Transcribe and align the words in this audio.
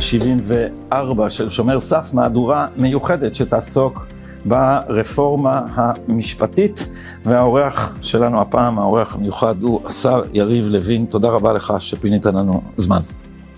174 0.00 1.24
אה, 1.24 1.30
של 1.30 1.50
שומר 1.50 1.80
סף, 1.80 2.10
מהדורה 2.12 2.66
מיוחדת 2.76 3.34
שתעסוק 3.34 4.06
ברפורמה 4.44 5.62
המשפטית, 5.74 6.88
והאורח 7.24 7.92
שלנו 8.02 8.40
הפעם, 8.40 8.78
האורח 8.78 9.14
המיוחד 9.14 9.62
הוא 9.62 9.80
השר 9.86 10.22
יריב 10.32 10.66
לוין. 10.68 11.04
תודה 11.04 11.28
רבה 11.28 11.52
לך 11.52 11.74
שפינית 11.78 12.26
לנו 12.26 12.62
זמן. 12.76 13.00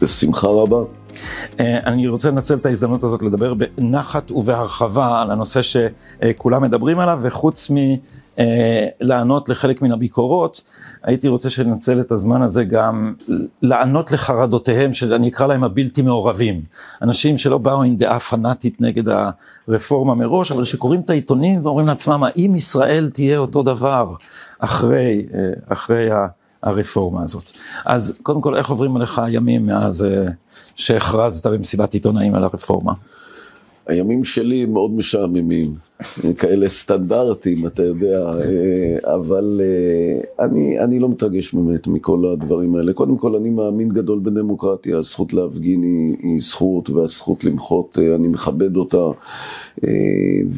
בשמחה 0.02 0.48
רבה. 0.48 0.78
אה, 1.60 1.78
אני 1.78 2.08
רוצה 2.08 2.30
לנצל 2.30 2.54
את 2.54 2.66
ההזדמנות 2.66 3.04
הזאת 3.04 3.22
לדבר 3.22 3.54
בנחת 3.54 4.30
ובהרחבה 4.30 5.22
על 5.22 5.30
הנושא 5.30 5.60
שכולם 5.62 6.62
מדברים 6.62 6.98
עליו, 6.98 7.18
וחוץ 7.22 7.70
מלענות 8.40 9.48
לחלק 9.48 9.82
מן 9.82 9.92
הביקורות, 9.92 10.62
הייתי 11.02 11.28
רוצה 11.28 11.50
שננצל 11.50 12.00
את 12.00 12.12
הזמן 12.12 12.42
הזה 12.42 12.64
גם 12.64 13.14
לענות 13.62 14.12
לחרדותיהם 14.12 14.92
של, 14.92 15.14
אני 15.14 15.28
אקרא 15.28 15.46
להם 15.46 15.64
הבלתי 15.64 16.02
מעורבים. 16.02 16.60
אנשים 17.02 17.38
שלא 17.38 17.58
באו 17.58 17.82
עם 17.82 17.96
דעה 17.96 18.18
פנאטית 18.18 18.80
נגד 18.80 19.04
הרפורמה 19.68 20.14
מראש, 20.14 20.52
אבל 20.52 20.64
שקוראים 20.64 21.00
את 21.00 21.10
העיתונים 21.10 21.66
ואומרים 21.66 21.86
לעצמם, 21.86 22.22
האם 22.24 22.54
ישראל 22.54 23.10
תהיה 23.10 23.38
אותו 23.38 23.62
דבר 23.62 24.14
אחרי, 24.58 25.26
אה, 25.34 25.38
אחרי 25.68 26.08
הרפורמה 26.62 27.22
הזאת. 27.22 27.50
אז 27.84 28.18
קודם 28.22 28.40
כל, 28.40 28.56
איך 28.56 28.70
עוברים 28.70 28.96
עליך 28.96 29.18
הימים 29.18 29.66
מאז 29.66 30.04
אה, 30.04 30.26
שהכרזת 30.76 31.46
במסיבת 31.46 31.94
עיתונאים 31.94 32.34
על 32.34 32.44
הרפורמה? 32.44 32.92
הימים 33.86 34.24
שלי 34.24 34.64
מאוד 34.64 34.90
משעממים, 34.90 35.74
כאלה 36.38 36.68
סטנדרטים, 36.68 37.66
אתה 37.66 37.82
יודע, 37.82 38.30
אה, 38.30 39.14
אבל 39.14 39.60
אה, 39.60 40.44
אני, 40.44 40.80
אני 40.80 40.98
לא 40.98 41.08
מתרגש 41.08 41.54
באמת 41.54 41.86
מכל 41.86 42.26
הדברים 42.32 42.76
האלה. 42.76 42.92
קודם 42.92 43.18
כל, 43.18 43.36
אני 43.36 43.50
מאמין 43.50 43.88
גדול 43.88 44.20
בדמוקרטיה, 44.22 44.98
הזכות 44.98 45.34
להפגין 45.34 45.82
היא, 45.82 46.16
היא 46.22 46.38
זכות, 46.38 46.90
והזכות 46.90 47.44
למחות, 47.44 47.98
אה, 48.02 48.14
אני 48.14 48.28
מכבד 48.28 48.76
אותה, 48.76 49.06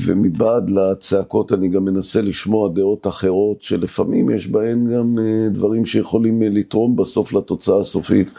ומבעד 0.07 0.71
לצעקות 0.71 1.53
אני 1.53 1.69
גם 1.69 1.85
מנסה 1.85 2.23
לשמוע 2.23 2.69
דעות 2.69 3.07
אחרות, 3.07 3.63
שלפעמים 3.63 4.31
יש 4.31 4.49
בהן 4.49 4.95
גם 4.95 5.17
דברים 5.51 5.87
שיכולים 5.87 6.43
לתרום 6.43 6.97
בסוף 6.97 7.33
לתוצאה 7.33 7.81
הסופית, 7.81 8.31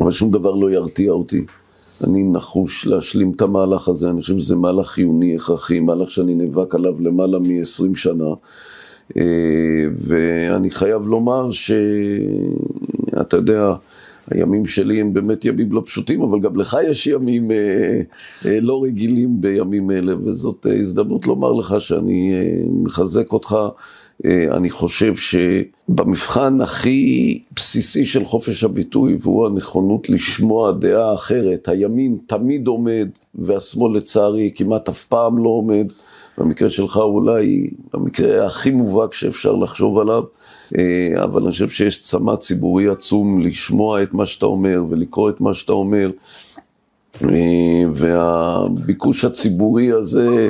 אבל 0.00 0.10
שום 0.10 0.30
דבר 0.30 0.54
לא 0.54 0.70
ירתיע 0.70 1.12
אותי. 1.12 1.44
אני 2.04 2.24
נחוש 2.24 2.86
להשלים 2.86 3.32
את 3.36 3.42
המהלך 3.42 3.88
הזה, 3.88 4.10
אני 4.10 4.20
חושב 4.20 4.38
שזה 4.38 4.56
מהלך 4.56 4.86
חיוני, 4.86 5.36
הכרחי, 5.36 5.80
מהלך 5.80 6.10
שאני 6.10 6.34
נאבק 6.34 6.74
עליו 6.74 7.00
למעלה 7.00 7.38
מ-20 7.38 7.94
שנה. 7.94 8.34
אה, 9.16 9.22
ואני 9.96 10.70
חייב 10.70 11.08
לומר 11.08 11.50
שאתה 11.50 13.36
יודע, 13.36 13.74
הימים 14.30 14.66
שלי 14.66 15.00
הם 15.00 15.14
באמת 15.14 15.44
ימים 15.44 15.72
לא 15.72 15.82
פשוטים, 15.86 16.22
אבל 16.22 16.40
גם 16.40 16.56
לך 16.56 16.76
יש 16.86 17.06
ימים 17.06 17.50
אה, 17.50 18.00
אה, 18.46 18.60
לא 18.60 18.84
רגילים 18.84 19.40
בימים 19.40 19.90
אלה, 19.90 20.14
וזאת 20.24 20.66
הזדמנות 20.80 21.26
לומר 21.26 21.52
לך 21.52 21.74
שאני 21.78 22.34
מחזק 22.70 23.32
אותך. 23.32 23.56
אה, 24.24 24.56
אני 24.56 24.70
חושב 24.70 25.14
שבמבחן 25.16 26.60
הכי 26.60 27.38
בסיסי 27.56 28.06
של 28.06 28.24
חופש 28.24 28.64
הביטוי, 28.64 29.16
והוא 29.20 29.46
הנכונות 29.46 30.10
לשמוע 30.10 30.72
דעה 30.72 31.14
אחרת, 31.14 31.68
הימין 31.68 32.18
תמיד 32.26 32.66
עומד, 32.66 33.08
והשמאל 33.34 33.96
לצערי 33.96 34.50
כמעט 34.54 34.88
אף 34.88 35.04
פעם 35.04 35.38
לא 35.38 35.48
עומד. 35.48 35.86
במקרה 36.38 36.70
שלך 36.70 36.96
אולי 36.96 37.70
המקרה 37.92 38.46
הכי 38.46 38.70
מובהק 38.70 39.14
שאפשר 39.14 39.52
לחשוב 39.52 39.98
עליו, 39.98 40.22
אה, 40.78 41.24
אבל 41.24 41.42
אני 41.42 41.50
חושב 41.50 41.68
שיש 41.68 42.00
צמא 42.00 42.36
ציבורי 42.36 42.88
עצום 42.88 43.40
לשמוע 43.40 44.02
את 44.02 44.14
מה 44.14 44.26
שאתה 44.26 44.46
אומר 44.46 44.84
ולקרוא 44.90 45.30
את 45.30 45.40
מה 45.40 45.54
שאתה 45.54 45.72
אומר, 45.72 46.10
אה, 47.22 47.28
והביקוש 47.92 49.24
הציבורי 49.24 49.92
הזה 49.92 50.48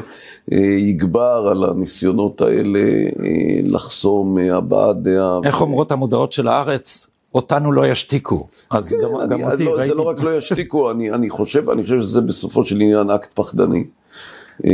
יגבר 0.53 1.49
על 1.51 1.65
הניסיונות 1.65 2.41
האלה 2.41 2.79
אה, 2.79 3.61
לחסום 3.65 4.39
אה, 4.39 4.57
הבעת 4.57 5.03
דעה. 5.03 5.41
איך 5.45 5.61
אומרות 5.61 5.93
המודעות 5.93 6.33
של 6.33 6.49
הארץ? 6.49 7.07
אותנו 7.35 7.73
לא 7.73 7.87
ישתיקו. 7.87 8.47
אז 8.71 8.89
כן, 8.89 8.97
גם, 9.03 9.21
אני, 9.21 9.43
גם 9.43 9.51
אותי, 9.51 9.65
לא, 9.65 9.71
ראיתי... 9.71 9.89
זה 9.89 9.95
לא 9.95 10.03
רק 10.03 10.23
לא 10.23 10.37
ישתיקו, 10.37 10.91
אני, 10.91 11.11
אני, 11.11 11.31
חושב, 11.31 11.71
אני 11.71 11.83
חושב 11.83 12.01
שזה 12.01 12.21
בסופו 12.21 12.65
של 12.65 12.81
עניין 12.81 13.11
אקט 13.11 13.33
פחדני. 13.35 13.85
אה, 14.65 14.71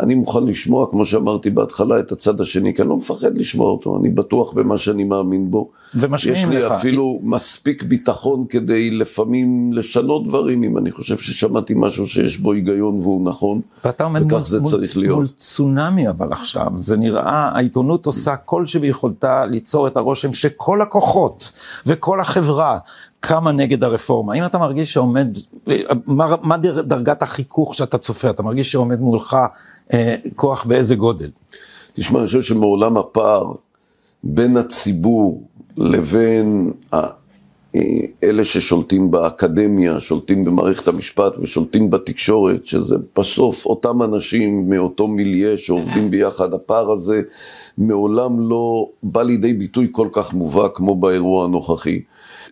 אני 0.00 0.14
מוכן 0.14 0.44
לשמוע, 0.44 0.90
כמו 0.90 1.04
שאמרתי 1.04 1.50
בהתחלה, 1.50 1.98
את 1.98 2.12
הצד 2.12 2.40
השני, 2.40 2.74
כי 2.74 2.82
אני 2.82 2.88
לא 2.88 2.96
מפחד 2.96 3.38
לשמוע 3.38 3.70
אותו, 3.70 3.98
אני 4.00 4.08
בטוח 4.08 4.52
במה 4.52 4.78
שאני 4.78 5.04
מאמין 5.04 5.50
בו. 5.50 5.70
ומשמיעים 5.94 6.50
לך. 6.52 6.54
יש 6.54 6.70
לי 6.70 6.76
אפילו 6.76 7.20
מספיק 7.22 7.82
ביטחון 7.82 8.44
כדי 8.48 8.90
לפעמים 8.90 9.72
לשנות 9.72 10.26
דברים, 10.26 10.64
אם 10.64 10.78
אני 10.78 10.90
חושב 10.90 11.18
ששמעתי 11.18 11.74
משהו 11.76 12.06
שיש 12.06 12.38
בו 12.38 12.52
היגיון 12.52 13.00
והוא 13.00 13.24
נכון, 13.24 13.60
וכך 13.84 14.00
מול, 14.32 14.40
זה 14.40 14.60
מול, 14.60 14.70
צריך 14.70 14.96
להיות. 14.96 15.16
מול 15.16 15.26
צונאמי 15.26 16.08
אבל 16.08 16.32
עכשיו, 16.32 16.66
זה 16.76 16.96
נראה, 16.96 17.50
העיתונות 17.54 18.06
עושה 18.06 18.36
כל 18.36 18.66
שביכולתה 18.66 19.46
ליצור 19.46 19.86
את 19.86 19.96
הרושם 19.96 20.32
שכל 20.32 20.80
הכוחות 20.80 21.52
וכל 21.86 22.20
החברה 22.20 22.78
קמה 23.20 23.52
נגד 23.52 23.84
הרפורמה. 23.84 24.34
אם 24.34 24.44
אתה 24.44 24.58
מרגיש 24.58 24.92
שעומד, 24.92 25.38
מה, 26.06 26.34
מה 26.42 26.56
דרגת 26.82 27.22
החיכוך 27.22 27.74
שאתה 27.74 27.98
צופה? 27.98 28.30
אתה 28.30 28.42
מרגיש 28.42 28.72
שעומד 28.72 29.00
מולך 29.00 29.36
אה, 29.92 30.16
כוח 30.36 30.64
באיזה 30.64 30.94
גודל? 30.94 31.30
תשמע, 31.92 32.18
אני 32.18 32.26
חושב 32.26 32.42
שמעולם 32.42 32.96
הפער 32.96 33.52
בין 34.24 34.56
הציבור 34.56 35.42
לבין 35.76 36.72
אה, 36.94 37.08
אלה 38.22 38.44
ששולטים 38.44 39.10
באקדמיה, 39.10 40.00
שולטים 40.00 40.44
במערכת 40.44 40.88
המשפט 40.88 41.38
ושולטים 41.38 41.90
בתקשורת, 41.90 42.66
שזה 42.66 42.96
בסוף 43.18 43.66
אותם 43.66 44.02
אנשים 44.02 44.70
מאותו 44.70 45.06
מיליה 45.06 45.56
שעובדים 45.56 46.10
ביחד, 46.10 46.54
הפער 46.54 46.90
הזה 46.90 47.22
מעולם 47.78 48.48
לא 48.48 48.88
בא 49.02 49.22
לידי 49.22 49.52
ביטוי 49.52 49.88
כל 49.92 50.08
כך 50.12 50.34
מובהק 50.34 50.76
כמו 50.76 50.96
באירוע 50.96 51.44
הנוכחי. 51.44 52.00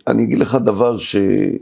אני 0.09 0.23
אגיד 0.23 0.39
לך 0.39 0.59
דבר 0.65 0.97
ש, 0.97 1.17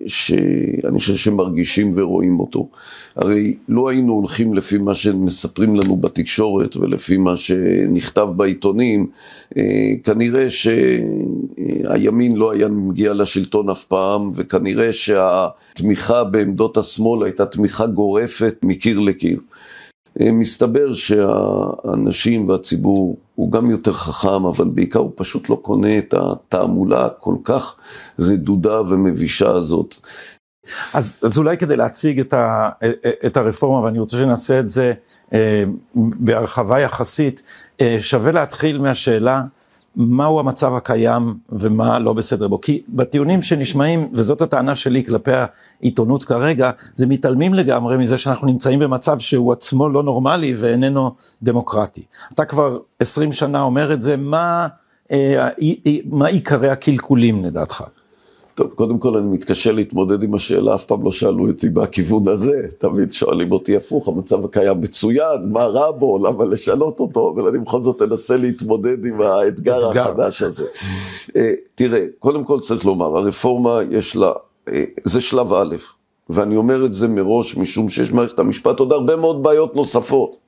שאני 0.06 0.98
חושב 0.98 1.16
שמרגישים 1.16 1.92
ורואים 1.96 2.40
אותו. 2.40 2.68
הרי 3.16 3.54
לא 3.68 3.88
היינו 3.88 4.12
הולכים 4.12 4.54
לפי 4.54 4.78
מה 4.78 4.94
שמספרים 4.94 5.76
לנו 5.76 5.96
בתקשורת 5.96 6.76
ולפי 6.76 7.16
מה 7.16 7.36
שנכתב 7.36 8.28
בעיתונים, 8.36 9.06
אה, 9.56 9.62
כנראה 10.04 10.50
שהימין 10.50 12.36
לא 12.36 12.52
היה 12.52 12.68
מגיע 12.68 13.14
לשלטון 13.14 13.70
אף 13.70 13.84
פעם, 13.84 14.30
וכנראה 14.34 14.92
שהתמיכה 14.92 16.24
בעמדות 16.24 16.76
השמאל 16.76 17.24
הייתה 17.24 17.46
תמיכה 17.46 17.86
גורפת 17.86 18.54
מקיר 18.62 19.00
לקיר. 19.00 19.40
אה, 20.20 20.32
מסתבר 20.32 20.94
שהאנשים 20.94 22.48
והציבור 22.48 23.16
הוא 23.34 23.52
גם 23.52 23.70
יותר 23.70 23.92
חכם, 23.92 24.44
אבל 24.44 24.68
בעיקר 24.68 24.98
הוא 24.98 25.12
פשוט 25.14 25.50
לא 25.50 25.58
קונה 25.62 25.98
את 25.98 26.14
התעמולה 26.14 27.06
הכל 27.06 27.34
כך 27.44 27.76
רדודה 28.18 28.80
ומבישה 28.80 29.50
הזאת. 29.50 29.96
אז, 30.94 31.16
אז 31.22 31.38
אולי 31.38 31.56
כדי 31.56 31.76
להציג 31.76 32.20
את, 32.20 32.32
ה, 32.32 32.70
את 33.26 33.36
הרפורמה, 33.36 33.84
ואני 33.84 33.98
רוצה 33.98 34.16
שנעשה 34.16 34.60
את 34.60 34.70
זה 34.70 34.92
אה, 35.32 35.64
בהרחבה 35.94 36.80
יחסית, 36.80 37.42
אה, 37.80 37.96
שווה 38.00 38.32
להתחיל 38.32 38.78
מהשאלה 38.78 39.42
מהו 39.96 40.40
המצב 40.40 40.74
הקיים 40.74 41.34
ומה 41.48 41.98
לא 41.98 42.12
בסדר 42.12 42.48
בו. 42.48 42.60
כי 42.60 42.82
בטיעונים 42.88 43.42
שנשמעים, 43.42 44.08
וזאת 44.12 44.42
הטענה 44.42 44.74
שלי 44.74 45.04
כלפי 45.04 45.30
העיתונות 45.80 46.24
כרגע, 46.24 46.70
זה 46.94 47.06
מתעלמים 47.06 47.54
לגמרי 47.54 47.96
מזה 47.96 48.18
שאנחנו 48.18 48.46
נמצאים 48.46 48.78
במצב 48.78 49.18
שהוא 49.18 49.52
עצמו 49.52 49.88
לא 49.88 50.02
נורמלי 50.02 50.54
ואיננו 50.58 51.14
דמוקרטי. 51.42 52.02
אתה 52.34 52.44
כבר 52.44 52.78
20 53.00 53.32
שנה 53.32 53.62
אומר 53.62 53.92
את 53.92 54.02
זה, 54.02 54.16
מה, 54.16 54.66
אה, 55.12 55.48
מה 56.10 56.26
עיקרי 56.26 56.68
הקלקולים 56.68 57.44
לדעתך? 57.44 57.84
טוב, 58.54 58.70
קודם 58.74 58.98
כל 58.98 59.16
אני 59.16 59.26
מתקשה 59.26 59.72
להתמודד 59.72 60.22
עם 60.22 60.34
השאלה, 60.34 60.74
אף 60.74 60.84
פעם 60.84 61.04
לא 61.04 61.10
שאלו 61.10 61.48
אותי 61.48 61.68
בכיוון 61.68 62.28
הזה, 62.28 62.66
תמיד 62.78 63.12
שואלים 63.12 63.52
אותי 63.52 63.76
הפוך, 63.76 64.08
המצב 64.08 64.44
הקיים 64.44 64.80
מצוין, 64.80 65.52
מה 65.52 65.64
רע 65.64 65.90
בו, 65.90 66.18
למה 66.26 66.44
לשנות 66.44 67.00
אותו, 67.00 67.34
אבל 67.34 67.48
אני 67.48 67.58
בכל 67.58 67.82
זאת 67.82 68.02
אנסה 68.02 68.36
להתמודד 68.36 69.04
עם 69.04 69.20
האתגר 69.20 69.90
החדש 69.90 70.42
הזה. 70.42 70.66
אה, 71.36 71.52
תראה, 71.74 72.04
קודם 72.18 72.44
כל 72.44 72.60
צריך 72.60 72.84
לומר, 72.84 73.18
הרפורמה 73.18 73.80
יש 73.90 74.16
לה, 74.16 74.32
אה, 74.72 74.84
זה 75.04 75.20
שלב 75.20 75.52
א', 75.52 75.76
ואני 76.30 76.56
אומר 76.56 76.84
את 76.84 76.92
זה 76.92 77.08
מראש, 77.08 77.56
משום 77.56 77.88
שיש 77.88 78.12
מערכת 78.12 78.38
המשפט 78.38 78.78
עוד 78.78 78.92
הרבה 78.92 79.16
מאוד 79.16 79.42
בעיות 79.42 79.76
נוספות. 79.76 80.43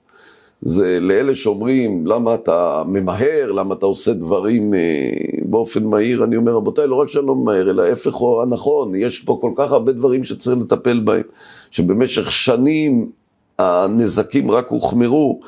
זה 0.62 0.98
לאלה 1.00 1.34
שאומרים, 1.34 2.06
למה 2.06 2.34
אתה 2.34 2.82
ממהר, 2.86 3.52
למה 3.52 3.74
אתה 3.74 3.86
עושה 3.86 4.12
דברים 4.12 4.74
אה, 4.74 4.80
באופן 5.42 5.84
מהיר, 5.84 6.24
אני 6.24 6.36
אומר, 6.36 6.52
רבותיי, 6.52 6.86
לא 6.86 6.94
רק 6.94 7.08
שאני 7.08 7.26
לא 7.26 7.34
ממהר, 7.34 7.70
אלא 7.70 7.82
ההפך 7.82 8.14
הוא 8.14 8.42
הנכון, 8.42 8.94
יש 8.94 9.20
פה 9.20 9.38
כל 9.40 9.52
כך 9.56 9.72
הרבה 9.72 9.92
דברים 9.92 10.24
שצריך 10.24 10.58
לטפל 10.58 11.00
בהם, 11.00 11.22
שבמשך 11.70 12.30
שנים 12.30 13.10
הנזקים 13.58 14.50
רק 14.50 14.70
הוחמרו, 14.70 15.40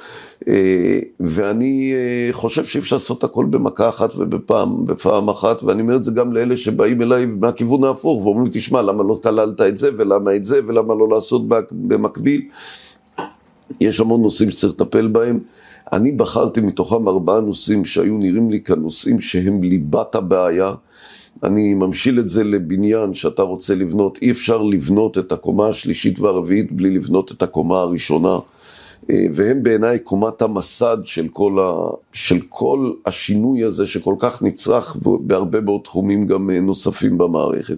אה, 0.48 1.00
ואני 1.20 1.92
אה, 1.94 2.32
חושב 2.32 2.64
שאי 2.64 2.80
אפשר 2.80 2.96
לעשות 2.96 3.24
הכל 3.24 3.46
במכה 3.50 3.88
אחת 3.88 4.10
ובפעם, 4.16 4.84
בפעם 4.84 5.28
אחת, 5.28 5.62
ואני 5.62 5.82
אומר 5.82 5.96
את 5.96 6.04
זה 6.04 6.12
גם 6.12 6.32
לאלה 6.32 6.56
שבאים 6.56 7.02
אליי 7.02 7.26
מהכיוון 7.26 7.84
ההפוך, 7.84 8.26
ואומרים 8.26 8.46
תשמע, 8.52 8.82
למה 8.82 9.04
לא 9.04 9.20
כללת 9.22 9.60
את 9.60 9.76
זה, 9.76 9.90
ולמה 9.96 10.34
את 10.34 10.44
זה, 10.44 10.60
ולמה 10.66 10.94
לא 10.94 11.08
לעשות 11.08 11.42
במקביל? 11.70 12.42
יש 13.80 14.00
המון 14.00 14.22
נושאים 14.22 14.50
שצריך 14.50 14.72
לטפל 14.72 15.06
בהם. 15.06 15.38
אני 15.92 16.12
בחרתי 16.12 16.60
מתוכם 16.60 17.08
ארבעה 17.08 17.40
נושאים 17.40 17.84
שהיו 17.84 18.18
נראים 18.18 18.50
לי 18.50 18.60
כנושאים 18.60 19.20
שהם 19.20 19.62
ליבת 19.62 20.14
הבעיה. 20.14 20.72
אני 21.42 21.74
ממשיל 21.74 22.20
את 22.20 22.28
זה 22.28 22.44
לבניין 22.44 23.14
שאתה 23.14 23.42
רוצה 23.42 23.74
לבנות, 23.74 24.18
אי 24.22 24.30
אפשר 24.30 24.62
לבנות 24.62 25.18
את 25.18 25.32
הקומה 25.32 25.68
השלישית 25.68 26.20
והרביעית 26.20 26.72
בלי 26.72 26.90
לבנות 26.90 27.32
את 27.32 27.42
הקומה 27.42 27.78
הראשונה. 27.78 28.38
אה, 29.10 29.26
והם 29.32 29.62
בעיניי 29.62 29.98
קומת 29.98 30.42
המסד 30.42 30.96
של 31.04 31.28
כל, 31.32 31.58
ה, 31.60 31.72
של 32.12 32.40
כל 32.48 32.92
השינוי 33.06 33.64
הזה 33.64 33.86
שכל 33.86 34.14
כך 34.18 34.42
נצרך 34.42 34.96
בהרבה 35.02 35.60
מאוד 35.60 35.80
תחומים 35.84 36.26
גם 36.26 36.50
אה, 36.50 36.60
נוספים 36.60 37.18
במערכת. 37.18 37.76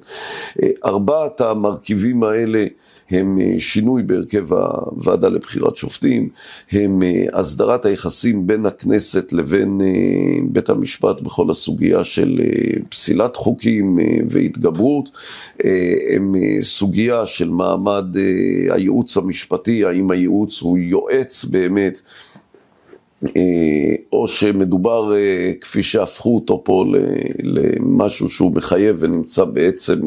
אה, 0.62 0.68
ארבעת 0.84 1.40
המרכיבים 1.40 2.22
האלה 2.22 2.64
הם 3.10 3.38
אה, 3.40 3.54
שינוי 3.58 4.02
בהרכב 4.02 4.52
הוועדה 4.52 5.28
לבחירת 5.28 5.76
שופטים, 5.76 6.28
הם 6.72 7.02
אה, 7.02 7.24
הסדרת 7.32 7.84
היחסים 7.84 8.46
בין 8.46 8.66
הכנסת 8.66 9.32
לבין 9.32 9.78
אה, 9.80 10.40
בית 10.44 10.68
המשפט 10.68 11.20
בכל 11.20 11.50
הסוגיה 11.50 12.04
של 12.04 12.40
פסילת 12.88 13.36
חוקים 13.36 13.98
והתגברות, 14.30 15.10
הם 16.14 16.34
סוגיה 16.60 17.26
של 17.26 17.48
מעמד 17.48 18.04
הייעוץ 18.70 19.16
המשפטי, 19.16 19.84
האם 19.84 20.10
הייעוץ 20.10 20.60
הוא 20.60 20.78
יועץ 20.78 21.44
באמת 21.44 22.00
או 24.12 24.28
שמדובר, 24.28 25.12
כפי 25.60 25.82
שהפכו 25.82 26.34
אותו 26.34 26.64
פה, 26.64 26.84
למשהו 27.42 28.28
שהוא 28.28 28.54
מחייב 28.54 28.96
ונמצא 28.98 29.44
בעצם 29.44 30.00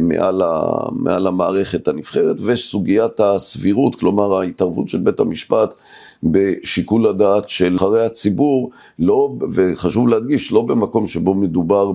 מעל, 0.00 0.42
ה, 0.42 0.72
מעל 0.92 1.26
המערכת 1.26 1.88
הנבחרת, 1.88 2.36
וסוגיית 2.44 3.20
הסבירות, 3.20 3.94
כלומר 3.94 4.34
ההתערבות 4.34 4.88
של 4.88 4.98
בית 4.98 5.20
המשפט 5.20 5.74
בשיקול 6.22 7.06
הדעת 7.06 7.48
של 7.48 7.68
נבחרי 7.68 8.04
הציבור, 8.04 8.70
לא, 8.98 9.34
וחשוב 9.52 10.08
להדגיש, 10.08 10.52
לא 10.52 10.62
במקום 10.62 11.06
שבו 11.06 11.34
מדובר 11.34 11.92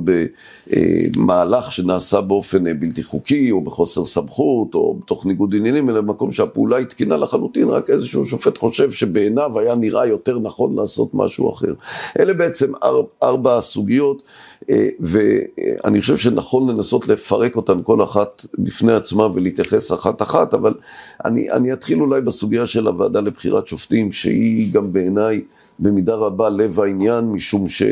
במהלך 0.67 1.71
שנעשה 1.71 2.21
באופן 2.21 2.79
בלתי 2.79 3.03
חוקי, 3.03 3.51
או 3.51 3.61
בחוסר 3.61 4.05
סמכות, 4.05 4.75
או 4.75 4.99
בתוך 5.01 5.25
ניגוד 5.25 5.55
עניינים, 5.55 5.89
אלא 5.89 6.01
במקום 6.01 6.31
שהפעולה 6.31 6.77
היא 6.77 6.85
תקינה 6.85 7.17
לחלוטין, 7.17 7.69
רק 7.69 7.89
איזשהו 7.89 8.25
שופט 8.25 8.57
חושב 8.57 8.91
שבעיניו 8.91 9.59
היה 9.59 9.75
נראה 9.75 10.05
יותר 10.05 10.39
נכון 10.39 10.75
לעשות 10.75 11.09
משהו 11.13 11.49
אחר. 11.49 11.73
אלה 12.19 12.33
בעצם 12.33 12.71
ארבע 13.23 13.57
הסוגיות. 13.57 14.23
אה, 14.69 14.87
ואני 14.99 16.01
חושב 16.01 16.17
שנכון 16.17 16.69
לנסות 16.69 17.07
לפרק 17.07 17.55
אותן 17.55 17.83
כל 17.83 18.03
אחת 18.03 18.45
בפני 18.57 18.93
עצמה 18.93 19.25
ולהתייחס 19.33 19.91
אחת-אחת, 19.91 20.53
אבל 20.53 20.73
אני, 21.25 21.51
אני 21.51 21.73
אתחיל 21.73 22.01
אולי 22.01 22.21
בסוגיה 22.21 22.65
של 22.65 22.87
הוועדה 22.87 23.21
לבחירת 23.21 23.67
שופטים, 23.67 24.11
שהיא 24.11 24.73
גם 24.73 24.93
בעיניי 24.93 25.41
במידה 25.79 26.15
רבה 26.15 26.49
לב 26.49 26.79
העניין, 26.79 27.25
משום 27.25 27.67
ש... 27.67 27.83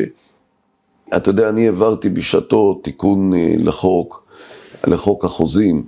אתה 1.17 1.29
יודע, 1.29 1.49
אני 1.49 1.65
העברתי 1.65 2.09
בשעתו 2.09 2.79
תיקון 2.83 3.33
אה, 3.33 3.53
לחוק, 3.57 4.25
לחוק 4.87 5.25
החוזים, 5.25 5.83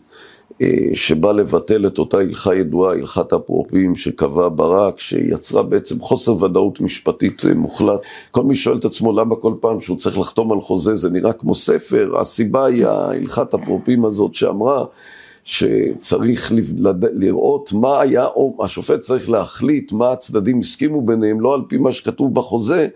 שבא 0.94 1.32
לבטל 1.32 1.88
את 1.88 1.98
אותה 1.98 2.18
הלכה 2.18 2.56
ידועה, 2.56 2.94
הלכת 2.94 3.34
אפרופים 3.34 3.96
שקבע 3.96 4.50
ברק, 4.56 5.00
שיצרה 5.00 5.64
בעצם 5.64 6.00
חוסר 6.00 6.44
ודאות 6.44 6.82
משפטית 6.82 7.46
אה, 7.46 7.54
מוחלט. 7.54 8.00
כל 8.32 8.44
מי 8.44 8.56
שואל 8.56 8.78
את 8.78 8.86
עצמו 8.86 9.14
למה 9.14 9.36
כל 9.36 9.54
פעם 9.60 9.80
שהוא 9.80 9.98
צריך 9.98 10.18
לחתום 10.18 10.52
על 10.52 10.62
חוזה 10.62 10.96
זה 10.96 11.10
נראה 11.10 11.34
כמו 11.34 11.56
ספר, 11.56 12.20
הסיבה 12.20 12.66
היא 12.66 12.86
הלכת 12.86 13.54
אפרופים 13.54 14.06
הזאת 14.06 14.36
שאמרה 14.36 14.86
שצריך 15.44 16.52
לראות 17.14 17.74
מה 17.74 18.02
היה, 18.02 18.26
או 18.26 18.58
השופט 18.64 19.00
צריך 19.00 19.30
להחליט 19.30 19.92
מה 19.92 20.12
הצדדים 20.12 20.60
הסכימו 20.60 21.02
ביניהם, 21.02 21.42
לא 21.42 21.54
על 21.54 21.62
פי 21.68 21.78
מה 21.78 21.92
שכתוב 21.92 22.34
בחוזה, 22.34 22.88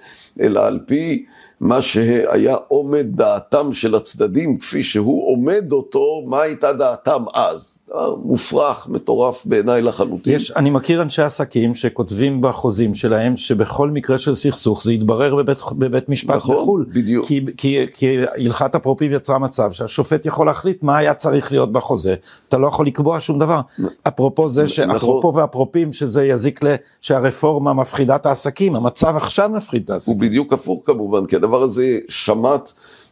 אלא 0.41 0.65
על 0.65 0.79
פי 0.85 1.25
מה 1.61 1.81
שהיה 1.81 2.55
עומד 2.67 3.05
דעתם 3.09 3.73
של 3.73 3.95
הצדדים, 3.95 4.57
כפי 4.57 4.83
שהוא 4.83 5.31
עומד 5.33 5.71
אותו, 5.71 6.23
מה 6.25 6.41
הייתה 6.41 6.73
דעתם 6.73 7.23
אז. 7.33 7.79
מופרך, 8.23 8.87
מטורף 8.89 9.45
בעיניי 9.45 9.81
לחלוטין. 9.81 10.33
יש, 10.33 10.51
אני 10.51 10.69
מכיר 10.69 11.01
אנשי 11.01 11.21
עסקים 11.21 11.75
שכותבים 11.75 12.41
בחוזים 12.41 12.95
שלהם 12.95 13.37
שבכל 13.37 13.89
מקרה 13.89 14.17
של 14.17 14.35
סכסוך 14.35 14.83
זה 14.83 14.93
יתברר 14.93 15.35
בבית, 15.35 15.57
בבית 15.71 16.09
משפט 16.09 16.35
נכון, 16.35 16.55
בחו"ל. 16.55 16.85
בדיוק. 16.89 17.25
כי, 17.25 17.45
כי, 17.57 17.77
כי 17.93 18.17
הלכת 18.35 18.75
אפרופים 18.75 19.13
יצרה 19.13 19.39
מצב 19.39 19.71
שהשופט 19.71 20.25
יכול 20.25 20.45
להחליט 20.45 20.83
מה 20.83 20.97
היה 20.97 21.13
צריך 21.13 21.51
להיות 21.51 21.71
בחוזה, 21.71 22.15
אתה 22.49 22.57
לא 22.57 22.67
יכול 22.67 22.85
לקבוע 22.85 23.19
שום 23.19 23.39
דבר. 23.39 23.61
אפרופו 24.03 24.49
זה, 24.49 24.67
ש... 24.67 24.79
נכון. 24.79 24.95
אפרופו 24.95 25.33
ואפרופים 25.35 25.93
שזה 25.93 26.25
יזיק 26.25 26.63
ל... 26.63 26.75
שהרפורמה 27.01 27.73
מפחידה 27.73 28.15
את 28.15 28.25
העסקים, 28.25 28.75
המצב 28.75 29.15
עכשיו 29.15 29.49
מפחיד 29.49 29.83
את 29.83 29.89
העסקים. 29.89 30.13
הוא 30.13 30.21
בדיוק 30.21 30.53
הפוך 30.53 30.81
כמובן, 30.85 31.25
כי 31.25 31.35
הדבר 31.35 31.50
הזה 31.55 31.99
שמט. 32.07 32.71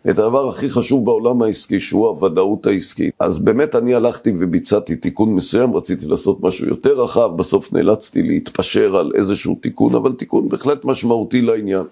את 0.10 0.20
הדבר 0.20 0.50
הכי 0.50 0.70
חשוב 0.70 1.06
בעולם 1.06 1.42
העסקי, 1.42 1.80
שהוא 1.80 2.08
הוודאות 2.08 2.68
העסקית. 2.68 3.14
אז 3.20 3.40
באמת 3.40 3.76
אני 3.76 3.96
הלכתי 3.96 4.34
וביצעתי 4.40 4.96
תיקון 4.96 5.36
מסוים, 5.36 5.76
רציתי 5.76 6.06
לעשות 6.06 6.38
משהו 6.42 6.68
יותר 6.68 7.02
רחב, 7.02 7.38
בסוף 7.38 7.74
נאלצתי 7.74 8.24
להתפשר 8.24 8.98
על 8.98 9.12
איזשהו 9.16 9.58
תיקון, 9.62 9.96
אבל 9.96 10.12
תיקון 10.12 10.50
בהחלט 10.50 10.86
משמעותי 10.86 11.42
לעניין. 11.42 11.84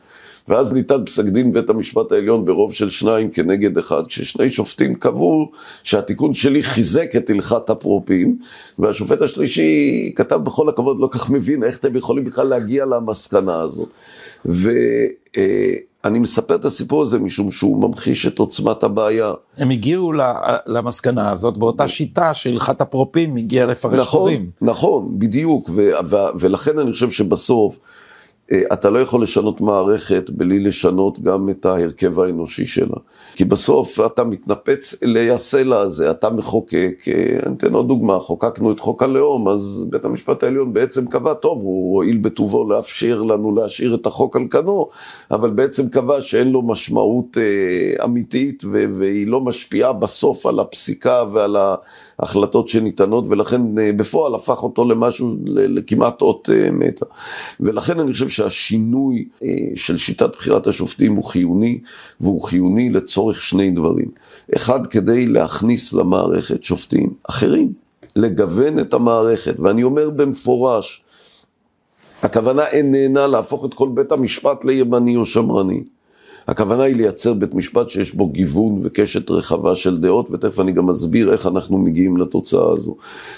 ואז 0.48 0.74
ניתן 0.74 1.06
פסק 1.06 1.24
דין 1.24 1.54
בית 1.54 1.70
המשפט 1.70 2.12
העליון 2.12 2.46
ברוב 2.46 2.74
של 2.74 2.90
שניים 2.90 3.30
כנגד 3.30 3.78
אחד, 3.78 4.08
כששני 4.08 4.50
שופטים 4.50 4.96
קבעו 4.96 5.52
שהתיקון 5.84 6.34
שלי 6.34 6.64
חיזק 6.64 7.16
את 7.16 7.30
הלכת 7.30 7.70
אפרופים, 7.70 8.38
והשופט 8.80 9.22
השלישי 9.22 10.12
כתב 10.16 10.36
בכל 10.36 10.70
הכבוד, 10.70 11.00
לא 11.00 11.10
כך 11.12 11.30
מבין 11.30 11.64
איך 11.64 11.78
אתם 11.78 11.96
יכולים 11.96 12.24
בכלל 12.24 12.48
להגיע 12.48 12.86
למסקנה 12.86 13.62
הזו. 13.62 13.86
ו... 14.46 14.72
אני 16.08 16.20
מספר 16.20 16.56
את 16.56 16.66
הסיפור 16.66 17.02
הזה 17.02 17.20
משום 17.20 17.52
שהוא 17.52 17.82
ממחיש 17.82 18.28
את 18.28 18.40
עוצמת 18.40 18.84
הבעיה. 18.84 19.32
הם 19.58 19.70
הגיעו 19.70 20.14
למסקנה 20.68 21.32
הזאת 21.32 21.58
באותה 21.58 21.88
שיטה 21.88 22.34
שהלכת 22.34 22.82
אפרופים 22.82 23.36
הגיעה 23.36 23.66
לפרש 23.66 24.00
נכון, 24.00 24.20
חוזים. 24.20 24.50
נכון, 24.62 25.20
בדיוק, 25.20 25.70
ו- 25.76 25.92
ו- 26.06 26.40
ולכן 26.40 26.80
אני 26.80 26.92
חושב 26.92 27.12
שבסוף 27.12 27.80
אתה 28.74 28.90
לא 28.90 29.00
יכול 29.00 29.24
לשנות 29.24 29.62
מערכת 29.62 30.30
בלי 30.30 30.60
לשנות 30.60 31.20
גם 31.20 31.50
את 31.50 31.66
ההרכב 31.66 32.20
האנושי 32.20 32.66
שלה. 32.66 32.96
כי 33.36 33.46
בסוף 33.46 34.00
אתה 34.00 34.24
מתנפץ 34.24 34.96
אלי 35.04 35.32
הסלע 35.32 35.78
הזה, 35.80 36.12
אתה 36.12 36.30
מחוקק, 36.30 37.06
אה, 37.08 37.40
אני 37.46 37.56
אתן 37.56 37.74
עוד 37.74 37.88
דוגמה, 37.88 38.20
חוקקנו 38.20 38.72
את 38.72 38.80
חוק 38.80 39.04
הלאום, 39.04 39.48
אז 39.48 39.86
בית 39.90 40.06
המשפט 40.06 40.44
העליון 40.44 40.74
בעצם 40.74 41.08
קבע, 41.08 41.34
טוב, 41.34 41.58
הוא 41.62 41.96
הואיל 41.96 42.18
בטובו 42.18 42.70
לאפשר 42.70 43.22
לנו 43.22 43.56
להשאיר 43.56 43.96
את 43.96 44.06
החוק 44.06 44.36
על 44.36 44.44
כנו, 44.50 44.90
אבל 45.32 45.50
בעצם 45.50 45.90
קבע 45.90 46.22
שאין 46.22 46.52
לו 46.52 46.62
משמעות 46.62 47.38
אה, 47.38 48.06
אמיתית 48.06 48.64
והיא 48.92 49.28
לא 49.28 49.42
משפיעה 49.42 49.94
בסוף 49.94 50.46
על 50.46 50.60
הפסיקה 50.60 51.24
ועל 51.32 51.58
ההחלטות 52.20 52.68
שניתנות, 52.68 53.26
ולכן 53.28 53.78
אה, 53.78 53.92
בפועל 53.94 54.36
הפך 54.36 54.64
אותו 54.64 54.86
למשהו, 54.86 55.36
לכמעט 55.46 56.22
אות 56.22 56.50
אה, 56.54 56.72
מתה. 56.72 57.06
ולכן 57.60 58.00
אני 58.00 58.14
חושב 58.14 58.30
שהשינוי 58.30 59.28
אה, 59.44 59.50
של 59.76 59.98
שיטת 59.98 60.36
בחירת 60.36 60.68
השופטים 60.68 61.16
הוא 61.16 61.24
חיוני, 61.24 61.80
והוא 62.22 62.42
חיוני 62.42 62.90
לצורך 62.90 63.42
שני 63.42 63.72
דברים. 63.72 64.12
אחד, 64.56 64.88
כדי 64.88 65.28
להכניס 65.28 65.94
למערכת 65.94 66.64
שופטים 66.64 67.14
אחרים, 67.30 67.74
לגוון 68.16 68.80
את 68.80 68.94
המערכת, 68.94 69.60
ואני 69.60 69.84
אומר 69.84 70.10
במפורש, 70.10 71.04
הכוונה 72.22 72.68
איננה 72.68 73.28
להפוך 73.28 73.66
את 73.66 73.74
כל 73.74 73.90
בית 73.94 74.12
המשפט 74.12 74.66
לימני 74.66 75.16
או 75.16 75.26
שמרני. 75.26 75.84
הכוונה 76.48 76.84
היא 76.84 76.96
לייצר 76.96 77.34
בית 77.34 77.54
משפט 77.54 77.90
שיש 77.90 78.16
בו 78.16 78.28
גיוון 78.28 78.82
וקשת 78.84 79.32
רחבה 79.32 79.76
של 79.76 79.98
דעות, 79.98 80.32
ותכף 80.32 80.60
אני 80.60 80.72
גם 80.72 80.90
אסביר 80.90 81.32
איך 81.32 81.48
אנחנו 81.48 81.78
מגיעים 81.78 82.18
לתוצאה 82.18 82.72
הזו. 82.74 82.96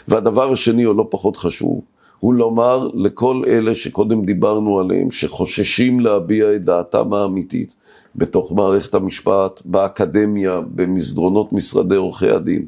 והדבר 0.08 0.52
השני, 0.52 0.86
או 0.86 0.94
לא 0.94 1.08
פחות 1.10 1.38
חשוב, 1.38 1.82
הוא 2.20 2.34
לומר 2.34 2.90
לכל 2.94 3.44
אלה 3.48 3.76
שקודם 3.76 4.26
דיברנו 4.26 4.80
עליהם, 4.80 5.12
שחוששים 5.12 6.00
להביע 6.00 6.56
את 6.56 6.66
דעתם 6.66 7.14
האמיתית 7.14 7.76
בתוך 8.16 8.52
מערכת 8.52 8.96
המשפט, 8.96 9.62
באקדמיה, 9.66 10.62
במסדרונות 10.76 11.54
משרדי 11.54 11.96
עורכי 11.96 12.30
הדין, 12.30 12.66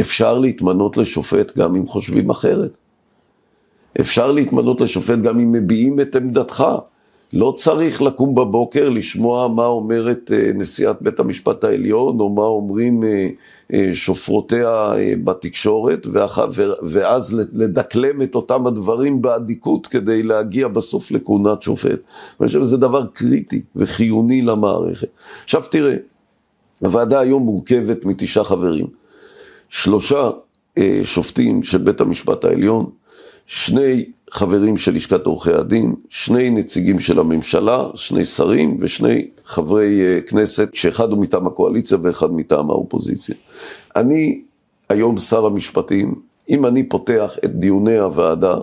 אפשר 0.00 0.38
להתמנות 0.38 0.96
לשופט 0.96 1.58
גם 1.58 1.76
אם 1.76 1.86
חושבים 1.86 2.30
אחרת. 2.30 2.78
אפשר 4.00 4.32
להתמנות 4.32 4.80
לשופט 4.80 5.18
גם 5.18 5.40
אם 5.40 5.52
מביעים 5.52 6.00
את 6.00 6.16
עמדתך. 6.16 6.64
לא 7.32 7.54
צריך 7.56 8.02
לקום 8.02 8.34
בבוקר 8.34 8.88
לשמוע 8.88 9.48
מה 9.48 9.66
אומרת 9.66 10.32
אה, 10.34 10.50
נשיאת 10.54 10.96
בית 11.02 11.20
המשפט 11.20 11.64
העליון, 11.64 12.20
או 12.20 12.28
מה 12.28 12.42
אומרים 12.42 13.04
אה, 13.04 13.28
אה, 13.72 13.88
שופרותיה 13.92 14.92
בתקשורת, 15.24 16.06
ואז 16.82 17.36
לדקלם 17.52 18.22
את 18.22 18.34
אותם 18.34 18.66
הדברים 18.66 19.22
באדיקות 19.22 19.86
כדי 19.86 20.22
להגיע 20.22 20.68
בסוף 20.68 21.10
לכהונת 21.10 21.62
שופט. 21.62 21.98
אני 22.40 22.46
חושב 22.46 22.64
שזה 22.64 22.76
דבר 22.76 23.06
קריטי 23.06 23.62
וחיוני 23.76 24.42
למערכת. 24.42 25.08
עכשיו 25.44 25.62
תראה, 25.70 25.94
הוועדה 26.80 27.20
היום 27.20 27.42
מורכבת 27.42 28.04
מתשעה 28.04 28.44
חברים. 28.44 28.86
שלושה 29.68 30.30
שופטים 31.04 31.62
של 31.62 31.78
בית 31.78 32.00
המשפט 32.00 32.44
העליון, 32.44 32.90
שני 33.46 34.04
חברים 34.34 34.76
של 34.76 34.94
לשכת 34.94 35.26
עורכי 35.26 35.52
הדין, 35.52 35.94
שני 36.08 36.50
נציגים 36.50 36.98
של 36.98 37.18
הממשלה, 37.18 37.78
שני 37.94 38.24
שרים 38.24 38.76
ושני 38.80 39.28
חברי 39.44 40.00
אה, 40.00 40.20
כנסת, 40.20 40.74
שאחד 40.74 41.10
הוא 41.10 41.18
מטעם 41.18 41.46
הקואליציה 41.46 41.98
ואחד 42.02 42.32
מטעם 42.32 42.70
האופוזיציה. 42.70 43.34
אני 43.96 44.40
היום 44.88 45.18
שר 45.18 45.46
המשפטים, 45.46 46.14
אם 46.50 46.66
אני 46.66 46.82
פותח 46.82 47.36
את 47.44 47.54
דיוני 47.54 47.98
הוועדה, 47.98 48.56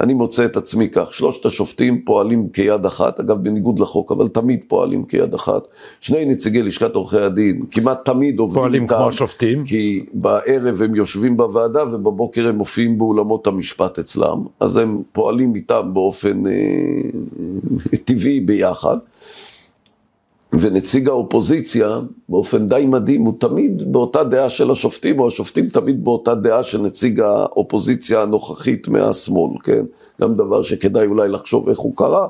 אני 0.00 0.14
מוצא 0.14 0.44
את 0.44 0.56
עצמי 0.56 0.88
כך, 0.88 1.14
שלושת 1.14 1.46
השופטים 1.46 2.04
פועלים 2.04 2.48
כיד 2.48 2.86
אחת, 2.86 3.20
אגב 3.20 3.44
בניגוד 3.44 3.78
לחוק, 3.78 4.12
אבל 4.12 4.28
תמיד 4.28 4.64
פועלים 4.68 5.04
כיד 5.04 5.34
אחת. 5.34 5.62
שני 6.00 6.24
נציגי 6.24 6.62
לשכת 6.62 6.94
עורכי 6.94 7.18
הדין 7.18 7.62
כמעט 7.70 8.04
תמיד 8.04 8.38
עובדים 8.38 8.62
פועלים 8.62 8.82
איתם, 8.82 8.94
כמו 8.94 9.08
השופטים. 9.08 9.64
כי 9.64 10.04
בערב 10.12 10.82
הם 10.82 10.94
יושבים 10.94 11.36
בוועדה 11.36 11.84
ובבוקר 11.92 12.48
הם 12.48 12.56
מופיעים 12.56 12.98
באולמות 12.98 13.46
המשפט 13.46 13.98
אצלם, 13.98 14.44
אז 14.60 14.76
הם 14.76 15.02
פועלים 15.12 15.54
איתם 15.54 15.90
באופן 15.92 16.46
אה, 16.46 16.52
טבעי 18.04 18.40
ביחד. 18.40 18.96
ונציג 20.60 21.08
האופוזיציה, 21.08 22.00
באופן 22.28 22.66
די 22.66 22.86
מדהים, 22.86 23.22
הוא 23.22 23.34
תמיד 23.38 23.92
באותה 23.92 24.24
דעה 24.24 24.50
של 24.50 24.70
השופטים, 24.70 25.20
או 25.20 25.26
השופטים 25.26 25.66
תמיד 25.66 26.04
באותה 26.04 26.34
דעה 26.34 26.62
של 26.62 26.80
נציג 26.80 27.20
האופוזיציה 27.20 28.22
הנוכחית 28.22 28.88
מהשמאל, 28.88 29.58
כן? 29.62 29.84
גם 30.20 30.34
דבר 30.34 30.62
שכדאי 30.62 31.06
אולי 31.06 31.28
לחשוב 31.28 31.68
איך 31.68 31.78
הוא 31.78 31.96
קרה, 31.96 32.28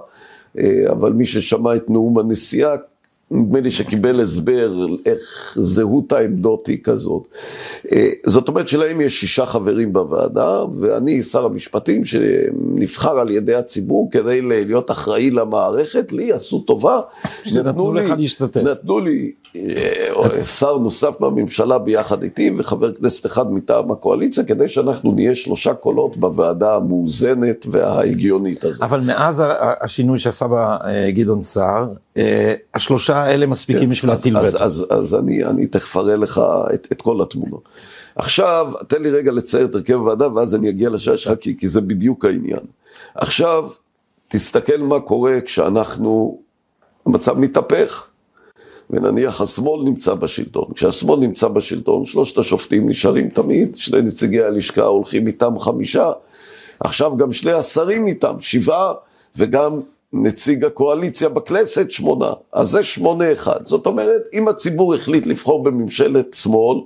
אה, 0.59 0.85
אבל 0.93 1.13
מי 1.13 1.27
ששמע 1.27 1.77
את 1.77 1.91
נאום 1.91 2.19
הנשיאה 2.19 2.75
נדמה 3.33 3.61
לי 3.61 3.71
שקיבל 3.71 4.21
הסבר 4.21 4.87
איך 5.07 5.55
זהות 5.57 6.13
העמדות 6.13 6.67
היא 6.67 6.79
כזאת. 6.83 7.29
אה, 7.93 8.11
זאת 8.27 8.49
אומרת 8.49 8.69
שלהם 8.69 9.01
יש 9.01 9.21
שישה 9.21 9.47
חברים 9.47 9.93
בוועדה, 9.93 10.65
ואני 10.79 11.23
שר 11.23 11.45
המשפטים 11.45 12.05
שנבחר 12.05 13.21
על 13.21 13.31
ידי 13.31 13.55
הציבור 13.55 14.09
כדי 14.11 14.41
להיות 14.43 14.91
אחראי 14.91 15.31
למערכת, 15.31 16.13
לי 16.13 16.33
עשו 16.33 16.61
טובה. 16.61 17.01
נתנו 17.53 17.93
לך 17.93 18.15
להשתתף. 18.19 18.61
נתנו 18.61 19.01
לי 19.01 19.33
שר 20.45 20.77
נוסף 20.79 21.21
מהממשלה 21.21 21.79
ביחד 21.79 22.23
איתי 22.23 22.55
וחבר 22.59 22.93
כנסת 22.93 23.27
אחד 23.27 23.53
מטעם 23.53 23.91
הקואליציה, 23.91 24.45
כדי 24.45 24.69
שאנחנו 24.69 25.13
נהיה 25.13 25.35
שלושה 25.35 25.75
קולות 25.75 26.17
בוועדה 26.17 26.77
המאוזנת 26.77 27.67
וההגיונית 27.71 28.65
הזאת. 28.65 28.83
אבל 28.83 29.01
מאז 29.07 29.43
השינוי 29.81 30.19
שעשה 30.19 30.47
בה 30.47 30.77
אה, 30.85 31.11
גדעון 31.11 31.43
סער, 31.43 31.89
השלושה 32.75 33.17
האלה 33.17 33.47
מספיקים 33.47 33.83
כן, 33.83 33.91
בשביל 33.91 34.11
להטיל 34.11 34.37
וטו. 34.37 34.47
אז, 34.47 34.57
אז, 34.61 34.87
אז 34.91 35.15
אני, 35.15 35.45
אני 35.45 35.67
תכף 35.67 35.97
אראה 35.97 36.17
לך 36.17 36.41
את, 36.75 36.89
את 36.93 37.03
כל 37.03 37.23
התמונות. 37.23 37.69
עכשיו, 38.17 38.73
תן 38.89 39.03
לי 39.03 39.11
רגע 39.11 39.33
לצייר 39.33 39.65
את 39.65 39.75
הרכב 39.75 39.95
הוועדה 39.95 40.33
ואז 40.33 40.55
אני 40.55 40.69
אגיע 40.69 40.91
לשעה 40.91 41.17
שלך 41.17 41.33
כי, 41.41 41.57
כי 41.57 41.69
זה 41.69 41.81
בדיוק 41.81 42.25
העניין. 42.25 42.61
עכשיו, 43.15 43.69
תסתכל 44.29 44.79
מה 44.79 45.01
קורה 45.01 45.41
כשאנחנו, 45.41 46.39
המצב 47.07 47.39
מתהפך. 47.39 48.07
ונניח 48.93 49.41
השמאל 49.41 49.83
נמצא 49.85 50.15
בשלטון. 50.15 50.65
כשהשמאל 50.75 51.21
נמצא 51.21 51.49
בשלטון, 51.49 52.05
שלושת 52.05 52.39
השופטים 52.39 52.89
נשארים 52.89 53.29
תמיד, 53.29 53.75
שני 53.75 54.03
נציגי 54.03 54.43
הלשכה 54.43 54.85
הולכים 54.85 55.27
איתם 55.27 55.59
חמישה, 55.59 56.13
עכשיו 56.81 57.17
גם 57.17 57.33
שני 57.33 57.53
השרים 57.53 58.07
איתם, 58.07 58.35
שבעה, 58.41 58.95
וגם 59.37 59.81
נציג 60.13 60.65
הקואליציה 60.65 61.29
בכנסת 61.29 61.91
שמונה, 61.91 62.33
אז 62.53 62.71
זה 62.71 62.83
שמונה 62.83 63.33
אחד. 63.33 63.65
זאת 63.65 63.87
אומרת, 63.87 64.23
אם 64.33 64.49
הציבור 64.49 64.95
החליט 64.95 65.27
לבחור 65.27 65.63
בממשלת 65.63 66.35
שמאל, 66.35 66.79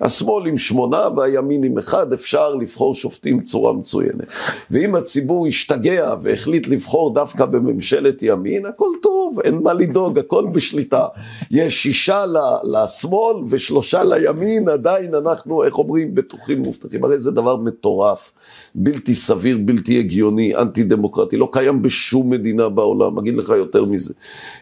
השמאל 0.00 0.46
עם 0.46 0.58
שמונה 0.58 1.08
והימין 1.16 1.64
עם 1.64 1.78
אחד, 1.78 2.12
אפשר 2.12 2.54
לבחור 2.54 2.94
שופטים 2.94 3.40
בצורה 3.40 3.72
מצוינת. 3.72 4.32
ואם 4.70 4.94
הציבור 4.94 5.46
השתגע 5.46 6.14
והחליט 6.22 6.68
לבחור 6.68 7.14
דווקא 7.14 7.46
בממשלת 7.46 8.22
ימין, 8.22 8.66
הכל 8.66 8.88
טוב, 9.02 9.40
אין 9.44 9.62
מה 9.62 9.72
לדאוג, 9.72 10.18
הכל 10.18 10.46
בשליטה. 10.52 11.06
יש 11.50 11.82
שישה 11.82 12.24
לשמאל 12.64 13.36
ושלושה 13.48 14.04
לימין, 14.04 14.68
עדיין 14.68 15.14
אנחנו, 15.14 15.64
איך 15.64 15.78
אומרים, 15.78 16.14
בטוחים 16.14 16.62
מובטחים. 16.62 17.04
הרי 17.04 17.18
זה 17.18 17.30
דבר 17.30 17.56
מטורף, 17.56 18.32
בלתי 18.74 19.14
סביר, 19.14 19.58
בלתי 19.64 19.98
הגיוני, 19.98 20.56
אנטי 20.56 20.82
דמוקרטי, 20.82 21.36
לא 21.36 21.48
קיים 21.52 21.82
בשום 21.82 22.30
מדינה 22.30 22.68
בעולם. 22.68 23.18
אגיד 23.18 23.36
לך 23.36 23.48
יותר 23.48 23.84
מזה, 23.84 24.14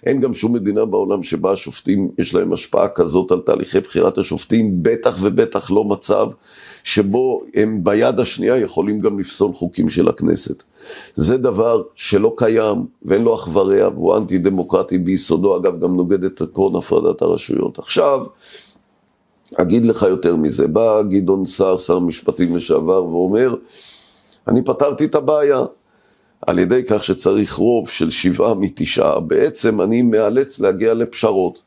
אין 0.07 0.21
גם 0.21 0.35
שום 0.35 0.53
מדינה 0.53 0.85
בעולם 0.85 1.23
שבה 1.23 1.53
השופטים, 1.53 2.11
יש 2.19 2.35
להם 2.35 2.53
השפעה 2.53 2.89
כזאת 2.89 3.33
על 3.33 3.41
תהליכי 3.41 3.81
בחירת 3.81 4.19
השופטים, 4.19 4.83
בטח. 4.83 5.20
ובטח 5.23 5.71
לא 5.71 5.85
מצב 5.85 6.27
שבו 6.85 7.43
הם 7.55 7.85
ביד 7.85 8.21
השנייה 8.21 8.57
יכולים 8.57 8.99
גם 8.99 9.19
לפסול 9.19 9.53
חוקים 9.53 9.89
של 9.89 10.09
הכנסת. 10.09 10.63
זה 11.15 11.37
דבר 11.37 11.83
שלא 11.95 12.35
קיים 12.37 12.87
ואין 13.03 13.23
לו 13.23 13.35
אח 13.35 13.49
ורע 13.53 13.89
והוא 13.89 14.17
אנטי 14.17 14.39
דמוקרטי 14.39 14.99
ביסודו, 14.99 15.57
אגב 15.57 15.81
גם 15.81 15.97
נוגד 15.97 16.25
את 16.25 16.41
עקרון 16.41 16.77
הפרדת 16.77 17.23
הרשויות. 17.23 17.79
עכשיו, 17.79 18.27
אגיד 19.55 19.85
לך 19.85 20.03
יותר 20.03 20.37
מזה, 20.37 20.67
בא 20.67 21.03
גדעון 21.03 21.47
סער, 21.47 21.79
שר 21.79 21.99
משפטים 21.99 22.57
לשעבר, 22.57 23.05
ואומר, 23.05 23.55
אני 24.49 24.65
פתרתי 24.65 25.05
את 25.05 25.15
הבעיה. 25.15 25.61
על 26.47 26.59
ידי 26.59 26.83
כך 26.89 27.05
שצריך 27.05 27.55
רוב 27.55 27.89
של 27.89 28.11
שבעה 28.11 28.55
מתשעה, 28.55 29.21
בעצם 29.21 29.81
אני 29.81 30.03
מאלץ 30.03 30.61
להגיע 30.61 30.95
לפשרות. 30.95 31.63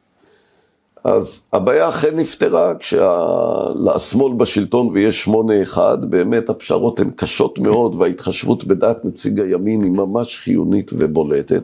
אז 1.03 1.41
הבעיה 1.53 1.89
אכן 1.89 2.15
נפתרה 2.15 2.75
כשהשמאל 2.75 4.33
בשלטון 4.33 4.89
ויש 4.93 5.23
שמונה 5.23 5.61
אחד, 5.61 6.11
באמת 6.11 6.49
הפשרות 6.49 6.99
הן 6.99 7.09
קשות 7.15 7.59
מאוד 7.59 7.95
וההתחשבות 7.95 8.63
בדעת 8.63 9.05
נציג 9.05 9.39
הימין 9.39 9.81
היא 9.81 9.91
ממש 9.91 10.39
חיונית 10.39 10.91
ובולטת. 10.93 11.63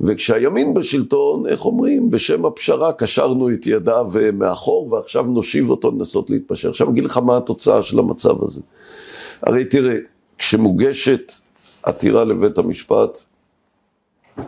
וכשהימין 0.00 0.74
בשלטון, 0.74 1.46
איך 1.46 1.64
אומרים, 1.64 2.10
בשם 2.10 2.44
הפשרה 2.44 2.92
קשרנו 2.92 3.50
את 3.50 3.66
ידיו 3.66 4.06
מאחור 4.32 4.92
ועכשיו 4.92 5.22
נושיב 5.22 5.70
אותו 5.70 5.90
לנסות 5.90 6.30
להתפשר. 6.30 6.68
עכשיו 6.68 6.90
אגיד 6.90 7.04
לך 7.04 7.16
מה 7.16 7.36
התוצאה 7.36 7.82
של 7.82 7.98
המצב 7.98 8.42
הזה. 8.42 8.60
הרי 9.42 9.64
תראה, 9.64 9.96
כשמוגשת 10.38 11.32
עתירה 11.82 12.24
לבית 12.24 12.58
המשפט, 12.58 13.24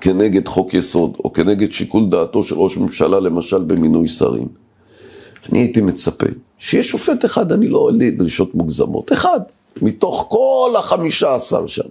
כנגד 0.00 0.48
חוק 0.48 0.74
יסוד, 0.74 1.16
או 1.24 1.32
כנגד 1.32 1.72
שיקול 1.72 2.06
דעתו 2.10 2.42
של 2.42 2.54
ראש 2.54 2.76
ממשלה, 2.76 3.20
למשל 3.20 3.62
במינוי 3.62 4.08
שרים. 4.08 4.48
אני 5.50 5.58
הייתי 5.58 5.80
מצפה 5.80 6.26
שיש 6.58 6.88
שופט 6.88 7.24
אחד, 7.24 7.52
אני 7.52 7.68
לא, 7.68 7.90
אין 7.90 8.16
דרישות 8.16 8.54
מוגזמות, 8.54 9.12
אחד, 9.12 9.40
מתוך 9.82 10.26
כל 10.30 10.74
החמישה 10.78 11.34
עשר 11.34 11.66
שם, 11.66 11.88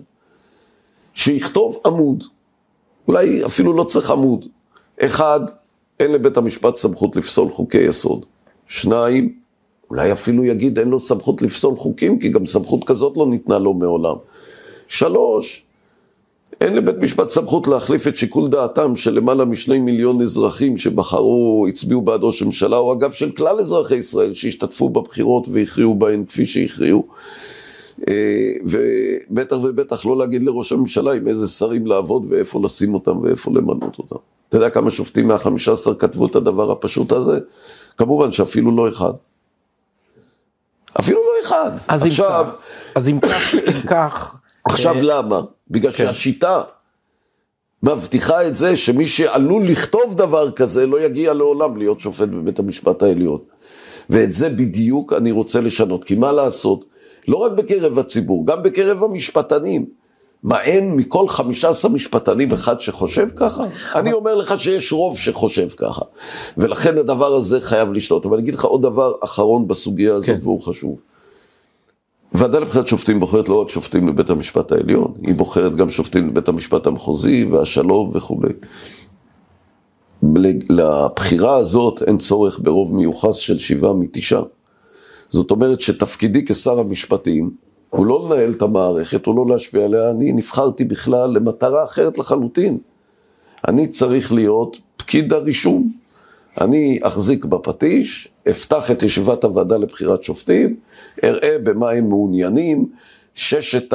שיכתוב 1.14 1.78
עמוד, 1.86 2.24
אולי 3.08 3.46
אפילו 3.46 3.74
לא 3.74 3.84
צריך 3.84 4.12
עמוד, 4.12 4.46
אחד, 5.02 5.40
אין 6.00 6.12
לבית 6.12 6.38
המשפט 6.38 6.76
סמכות 6.76 7.16
לפסול 7.16 7.50
חוקי 7.50 7.82
יסוד, 7.82 8.26
שניים, 8.68 9.34
אולי 9.90 10.12
אפילו 10.12 10.46
יגיד 10.46 10.80
אין 10.80 10.88
לו 10.88 11.00
סמכות 11.00 11.42
לפסול 11.42 11.76
חוקים, 11.76 12.20
כי 12.20 12.30
גם 12.30 12.46
סמכות 12.46 12.84
כזאת 12.84 13.18
לא 13.18 13.28
ניתנה 13.28 13.60
לו 13.60 13.74
מעולם. 13.74 14.16
שלוש, 14.88 15.66
אין 16.62 16.74
לבית 16.74 16.98
משפט 16.98 17.30
סמכות 17.30 17.68
להחליף 17.68 18.08
את 18.08 18.18
שיקול 18.18 18.50
דעתם 18.50 18.96
של 18.96 19.14
למעלה 19.14 19.46
משני 19.46 19.80
מיליון 19.80 20.22
אזרחים 20.22 20.78
שבחרו, 20.78 21.66
הצביעו 21.70 22.02
בעד 22.02 22.24
ראש 22.24 22.42
הממשלה, 22.42 22.78
או 22.78 22.94
אגב 22.94 23.12
של 23.12 23.32
כלל 23.32 23.60
אזרחי 23.60 23.96
ישראל 23.96 24.34
שהשתתפו 24.34 24.90
בבחירות 24.90 25.48
והכריעו 25.52 25.96
בהן 25.96 26.26
כפי 26.26 26.46
שהכריעו. 26.46 27.08
אה, 28.10 28.14
ובטח 28.64 29.56
ובטח 29.64 30.06
לא 30.06 30.18
להגיד 30.18 30.44
לראש 30.44 30.72
הממשלה 30.72 31.14
עם 31.14 31.28
איזה 31.28 31.48
שרים 31.48 31.88
לעבוד 31.88 32.26
ואיפה 32.30 32.62
לשים 32.64 32.94
אותם 32.94 33.18
ואיפה 33.18 33.52
למנות 33.52 33.98
אותם. 34.00 34.16
אתה 34.50 34.58
יודע 34.58 34.70
כמה 34.70 34.92
שופטים 34.92 35.28
מהחמישה 35.28 35.72
עשר 35.72 35.96
כתבו 35.96 36.26
את 36.26 36.36
הדבר 36.36 36.72
הפשוט 36.72 37.12
הזה? 37.12 37.40
כמובן 37.98 38.32
שאפילו 38.32 38.76
לא 38.76 38.90
אחד. 38.90 39.14
אפילו 41.00 41.20
לא 41.20 41.48
אחד. 41.48 41.72
אז 41.88 42.06
עכשיו... 42.06 42.46
אם 42.46 43.20
כך, 43.20 43.56
אז 43.56 43.76
אם 43.76 43.88
כך. 43.88 44.36
עכשיו 44.66 44.96
אה, 44.96 45.02
למה? 45.02 45.42
בגלל 45.72 45.92
כן. 45.92 45.98
שהשיטה 45.98 46.64
מבטיחה 47.84 48.48
את 48.48 48.56
זה 48.56 48.76
שמי 48.76 49.06
שעלול 49.06 49.64
לכתוב 49.64 50.14
דבר 50.14 50.52
כזה 50.52 50.86
לא 50.86 51.02
יגיע 51.02 51.34
לעולם 51.34 51.78
להיות 51.78 52.00
שופט 52.00 52.28
בבית 52.28 52.60
המשפט 52.60 53.04
העליון. 53.04 53.40
ואת 54.10 54.32
זה 54.32 54.50
בדיוק 54.50 55.14
אני 55.14 55.32
רוצה 55.32 55.62
לשנות, 55.62 56.04
כי 56.04 56.16
מה 56.16 56.32
לעשות? 56.32 56.86
לא 57.28 57.38
רק 57.38 57.52
בקרב 57.52 58.00
הציבור, 58.00 58.46
גם 58.46 58.64
בקרב 58.64 59.04
המשפטנים. 59.04 59.86
מה 60.44 60.62
אין 60.62 60.96
מכל 60.96 61.28
15 61.28 61.92
משפטנים 61.92 62.52
אחד 62.52 62.80
שחושב 62.80 63.28
ככה? 63.36 63.64
אני 63.96 64.14
אומר 64.14 64.36
לך 64.36 64.60
שיש 64.60 64.94
רוב 64.94 65.18
שחושב 65.18 65.70
ככה, 65.70 66.02
ולכן 66.58 66.98
הדבר 66.98 67.36
הזה 67.36 67.62
חייב 67.62 67.94
לשלוט. 67.94 68.26
אבל 68.26 68.34
אני 68.34 68.44
אגיד 68.44 68.54
לך 68.54 68.66
עוד 68.66 68.82
דבר 68.82 69.14
אחרון 69.24 69.68
בסוגיה 69.68 70.16
הזאת, 70.16 70.26
כן. 70.26 70.38
והוא 70.42 70.62
חשוב. 70.62 70.98
ועדה 72.34 72.60
לבחירת 72.60 72.88
שופטים 72.88 73.20
בוחרת 73.20 73.50
לא 73.50 73.62
רק 73.62 73.70
שופטים 73.70 74.08
לבית 74.08 74.30
המשפט 74.30 74.72
העליון, 74.72 75.14
היא 75.24 75.36
בוחרת 75.36 75.76
גם 75.76 75.90
שופטים 75.90 76.28
לבית 76.28 76.48
המשפט 76.48 76.88
המחוזי 76.88 77.46
והשלום 77.46 78.12
וכולי. 78.14 78.54
לבחירה 80.70 81.56
הזאת 81.56 82.04
אין 82.04 82.18
צורך 82.18 82.60
ברוב 82.64 82.96
מיוחס 82.96 83.36
של 83.36 83.58
שבעה 83.58 83.94
מתשעה. 83.94 84.44
זאת 85.30 85.52
אומרת 85.52 85.82
שתפקידי 85.82 86.46
כשר 86.46 86.80
המשפטים 86.80 87.52
הוא 87.90 88.06
לא 88.06 88.26
לנהל 88.26 88.52
את 88.52 88.62
המערכת, 88.62 89.26
הוא 89.26 89.36
לא 89.36 89.46
להשפיע 89.54 89.86
עליה, 89.86 90.10
אני 90.12 90.32
נבחרתי 90.32 90.84
בכלל 90.84 91.30
למטרה 91.34 91.84
אחרת 91.84 92.18
לחלוטין. 92.18 92.78
אני 93.68 93.88
צריך 93.88 94.34
להיות 94.34 94.78
פקיד 94.98 95.34
הרישום. 95.34 95.92
אני 96.62 97.00
אחזיק 97.02 97.46
בפטיש, 97.46 98.28
אפתח 98.50 98.92
את 98.92 99.04
ישיבת 99.04 99.44
הוועדה 99.44 99.78
לבחירת 99.78 100.24
שופטים, 100.24 100.76
אראה 101.24 101.58
במה 101.64 101.92
הם 101.92 102.10
מעוניינים, 102.10 102.90
ששת 103.36 103.94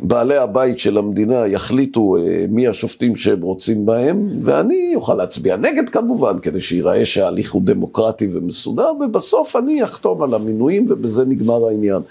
בעלי 0.00 0.36
הבית 0.36 0.78
של 0.78 0.98
המדינה 0.98 1.46
יחליטו 1.46 2.16
אה, 2.16 2.44
מי 2.48 2.68
השופטים 2.68 3.16
שהם 3.16 3.42
רוצים 3.42 3.86
בהם, 3.86 4.26
ואני 4.44 4.92
אוכל 4.94 5.14
להצביע 5.14 5.56
נגד 5.56 5.88
כמובן, 5.88 6.38
כדי 6.38 6.60
שיראה 6.60 7.04
שההליך 7.04 7.52
הוא 7.52 7.62
דמוקרטי 7.64 8.28
ומסודר, 8.32 8.92
ובסוף 9.00 9.56
אני 9.56 9.84
אחתום 9.84 10.22
על 10.22 10.34
המינויים 10.34 10.86
ובזה 10.88 11.24
נגמר 11.24 11.68
העניין. 11.68 12.02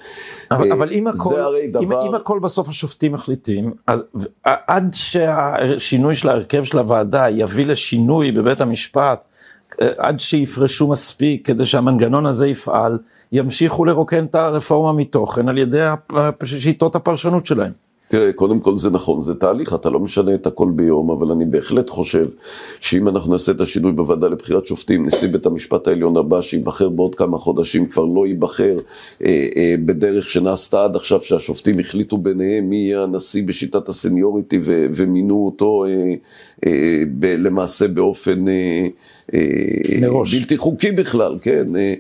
אבל, 0.52 0.68
אה, 0.68 0.74
אבל 0.74 0.92
אם, 0.92 1.08
הכל, 1.08 1.36
דבר... 1.72 1.84
אם, 1.84 2.10
אם 2.10 2.16
הכל 2.16 2.40
בסוף 2.40 2.70
השופטים 2.70 3.12
מחליטים, 3.12 3.72
אז 3.88 4.02
עד 4.44 4.94
שהשינוי 4.94 6.16
של 6.16 6.30
ההרכב 6.30 6.64
של 6.64 6.78
הוועדה 6.78 7.30
יביא 7.30 7.66
לשינוי 7.66 8.32
בבית 8.32 8.62
המשפט, 8.62 9.26
אה, 9.82 9.90
עד 9.98 10.20
שיפרשו 10.20 10.88
מספיק 10.88 11.48
כדי 11.48 11.66
שהמנגנון 11.66 12.26
הזה 12.26 12.48
יפעל, 12.48 12.98
ימשיכו 13.32 13.86
לרוקן 13.86 14.26
את 14.26 14.36
הרפורמה 14.36 14.94
מתוכן 14.94 15.50
על 15.50 15.58
ידי 15.58 15.88
שיטות 16.44 16.96
הפרשנות 16.96 17.46
שלהם. 17.46 17.72
תראה, 18.10 18.34
קודם 18.34 18.60
כל 18.60 18.78
זה 18.78 18.90
נכון, 18.90 19.22
זה 19.22 19.36
תהליך, 19.36 19.74
אתה 19.74 19.90
לא 19.90 20.00
משנה 20.00 20.34
את 20.34 20.48
הכל 20.48 20.72
ביום, 20.76 21.12
אבל 21.12 21.32
אני 21.32 21.46
בהחלט 21.46 21.90
חושב 21.90 22.28
שאם 22.80 23.08
אנחנו 23.08 23.32
נעשה 23.32 23.52
את 23.52 23.62
השינוי 23.62 23.92
בוועדה 23.92 24.28
לבחירת 24.28 24.66
שופטים, 24.66 25.06
נשיא 25.06 25.28
בית 25.28 25.46
המשפט 25.46 25.88
העליון 25.88 26.18
הבא 26.18 26.42
שייבחר 26.42 26.90
בעוד 26.90 27.16
כמה 27.16 27.38
חודשים 27.38 27.86
כבר 27.86 28.06
לא 28.06 28.28
ייבחר 28.28 28.78
אה, 29.26 29.48
אה, 29.58 29.76
בדרך 29.86 30.30
שנעשתה 30.30 30.84
עד 30.84 30.96
עכשיו, 30.96 31.22
שהשופטים 31.22 31.80
החליטו 31.80 32.18
ביניהם 32.18 32.70
מי 32.70 32.76
יהיה 32.76 33.04
הנשיא 33.04 33.44
בשיטת 33.44 33.90
הסניוריטי 33.90 34.60
ומינו 34.64 35.46
אותו 35.46 35.86
אה, 35.86 36.14
אה, 36.66 37.04
ב- 37.20 37.36
למעשה 37.38 37.88
באופן 37.88 38.48
אה, 38.48 38.88
אה, 39.34 40.10
בלתי 40.32 40.58
חוקי 40.58 40.92
בכלל, 40.92 41.38
כן? 41.42 41.76
אה, 41.76 41.94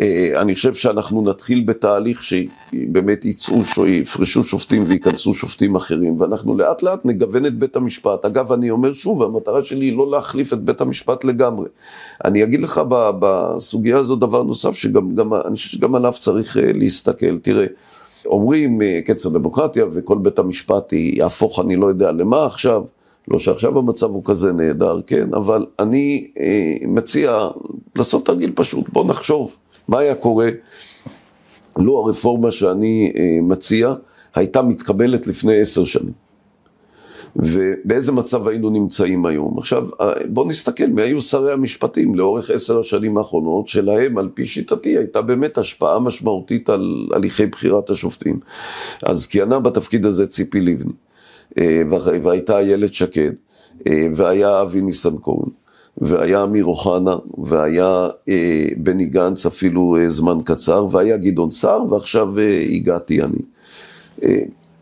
אה, 0.00 0.40
אני 0.40 0.54
חושב 0.54 0.74
שאנחנו 0.74 1.22
נתחיל 1.22 1.64
בתהליך 1.64 2.22
שבאמת 2.22 3.24
יצאו, 3.24 3.86
יפרשו 3.86 4.44
שופטים 4.44 4.84
וייכנסו 4.86 5.34
שופטים 5.34 5.76
אחרים, 5.76 6.20
ואנחנו 6.20 6.58
לאט 6.58 6.82
לאט 6.82 7.00
נגוון 7.04 7.46
את 7.46 7.54
בית 7.54 7.76
המשפט. 7.76 8.24
אגב, 8.24 8.52
אני 8.52 8.70
אומר 8.70 8.92
שוב, 8.92 9.22
המטרה 9.22 9.64
שלי 9.64 9.84
היא 9.84 9.96
לא 9.96 10.10
להחליף 10.10 10.52
את 10.52 10.60
בית 10.60 10.80
המשפט 10.80 11.24
לגמרי. 11.24 11.68
אני 12.24 12.44
אגיד 12.44 12.60
לך 12.60 12.80
בסוגיה 13.18 13.96
הזו 13.96 14.16
דבר 14.16 14.42
נוסף, 14.42 14.72
שגם 14.72 15.14
גם, 15.14 15.34
אני 15.34 15.56
חושב 15.56 15.68
שגם 15.68 15.94
עליו 15.94 16.12
צריך 16.18 16.56
להסתכל. 16.74 17.38
תראה, 17.38 17.66
אומרים 18.26 18.80
קץ 19.04 19.26
הדמוקרטיה 19.26 19.84
וכל 19.92 20.18
בית 20.18 20.38
המשפט 20.38 20.92
יהפוך 20.92 21.60
אני 21.60 21.76
לא 21.76 21.86
יודע 21.86 22.12
למה 22.12 22.46
עכשיו. 22.46 22.82
לא 23.28 23.38
שעכשיו 23.38 23.78
המצב 23.78 24.10
הוא 24.10 24.24
כזה 24.24 24.52
נהדר, 24.52 25.00
כן, 25.06 25.34
אבל 25.34 25.66
אני 25.80 26.30
אה, 26.40 26.74
מציע 26.86 27.38
לעשות 27.96 28.26
תרגיל 28.26 28.52
פשוט, 28.54 28.88
בוא 28.92 29.04
נחשוב 29.04 29.56
מה 29.88 29.98
היה 29.98 30.14
קורה 30.14 30.48
לו 31.76 31.98
הרפורמה 31.98 32.50
שאני 32.50 33.12
אה, 33.16 33.38
מציע 33.42 33.94
הייתה 34.34 34.62
מתקבלת 34.62 35.26
לפני 35.26 35.60
עשר 35.60 35.84
שנים. 35.84 36.22
ובאיזה 37.36 38.12
מצב 38.12 38.48
היינו 38.48 38.70
נמצאים 38.70 39.26
היום. 39.26 39.58
עכשיו, 39.58 39.88
אה, 40.00 40.12
בואו 40.28 40.48
נסתכל 40.48 40.86
מי 40.86 41.02
היו 41.02 41.22
שרי 41.22 41.52
המשפטים 41.52 42.14
לאורך 42.14 42.50
עשר 42.50 42.78
השנים 42.78 43.18
האחרונות, 43.18 43.68
שלהם, 43.68 44.18
על 44.18 44.28
פי 44.34 44.46
שיטתי, 44.46 44.98
הייתה 44.98 45.22
באמת 45.22 45.58
השפעה 45.58 46.00
משמעותית 46.00 46.68
על 46.68 47.08
הליכי 47.12 47.46
בחירת 47.46 47.90
השופטים. 47.90 48.40
אז 49.02 49.26
כיהנה 49.26 49.60
בתפקיד 49.60 50.06
הזה 50.06 50.26
ציפי 50.26 50.60
לבני. 50.60 50.92
אה, 51.58 51.82
והייתה 52.22 52.58
איילת 52.58 52.94
שקד, 52.94 53.30
אה, 53.88 54.06
והיה 54.14 54.62
אבי 54.62 54.80
ניסנקורן, 54.80 55.48
והיה 55.98 56.44
אמיר 56.44 56.64
אוחנה, 56.64 57.16
והיה 57.38 58.08
אה, 58.28 58.64
בני 58.76 59.06
גנץ 59.06 59.46
אפילו 59.46 59.96
זמן 60.06 60.38
קצר, 60.44 60.86
והיה 60.90 61.16
גדעון 61.16 61.50
סער, 61.50 61.92
ועכשיו 61.92 62.34
הגעתי 62.70 63.20
אני. 63.22 63.38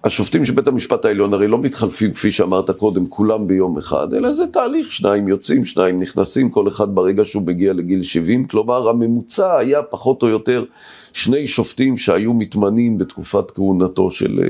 השופטים 0.04 0.44
של 0.44 0.52
בית 0.52 0.68
המשפט 0.68 1.04
העליון 1.04 1.34
הרי 1.34 1.48
לא 1.48 1.58
מתחלפים, 1.58 2.12
כפי 2.12 2.32
שאמרת 2.32 2.70
קודם, 2.70 3.06
כולם 3.06 3.46
ביום 3.46 3.78
אחד, 3.78 4.14
אלא 4.14 4.32
זה 4.32 4.46
תהליך, 4.46 4.92
שניים 4.92 5.28
יוצאים, 5.28 5.64
שניים 5.64 6.00
נכנסים, 6.00 6.50
כל 6.50 6.68
אחד 6.68 6.94
ברגע 6.94 7.24
שהוא 7.24 7.42
מגיע 7.42 7.72
לגיל 7.72 8.02
70, 8.02 8.46
כלומר 8.46 8.88
הממוצע 8.88 9.56
היה 9.56 9.82
פחות 9.82 10.22
או 10.22 10.28
יותר 10.28 10.64
שני 11.12 11.46
שופטים 11.46 11.96
שהיו 11.96 12.34
מתמנים 12.34 12.98
בתקופת 12.98 13.50
כהונתו 13.50 14.10
של... 14.10 14.40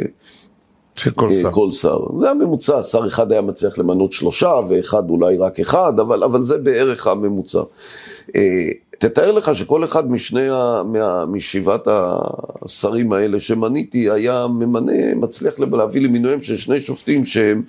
של 0.94 1.10
כל 1.10 1.32
שר. 1.32 1.52
כל 1.52 1.70
שר. 1.70 1.98
זה 2.18 2.30
הממוצע, 2.30 2.82
שר 2.82 3.06
אחד 3.06 3.32
היה 3.32 3.40
מצליח 3.40 3.78
למנות 3.78 4.12
שלושה, 4.12 4.52
ואחד 4.68 5.10
אולי 5.10 5.36
רק 5.36 5.60
אחד, 5.60 6.00
אבל, 6.00 6.24
אבל 6.24 6.42
זה 6.42 6.58
בערך 6.58 7.06
הממוצע. 7.06 7.62
אה, 8.36 8.68
תתאר 8.98 9.32
לך 9.32 9.54
שכל 9.54 9.84
אחד 9.84 10.10
משני, 10.10 10.48
מה, 10.86 11.26
משבעת 11.26 11.88
השרים 12.64 13.12
האלה 13.12 13.40
שמניתי 13.40 14.10
היה 14.10 14.46
ממנה, 14.48 15.14
מצליח 15.16 15.54
להביא 15.60 16.00
למינויים 16.00 16.40
של 16.40 16.56
שני 16.56 16.80
שופטים 16.80 17.24
שהם 17.24 17.58
אה, 17.58 17.62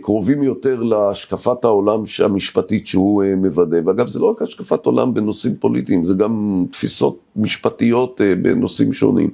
קרובים 0.00 0.42
יותר 0.42 0.82
להשקפת 0.82 1.64
העולם 1.64 2.02
המשפטית 2.24 2.86
שהוא 2.86 3.22
אה, 3.22 3.36
מוודא. 3.36 3.76
ואגב, 3.86 4.08
זה 4.08 4.20
לא 4.20 4.30
רק 4.30 4.42
השקפת 4.42 4.86
עולם 4.86 5.14
בנושאים 5.14 5.54
פוליטיים, 5.56 6.04
זה 6.04 6.14
גם 6.14 6.64
תפיסות 6.70 7.18
משפטיות 7.36 8.20
אה, 8.20 8.34
בנושאים 8.34 8.92
שונים. 8.92 9.30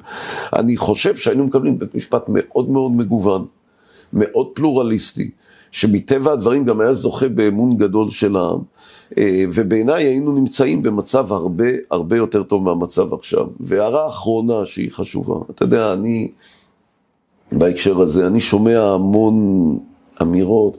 אני 0.56 0.76
חושב 0.76 1.16
שהיינו 1.16 1.44
מקבלים 1.44 1.78
בית 1.78 1.94
משפט 1.94 2.24
מאוד 2.28 2.70
מאוד 2.70 2.96
מגוון, 2.96 3.46
מאוד 4.12 4.46
פלורליסטי. 4.54 5.30
שמטבע 5.70 6.32
הדברים 6.32 6.64
גם 6.64 6.80
היה 6.80 6.94
זוכה 6.94 7.28
באמון 7.28 7.76
גדול 7.76 8.10
של 8.10 8.36
העם, 8.36 8.60
ובעיניי 9.54 10.04
היינו 10.04 10.32
נמצאים 10.32 10.82
במצב 10.82 11.32
הרבה 11.32 11.64
הרבה 11.90 12.16
יותר 12.16 12.42
טוב 12.42 12.62
מהמצב 12.62 13.14
עכשיו. 13.14 13.46
והערה 13.60 14.06
אחרונה 14.06 14.66
שהיא 14.66 14.90
חשובה, 14.90 15.34
אתה 15.50 15.64
יודע, 15.64 15.92
אני 15.92 16.30
בהקשר 17.52 18.00
הזה, 18.00 18.26
אני 18.26 18.40
שומע 18.40 18.82
המון 18.82 19.78
אמירות. 20.22 20.78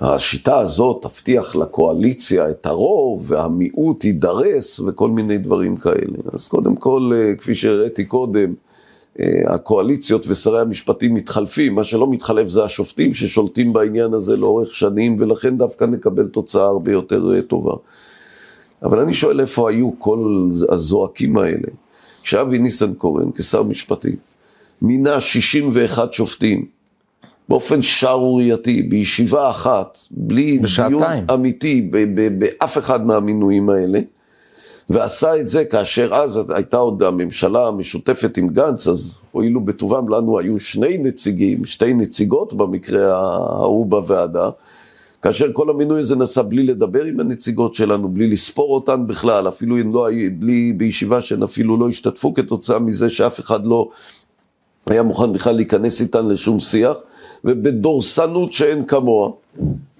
השיטה 0.00 0.58
הזאת 0.58 1.02
תבטיח 1.02 1.56
לקואליציה 1.56 2.50
את 2.50 2.66
הרוב 2.66 3.24
והמיעוט 3.28 4.04
יידרס 4.04 4.80
וכל 4.80 5.10
מיני 5.10 5.38
דברים 5.38 5.76
כאלה. 5.76 6.18
אז 6.32 6.48
קודם 6.48 6.76
כל, 6.76 7.10
אה, 7.14 7.34
כפי 7.34 7.54
שהראיתי 7.54 8.04
קודם, 8.04 8.54
אה, 9.20 9.26
הקואליציות 9.46 10.26
ושרי 10.28 10.60
המשפטים 10.60 11.14
מתחלפים, 11.14 11.74
מה 11.74 11.84
שלא 11.84 12.10
מתחלף 12.10 12.48
זה 12.48 12.64
השופטים 12.64 13.12
ששולטים 13.12 13.72
בעניין 13.72 14.14
הזה 14.14 14.36
לאורך 14.36 14.74
שנים 14.74 15.16
ולכן 15.20 15.58
דווקא 15.58 15.84
נקבל 15.84 16.26
תוצאה 16.26 16.64
הרבה 16.64 16.92
יותר 16.92 17.34
אה, 17.34 17.42
טובה. 17.42 17.74
אבל 18.82 18.98
אני 18.98 19.12
שואל 19.12 19.40
איפה 19.40 19.70
היו 19.70 19.90
כל 19.98 20.48
הזועקים 20.68 21.36
האלה. 21.36 21.68
כשאבי 22.22 22.58
ניסנקורן 22.58 23.30
כשר 23.34 23.62
משפטים 23.62 24.16
מינה 24.82 25.20
61 25.20 26.12
שופטים 26.12 26.64
באופן 27.48 27.82
שערורייתי, 27.82 28.82
בישיבה 28.82 29.50
אחת, 29.50 29.98
בלי 30.10 30.58
בשעתיים. 30.58 30.98
דיון 30.98 31.24
אמיתי 31.34 31.90
באף 32.38 32.78
אחד 32.78 33.06
מהמינויים 33.06 33.70
האלה, 33.70 34.00
ועשה 34.90 35.40
את 35.40 35.48
זה 35.48 35.64
כאשר 35.64 36.14
אז 36.14 36.50
הייתה 36.54 36.76
עוד 36.76 37.02
הממשלה 37.02 37.68
המשותפת 37.68 38.36
עם 38.36 38.48
גנץ, 38.48 38.88
אז 38.88 39.16
הואילו 39.32 39.60
בטובם, 39.60 40.08
לנו 40.08 40.38
היו 40.38 40.58
שני 40.58 40.98
נציגים, 40.98 41.64
שתי 41.64 41.94
נציגות 41.94 42.54
במקרה 42.54 43.14
ההוא 43.14 43.86
בוועדה, 43.86 44.50
כאשר 45.22 45.52
כל 45.52 45.70
המינוי 45.70 46.00
הזה 46.00 46.16
נעשה 46.16 46.42
בלי 46.42 46.62
לדבר 46.62 47.04
עם 47.04 47.20
הנציגות 47.20 47.74
שלנו, 47.74 48.08
בלי 48.08 48.28
לספור 48.28 48.74
אותן 48.74 49.06
בכלל, 49.06 49.48
אפילו 49.48 49.80
אם 49.80 49.94
לא 49.94 50.06
היו, 50.06 50.30
בלי, 50.38 50.72
בישיבה 50.72 51.20
שהן 51.20 51.42
אפילו 51.42 51.76
לא 51.76 51.88
השתתפו 51.88 52.34
כתוצאה 52.34 52.78
מזה 52.78 53.10
שאף 53.10 53.40
אחד 53.40 53.66
לא 53.66 53.88
היה 54.86 55.02
מוכן 55.02 55.32
בכלל 55.32 55.54
להיכנס 55.54 56.00
איתן 56.00 56.26
לשום 56.26 56.60
שיח. 56.60 56.96
ובדורסנות 57.44 58.52
שאין 58.52 58.84
כמוה. 58.84 59.30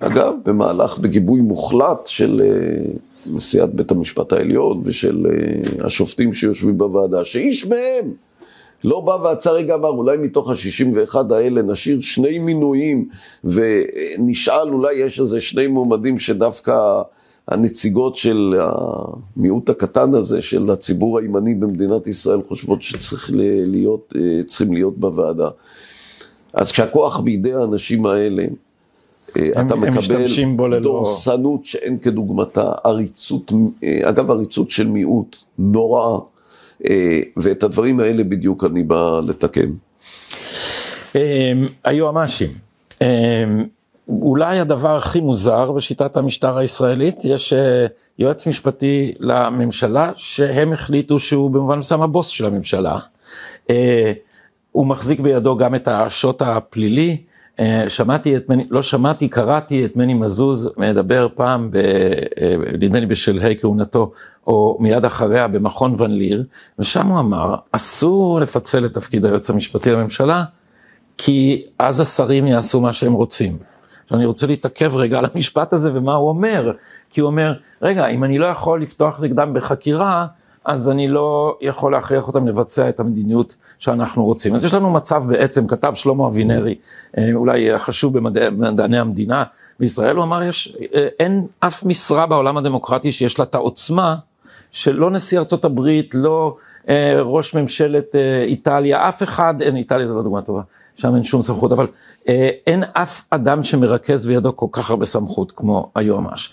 אגב, 0.00 0.34
במהלך, 0.44 0.98
בגיבוי 0.98 1.40
מוחלט 1.40 2.06
של 2.06 2.40
uh, 2.40 3.32
נשיאת 3.34 3.74
בית 3.74 3.90
המשפט 3.90 4.32
העליון 4.32 4.82
ושל 4.84 5.26
uh, 5.26 5.84
השופטים 5.84 6.32
שיושבים 6.32 6.78
בוועדה, 6.78 7.24
שאיש 7.24 7.66
מהם 7.66 8.12
לא 8.84 9.00
בא 9.00 9.10
ועצר 9.10 9.54
רגע 9.54 9.74
אמר, 9.74 9.88
אולי 9.88 10.16
מתוך 10.16 10.50
ה-61 10.50 11.34
האלה 11.34 11.62
נשאיר 11.62 12.00
שני 12.00 12.38
מינויים 12.38 13.08
ונשאל, 13.44 14.68
אולי 14.68 14.94
יש 14.94 15.20
איזה 15.20 15.40
שני 15.40 15.66
מועמדים 15.66 16.18
שדווקא 16.18 17.02
הנציגות 17.48 18.16
של 18.16 18.54
המיעוט 18.60 19.70
הקטן 19.70 20.14
הזה, 20.14 20.42
של 20.42 20.70
הציבור 20.70 21.18
הימני 21.18 21.54
במדינת 21.54 22.06
ישראל, 22.06 22.42
חושבות 22.48 22.82
שצריכים 22.82 23.36
להיות, 23.66 24.14
להיות 24.70 24.98
בוועדה. 24.98 25.48
אז 26.54 26.72
כשהכוח 26.72 27.20
בידי 27.20 27.54
האנשים 27.54 28.06
האלה, 28.06 28.44
אה, 29.36 29.48
הם, 29.56 29.66
אתה 29.66 29.76
מקבל 29.76 30.26
דורסנות 30.82 31.64
שאין 31.64 31.98
כדוגמתה, 31.98 32.72
עריצות, 32.84 33.52
אה, 33.84 33.98
אגב 34.02 34.30
עריצות 34.30 34.70
של 34.70 34.86
מיעוט, 34.86 35.36
נוראה, 35.58 36.18
אה, 36.90 37.20
ואת 37.36 37.62
הדברים 37.62 38.00
האלה 38.00 38.24
בדיוק 38.24 38.64
אני 38.64 38.82
בא 38.82 39.20
לתקן. 39.26 39.70
היועמ"שים, 41.84 42.50
אולי 44.08 44.58
הדבר 44.58 44.96
הכי 44.96 45.20
מוזר 45.20 45.72
בשיטת 45.72 46.16
המשטר 46.16 46.58
הישראלית, 46.58 47.24
יש 47.24 47.52
יועץ 48.18 48.46
משפטי 48.46 49.14
לממשלה 49.20 50.12
שהם 50.16 50.72
החליטו 50.72 51.18
שהוא 51.18 51.50
במובן 51.50 51.78
מסוים 51.78 52.02
הבוס 52.02 52.28
של 52.28 52.46
הממשלה. 52.46 52.98
הוא 54.74 54.86
מחזיק 54.86 55.20
בידו 55.20 55.56
גם 55.56 55.74
את 55.74 55.88
השוט 55.88 56.42
הפלילי. 56.42 57.16
אה, 57.60 57.84
שמעתי 57.88 58.36
את 58.36 58.48
מני, 58.48 58.64
לא 58.70 58.82
שמעתי, 58.82 59.28
קראתי 59.28 59.84
את 59.84 59.96
מני 59.96 60.14
מזוז 60.14 60.70
מדבר 60.76 61.28
פעם, 61.34 61.70
ב, 61.70 61.76
אה, 61.76 62.56
נדמה 62.72 63.00
לי 63.00 63.06
בשלהי 63.06 63.56
כהונתו, 63.60 64.12
או 64.46 64.76
מיד 64.80 65.04
אחריה 65.04 65.48
במכון 65.48 65.94
ון 65.98 66.10
ליר, 66.10 66.44
ושם 66.78 67.06
הוא 67.06 67.20
אמר, 67.20 67.54
אסור 67.72 68.40
לפצל 68.40 68.86
את 68.86 68.94
תפקיד 68.94 69.24
היועץ 69.24 69.50
המשפטי 69.50 69.92
לממשלה, 69.92 70.44
כי 71.18 71.66
אז 71.78 72.00
השרים 72.00 72.46
יעשו 72.46 72.80
מה 72.80 72.92
שהם 72.92 73.12
רוצים. 73.12 73.58
עכשיו 74.04 74.18
אני 74.18 74.26
רוצה 74.26 74.46
להתעכב 74.46 74.96
רגע 74.96 75.18
על 75.18 75.26
המשפט 75.34 75.72
הזה 75.72 75.90
ומה 75.94 76.14
הוא 76.14 76.28
אומר, 76.28 76.72
כי 77.10 77.20
הוא 77.20 77.26
אומר, 77.26 77.52
רגע, 77.82 78.06
אם 78.06 78.24
אני 78.24 78.38
לא 78.38 78.46
יכול 78.46 78.82
לפתוח 78.82 79.20
נגדם 79.20 79.54
בחקירה, 79.54 80.26
אז 80.64 80.90
אני 80.90 81.08
לא 81.08 81.58
יכול 81.60 81.92
להכריח 81.92 82.28
אותם 82.28 82.46
לבצע 82.46 82.88
את 82.88 83.00
המדיניות 83.00 83.56
שאנחנו 83.78 84.24
רוצים. 84.24 84.54
אז 84.54 84.64
יש 84.64 84.74
לנו 84.74 84.90
מצב 84.90 85.24
בעצם, 85.26 85.66
כתב 85.66 85.92
שלמה 85.94 86.26
אבינרי, 86.26 86.74
אה, 87.18 87.30
אולי 87.34 87.72
החשוב 87.72 88.18
במדעני 88.18 88.98
המדינה 88.98 89.44
בישראל, 89.80 90.16
הוא 90.16 90.24
אמר, 90.24 90.42
יש, 90.42 90.76
אה, 90.94 91.08
אין 91.20 91.46
אף 91.60 91.84
משרה 91.84 92.26
בעולם 92.26 92.56
הדמוקרטי 92.56 93.12
שיש 93.12 93.38
לה 93.38 93.44
את 93.44 93.54
העוצמה 93.54 94.16
שלא 94.70 95.10
נשיא 95.10 95.38
ארצות 95.38 95.64
הברית, 95.64 96.14
לא 96.14 96.56
אה, 96.88 97.22
ראש 97.22 97.54
ממשלת 97.54 98.14
איטליה, 98.46 99.08
אף 99.08 99.22
אחד, 99.22 99.62
אין, 99.62 99.76
איטליה 99.76 100.06
זו 100.06 100.14
לא 100.14 100.22
דוגמה 100.22 100.42
טובה, 100.42 100.62
שם 100.96 101.14
אין 101.14 101.24
שום 101.24 101.42
סמכות, 101.42 101.72
אבל 101.72 101.86
אין 102.66 102.84
אף 102.92 103.24
אדם 103.30 103.62
שמרכז 103.62 104.26
בידו 104.26 104.56
כל 104.56 104.66
כך 104.72 104.90
הרבה 104.90 105.06
סמכות 105.06 105.52
כמו 105.52 105.90
היועמ"ש. 105.94 106.52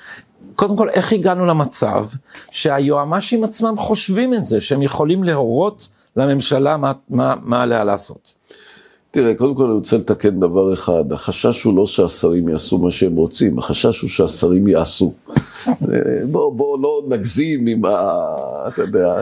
קודם 0.62 0.76
כל, 0.76 0.90
איך 0.90 1.14
הגענו 1.14 1.46
למצב 1.46 2.06
שהיועמ"שים 2.52 3.44
עצמם 3.44 3.74
חושבים 3.78 4.34
את 4.34 4.46
זה, 4.46 4.62
שהם 4.62 4.82
יכולים 4.82 5.24
להורות 5.24 5.90
לממשלה 6.16 6.78
מה, 6.78 6.92
מה, 7.10 7.36
מה 7.42 7.64
עליה 7.64 7.84
לעשות? 7.84 8.34
תראה, 9.12 9.36
קודם 9.36 9.56
כל 9.56 9.64
אני 9.64 9.74
רוצה 9.74 9.98
לתקן 9.98 10.40
דבר 10.40 10.74
אחד, 10.74 11.12
החשש 11.12 11.64
הוא 11.64 11.78
לא 11.78 11.88
שהשרים 11.88 12.50
יעשו 12.50 12.78
מה 12.78 12.92
שהם 12.92 13.16
רוצים, 13.16 13.60
החשש 13.60 14.02
הוא 14.02 14.10
שהשרים 14.10 14.68
יעשו. 14.68 15.14
בוא, 16.32 16.54
בוא 16.54 16.80
לא 16.82 17.02
נגזים 17.08 17.68
עם, 17.68 17.86
ה, 17.86 18.26
אתה 18.68 18.82
יודע, 18.82 19.22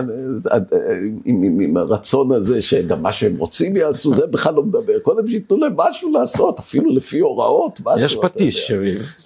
עם, 1.26 1.44
עם, 1.44 1.60
עם 1.60 1.78
הרצון 1.78 2.32
הזה 2.32 2.62
שגם 2.62 3.02
מה 3.02 3.12
שהם 3.12 3.38
רוצים 3.38 3.76
יעשו, 3.76 4.14
זה 4.14 4.28
בכלל 4.28 4.54
לא 4.54 4.64
מדבר, 4.64 5.00
קודם 5.00 5.30
שייתנו 5.30 5.58
להם 5.58 5.74
משהו 5.78 6.12
לעשות, 6.14 6.60
אפילו 6.60 6.96
לפי 6.96 7.20
הוראות, 7.20 7.80
משהו. 7.86 8.06
יש 8.06 8.16
פטיש, 8.16 8.72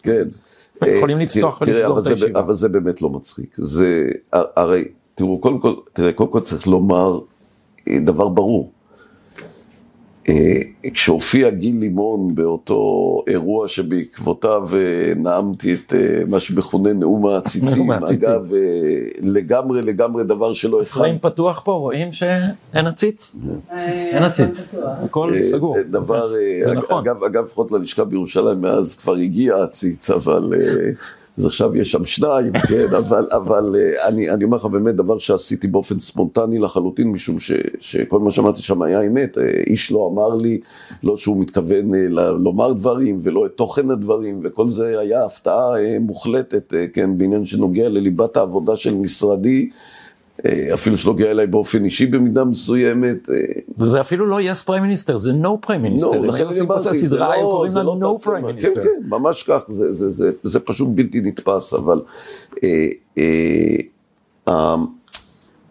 כן. 0.04 0.24
יכולים 0.88 1.20
לפתוח 1.20 1.62
ולסגור 1.62 2.00
את 2.00 2.06
הישיבה. 2.08 2.40
אבל 2.40 2.54
זה 2.54 2.70
באמת 2.70 3.02
לא 3.02 3.10
מצחיק. 3.10 3.56
זה, 3.58 4.10
הרי, 4.34 4.84
תראו, 5.16 5.38
קודם 5.38 5.60
כל, 5.60 5.74
תראה, 5.94 6.12
קודם 6.12 6.32
כל 6.32 6.40
צריך 6.40 6.68
לומר 6.68 7.20
אה, 7.90 8.00
דבר 8.00 8.30
ברור. 8.30 8.72
אה, 10.30 10.62
כשהופיע 10.94 11.50
גיל 11.50 11.76
לימון 11.80 12.36
באותו 12.36 13.24
אירוע 13.28 13.68
שבעקבותיו 13.68 14.68
אה, 14.74 15.14
נאמתי 15.16 15.74
את 15.74 15.94
מה 16.30 16.40
שמכונה 16.40 16.94
נאום 16.94 17.28
העציצים, 17.28 17.92
אגב, 17.92 18.52
לגמרי 19.22 19.82
לגמרי 19.82 20.24
דבר 20.24 20.54
שלא 20.54 20.82
אחד. 20.82 21.00
פריים 21.00 21.20
פתוח 21.20 21.62
פה, 21.66 21.72
רואים 21.72 22.14
שאין 22.14 22.88
עציץ? 22.88 23.36
אין 23.78 24.24
עציץ, 24.24 24.76
הכל 24.84 25.34
סגור. 25.42 25.78
דבר, 25.90 26.34
זה 26.64 26.74
נכון. 26.74 27.08
אגב, 27.08 27.44
לפחות 27.44 27.72
ללשכה 27.72 28.06
בירושלים, 28.06 28.62
מאז 28.62 28.96
כבר 28.96 29.14
הגיע 29.14 29.64
עציץ, 29.64 30.10
אבל... 30.10 30.50
אז 31.38 31.46
עכשיו 31.46 31.76
יש 31.76 31.92
שם 31.92 32.06
שניים, 32.06 32.54
כן, 32.70 32.88
אבל, 32.98 33.28
אבל 33.32 33.76
אה, 33.76 34.08
אני, 34.08 34.30
אני 34.30 34.44
אומר 34.44 34.58
לך 34.58 34.66
באמת 34.66 34.96
דבר 34.96 35.18
שעשיתי 35.18 35.68
באופן 35.68 36.00
ספונטני 36.00 36.60
לחלוטין, 36.60 37.12
משום 37.12 37.40
ש, 37.40 37.52
שכל 37.80 38.20
מה 38.20 38.32
שאמרתי 38.32 38.62
שם 38.62 38.82
היה 38.82 39.02
אמת, 39.02 39.38
אה, 39.38 39.44
איש 39.68 39.92
לא 39.92 40.10
אמר 40.14 40.36
לי, 40.36 40.60
לא 41.04 41.18
שהוא 41.18 41.38
מתכוון 41.38 41.96
אה, 41.96 42.32
לומר 42.32 42.74
דברים 42.74 43.18
ולא 43.24 43.46
את 43.46 43.52
תוכן 43.52 43.92
הדברים, 43.92 44.42
וכל 44.44 44.68
זה 44.68 45.00
היה 45.00 45.26
הפתעה 45.26 45.74
מוחלטת, 46.00 46.74
כן, 46.94 47.18
בעניין 47.18 47.46
שנוגע 47.46 47.90
לליבת 47.90 48.38
העבודה 48.38 48.76
של 48.76 48.94
משרדי. 48.94 49.70
אה, 50.46 50.74
אפילו 50.74 50.98
שנוגע 50.98 51.32
אליי 51.32 51.48
באופן 51.48 51.86
אישי 51.86 52.06
במידה 52.06 52.46
מסוימת. 52.46 53.30
אה, 53.30 53.36
וזה 53.78 54.02
אפילו 54.02 54.26
לא 54.26 54.42
Yes 54.42 54.62
Prime 54.62 54.84
Minister, 54.84 55.18
זה 55.18 55.34
No 55.34 55.62
Prime 55.62 55.82
Minister. 55.82 56.08
פה 56.68 56.82
את 56.82 56.86
הסדרה, 56.86 57.36
הם 57.36 57.42
לא- 57.42 57.50
קוראים 57.52 57.72
לה 57.76 57.84
נו 57.84 58.20
פריים 58.20 58.46
מיניסטר. 58.46 58.82
כן, 58.82 58.82
כן, 58.82 59.10
ממש 59.10 59.44
כך, 59.44 59.64
זה, 59.68 59.94
זה, 59.94 60.10
זה, 60.10 60.32
זה 60.44 60.60
פשוט 60.60 60.88
בלתי 60.92 61.22
נתפס, 61.22 61.74
אבל 61.74 62.02
אה, 62.64 62.88
אה, 63.18 64.76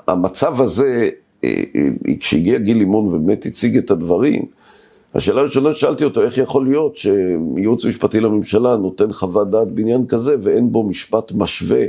המצב 0.08 0.60
הזה, 0.60 1.08
אה, 1.44 1.62
אה, 1.76 1.88
כשהגיע 2.20 2.58
גיל 2.58 2.78
לימון 2.78 3.06
ובאמת 3.06 3.46
הציג 3.46 3.76
את 3.76 3.90
הדברים, 3.90 4.42
השאלה 5.14 5.40
הראשונה 5.40 5.74
ששאלתי 5.74 6.04
אותו, 6.04 6.22
איך 6.22 6.38
יכול 6.38 6.66
להיות 6.66 6.96
שייעוץ 6.96 7.84
משפטי 7.84 8.20
לממשלה 8.20 8.76
נותן 8.76 9.12
חוות 9.12 9.50
דעת 9.50 9.72
בעניין 9.72 10.06
כזה 10.06 10.36
ואין 10.42 10.72
בו 10.72 10.82
משפט 10.82 11.32
משווה 11.32 11.84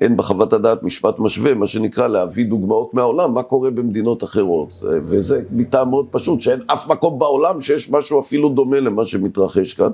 אין 0.00 0.16
בחוות 0.16 0.52
הדעת 0.52 0.82
משפט 0.82 1.18
משווה, 1.18 1.54
מה 1.54 1.66
שנקרא 1.66 2.08
להביא 2.08 2.46
דוגמאות 2.46 2.94
מהעולם, 2.94 3.34
מה 3.34 3.42
קורה 3.42 3.70
במדינות 3.70 4.24
אחרות. 4.24 4.74
וזה 5.02 5.42
מטעם 5.50 5.90
מאוד 5.90 6.06
פשוט, 6.10 6.40
שאין 6.40 6.60
אף 6.66 6.88
מקום 6.88 7.18
בעולם 7.18 7.60
שיש 7.60 7.90
משהו 7.90 8.20
אפילו 8.20 8.48
דומה 8.48 8.80
למה 8.80 9.04
שמתרחש 9.04 9.74
כאן. 9.74 9.90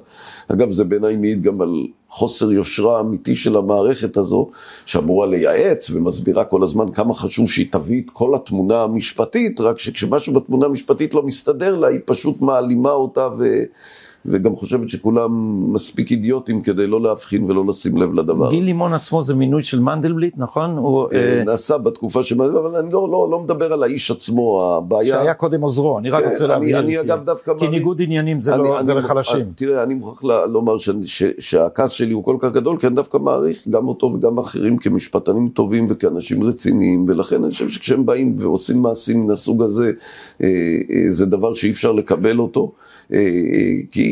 אגב, 0.48 0.70
זה 0.70 0.84
בעיניי 0.84 1.16
מעיד 1.16 1.42
גם 1.42 1.60
על 1.60 1.86
חוסר 2.08 2.52
יושרה 2.52 3.00
אמיתי 3.00 3.36
של 3.36 3.56
המערכת 3.56 4.16
הזו, 4.16 4.48
שאמורה 4.84 5.26
לייעץ 5.26 5.90
ומסבירה 5.90 6.44
כל 6.44 6.62
הזמן 6.62 6.92
כמה 6.92 7.14
חשוב 7.14 7.48
שהיא 7.48 7.66
תביא 7.70 8.02
את 8.04 8.10
כל 8.10 8.34
התמונה 8.34 8.82
המשפטית, 8.82 9.60
רק 9.60 9.78
שכשמשהו 9.78 10.32
בתמונה 10.32 10.66
המשפטית 10.66 11.14
לא 11.14 11.22
מסתדר 11.22 11.78
לה, 11.78 11.88
היא 11.88 12.00
פשוט 12.04 12.40
מעלימה 12.40 12.90
אותה 12.92 13.28
ו... 13.38 13.44
וגם 14.26 14.56
חושבת 14.56 14.88
שכולם 14.88 15.30
מספיק 15.72 16.10
אידיוטים 16.10 16.60
כדי 16.60 16.86
לא 16.86 17.02
להבחין 17.02 17.50
ולא 17.50 17.64
לשים 17.68 17.96
לב 17.96 18.14
לדבר. 18.14 18.50
גיל 18.50 18.64
לימון 18.64 18.92
עצמו 18.92 19.22
זה 19.22 19.34
מינוי 19.34 19.62
של 19.62 19.80
מנדלבליט, 19.80 20.34
נכון? 20.36 20.70
הוא, 20.70 21.06
אה, 21.12 21.38
אה, 21.38 21.44
נעשה 21.44 21.78
בתקופה 21.78 22.22
של 22.22 22.36
מנדלבליט, 22.36 22.64
אבל 22.64 22.76
אני 22.76 22.92
לא, 22.92 23.08
לא, 23.10 23.28
לא 23.30 23.38
מדבר 23.38 23.72
על 23.72 23.82
האיש 23.82 24.10
עצמו, 24.10 24.74
הבעיה... 24.76 25.14
שהיה 25.14 25.34
קודם 25.34 25.60
עוזרו, 25.60 25.98
אני 25.98 26.10
רק 26.10 26.24
רוצה 26.24 26.46
להבין. 26.46 26.76
אני 26.76 27.00
אגב 27.00 27.24
דווקא... 27.24 27.52
כי 27.58 27.68
ניגוד 27.68 28.02
עניינים 28.02 28.42
זה, 28.42 28.56
לא, 28.56 28.82
זה 28.82 28.94
לחלשים. 28.94 29.52
תראה, 29.54 29.82
אני 29.82 29.94
מוכרח 29.94 30.24
לומר 30.48 30.76
שהכעס 31.38 31.90
שלי 31.90 32.12
הוא 32.12 32.24
כל 32.24 32.36
כך 32.40 32.50
גדול, 32.52 32.76
כי 32.76 32.86
אני 32.86 32.94
דווקא 32.94 33.18
מעריך 33.18 33.68
גם 33.70 33.88
אותו 33.88 34.06
וגם 34.06 34.38
אחרים 34.38 34.78
כמשפטנים 34.78 35.48
טובים 35.48 35.86
וכאנשים 35.90 36.42
רציניים, 36.42 37.04
ולכן 37.08 37.44
אני 37.44 37.52
חושב 37.52 37.68
שכשהם 37.68 38.06
באים 38.06 38.36
ועושים 38.38 38.82
מעשים 38.82 39.24
מן 39.24 39.30
הסוג 39.30 39.62
הזה, 39.62 39.92
אה, 40.42 40.48
זה 41.08 41.26
דבר 41.26 41.54
שאי 41.54 41.70
אפשר 41.70 41.92
לקבל 41.92 42.38
אותו. 42.38 42.72
אה, 43.12 43.18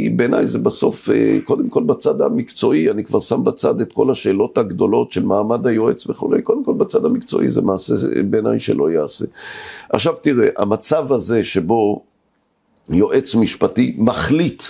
בעיניי 0.08 0.46
זה 0.46 0.58
בסוף, 0.58 1.10
אה, 1.10 1.38
קודם 1.44 1.68
כל 1.68 1.82
בצד 1.82 2.20
המקצועי, 2.20 2.90
אני 2.90 3.04
כבר 3.04 3.20
שם 3.20 3.44
בצד 3.44 3.80
את 3.80 3.92
כל 3.92 4.10
השאלות 4.10 4.58
הגדולות 4.58 5.10
של 5.12 5.24
מעמד 5.24 5.66
היועץ 5.66 6.06
וכולי, 6.06 6.42
קודם 6.42 6.64
כל 6.64 6.74
בצד 6.74 7.04
המקצועי 7.04 7.48
זה 7.48 7.62
מעשה 7.62 7.94
בעיניי 8.30 8.58
שלא 8.58 8.90
יעשה. 8.90 9.24
עכשיו 9.90 10.14
תראה, 10.22 10.48
המצב 10.56 11.12
הזה 11.12 11.44
שבו 11.44 12.02
יועץ 12.88 13.34
משפטי 13.34 13.94
מחליט 13.98 14.62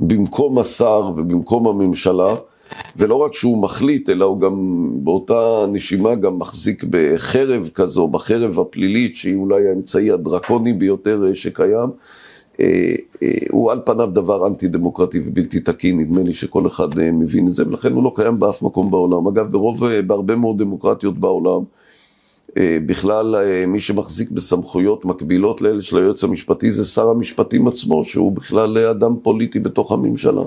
במקום 0.00 0.58
השר 0.58 1.10
ובמקום 1.16 1.68
הממשלה, 1.68 2.34
ולא 2.96 3.14
רק 3.14 3.34
שהוא 3.34 3.62
מחליט, 3.62 4.10
אלא 4.10 4.24
הוא 4.24 4.40
גם 4.40 4.88
באותה 5.04 5.66
נשימה 5.72 6.14
גם 6.14 6.38
מחזיק 6.38 6.84
בחרב 6.90 7.70
כזו, 7.74 8.08
בחרב 8.08 8.58
הפלילית, 8.58 9.16
שהיא 9.16 9.36
אולי 9.36 9.68
האמצעי 9.68 10.10
הדרקוני 10.10 10.72
ביותר 10.72 11.32
שקיים. 11.32 11.90
אה, 12.60 12.94
אה, 13.22 13.28
הוא 13.50 13.72
על 13.72 13.80
פניו 13.84 14.06
דבר 14.06 14.46
אנטי 14.46 14.68
דמוקרטי 14.68 15.20
ובלתי 15.24 15.60
תקין, 15.60 16.00
נדמה 16.00 16.22
לי 16.22 16.32
שכל 16.32 16.66
אחד 16.66 16.98
אה, 16.98 17.12
מבין 17.12 17.46
את 17.46 17.52
זה, 17.52 17.68
ולכן 17.68 17.92
הוא 17.92 18.04
לא 18.04 18.12
קיים 18.14 18.38
באף 18.38 18.62
מקום 18.62 18.90
בעולם. 18.90 19.26
אגב, 19.26 19.52
ברוב, 19.52 19.86
בהרבה 20.06 20.36
מאוד 20.36 20.58
דמוקרטיות 20.58 21.18
בעולם, 21.18 21.62
בכלל 22.86 23.34
מי 23.66 23.80
שמחזיק 23.80 24.30
בסמכויות 24.30 25.04
מקבילות 25.04 25.62
לאלה 25.62 25.82
של 25.82 25.96
היועץ 25.96 26.24
המשפטי 26.24 26.70
זה 26.70 26.84
שר 26.84 27.08
המשפטים 27.08 27.68
עצמו, 27.68 28.04
שהוא 28.04 28.32
בכלל 28.32 28.78
אדם 28.78 29.16
פוליטי 29.22 29.60
בתוך 29.60 29.92
הממשלה. 29.92 30.42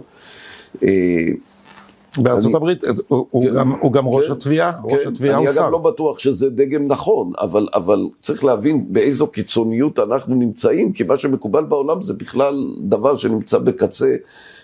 בארצות 2.18 2.46
אני, 2.46 2.56
הברית 2.56 2.84
הוא, 3.08 3.44
כן, 3.44 3.56
גם, 3.56 3.72
הוא 3.82 3.92
גם 3.92 4.04
כן, 4.04 4.10
ראש 4.14 4.30
התביעה, 4.30 4.74
כן, 4.74 4.80
ראש 4.84 5.06
התביעה 5.06 5.38
הוא 5.38 5.48
שר. 5.48 5.52
אני 5.52 5.60
אגב 5.60 5.72
לא 5.72 5.78
בטוח 5.78 6.20
שזה 6.20 6.50
דגם 6.50 6.88
נכון, 6.88 7.32
אבל, 7.42 7.68
אבל 7.74 8.06
צריך 8.20 8.44
להבין 8.44 8.86
באיזו 8.90 9.28
קיצוניות 9.28 10.00
אנחנו 10.00 10.36
נמצאים, 10.36 10.94
כי 10.94 11.04
מה 11.04 11.16
שמקובל 11.16 11.64
בעולם 11.64 12.02
זה 12.02 12.14
בכלל 12.14 12.66
דבר 12.80 13.16
שנמצא 13.16 13.58
בקצה 13.58 14.16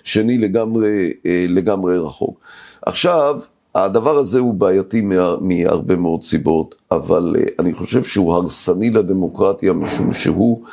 שני 0.03 0.37
לגמרי, 0.37 1.09
לגמרי 1.49 1.97
רחוק. 1.97 2.39
עכשיו, 2.81 3.39
הדבר 3.75 4.17
הזה 4.17 4.39
הוא 4.39 4.53
בעייתי 4.53 5.01
מהרבה 5.41 5.95
מאוד 5.95 6.23
סיבות, 6.23 6.75
אבל 6.91 7.35
אה, 7.39 7.43
אני 7.59 7.73
חושב 7.73 8.03
שהוא 8.03 8.33
הרסני 8.33 8.89
לדמוקרטיה, 8.89 9.73
משום 9.73 10.13
שהוא 10.13 10.61
אה, 10.65 10.71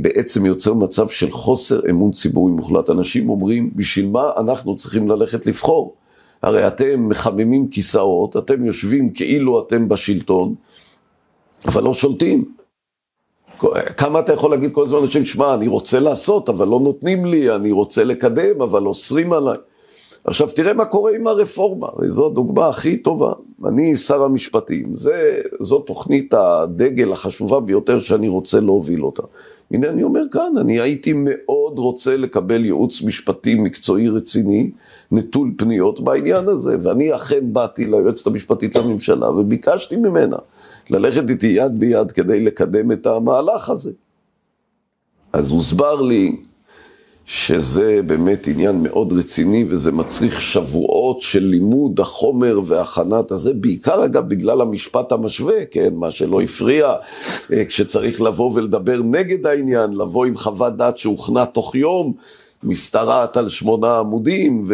בעצם 0.00 0.46
יוצר 0.46 0.74
מצב 0.74 1.08
של 1.08 1.30
חוסר 1.30 1.80
אמון 1.90 2.10
ציבורי 2.10 2.52
מוחלט. 2.52 2.90
אנשים 2.90 3.30
אומרים, 3.30 3.70
בשביל 3.74 4.08
מה 4.08 4.30
אנחנו 4.36 4.76
צריכים 4.76 5.08
ללכת 5.08 5.46
לבחור? 5.46 5.94
הרי 6.42 6.66
אתם 6.66 7.08
מחממים 7.08 7.68
כיסאות, 7.68 8.36
אתם 8.36 8.64
יושבים 8.64 9.10
כאילו 9.10 9.62
אתם 9.66 9.88
בשלטון, 9.88 10.54
אבל 11.64 11.82
לא 11.82 11.92
שולטים. 11.92 12.44
כמה 13.96 14.20
אתה 14.20 14.32
יכול 14.32 14.50
להגיד 14.50 14.72
כל 14.72 14.84
הזמן 14.84 14.98
אנשים, 14.98 15.24
שמע, 15.24 15.54
אני 15.54 15.68
רוצה 15.68 16.00
לעשות, 16.00 16.48
אבל 16.48 16.68
לא 16.68 16.80
נותנים 16.80 17.24
לי, 17.24 17.54
אני 17.54 17.72
רוצה 17.72 18.04
לקדם, 18.04 18.62
אבל 18.62 18.86
אוסרים 18.86 19.32
עליי. 19.32 19.56
עכשיו 20.24 20.48
תראה 20.54 20.74
מה 20.74 20.84
קורה 20.84 21.12
עם 21.14 21.26
הרפורמה, 21.26 21.88
וזו 21.98 22.26
הדוגמה 22.26 22.68
הכי 22.68 22.98
טובה. 22.98 23.32
אני 23.66 23.96
שר 23.96 24.24
המשפטים, 24.24 24.94
זה, 24.94 25.40
זו 25.60 25.78
תוכנית 25.78 26.34
הדגל 26.34 27.12
החשובה 27.12 27.60
ביותר 27.60 27.98
שאני 27.98 28.28
רוצה 28.28 28.60
להוביל 28.60 29.04
אותה. 29.04 29.22
הנה 29.70 29.88
אני 29.88 30.02
אומר 30.02 30.22
כאן, 30.32 30.52
אני 30.60 30.80
הייתי 30.80 31.12
מאוד 31.16 31.78
רוצה 31.78 32.16
לקבל 32.16 32.64
ייעוץ 32.64 33.02
משפטי 33.02 33.54
מקצועי 33.54 34.08
רציני, 34.08 34.70
נטול 35.12 35.54
פניות 35.56 36.00
בעניין 36.00 36.48
הזה, 36.48 36.76
ואני 36.82 37.14
אכן 37.16 37.52
באתי 37.52 37.86
ליועצת 37.86 38.26
המשפטית 38.26 38.74
לממשלה 38.74 39.30
וביקשתי 39.30 39.96
ממנה 39.96 40.36
ללכת 40.90 41.30
איתי 41.30 41.46
יד 41.46 41.80
ביד 41.80 42.12
כדי 42.12 42.40
לקדם 42.40 42.92
את 42.92 43.06
המהלך 43.06 43.70
הזה. 43.70 43.92
אז 45.32 45.50
הוסבר 45.50 46.02
לי 46.02 46.36
שזה 47.26 48.00
באמת 48.06 48.46
עניין 48.46 48.82
מאוד 48.82 49.12
רציני 49.12 49.64
וזה 49.68 49.92
מצריך 49.92 50.40
שבועות 50.40 51.20
של 51.20 51.44
לימוד 51.44 52.00
החומר 52.00 52.60
והכנת 52.64 53.30
הזה, 53.30 53.54
בעיקר 53.54 54.04
אגב 54.04 54.28
בגלל 54.28 54.60
המשפט 54.60 55.12
המשווה, 55.12 55.64
כן, 55.70 55.94
מה 55.94 56.10
שלא 56.10 56.40
הפריע, 56.40 56.94
אה, 57.52 57.64
כשצריך 57.64 58.20
לבוא 58.20 58.52
ולדבר 58.54 59.02
נגד 59.02 59.46
העניין, 59.46 59.92
לבוא 59.92 60.26
עם 60.26 60.36
חוות 60.36 60.76
דעת 60.76 60.98
שהוכנה 60.98 61.46
תוך 61.46 61.74
יום. 61.74 62.12
משתרעת 62.62 63.36
על 63.36 63.48
שמונה 63.48 63.98
עמודים, 63.98 64.64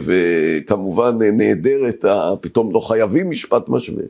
וכמובן 0.00 1.18
נהדרת, 1.22 2.04
פתאום 2.40 2.72
לא 2.72 2.80
חייבים 2.80 3.30
משפט 3.30 3.68
משווה. 3.68 4.04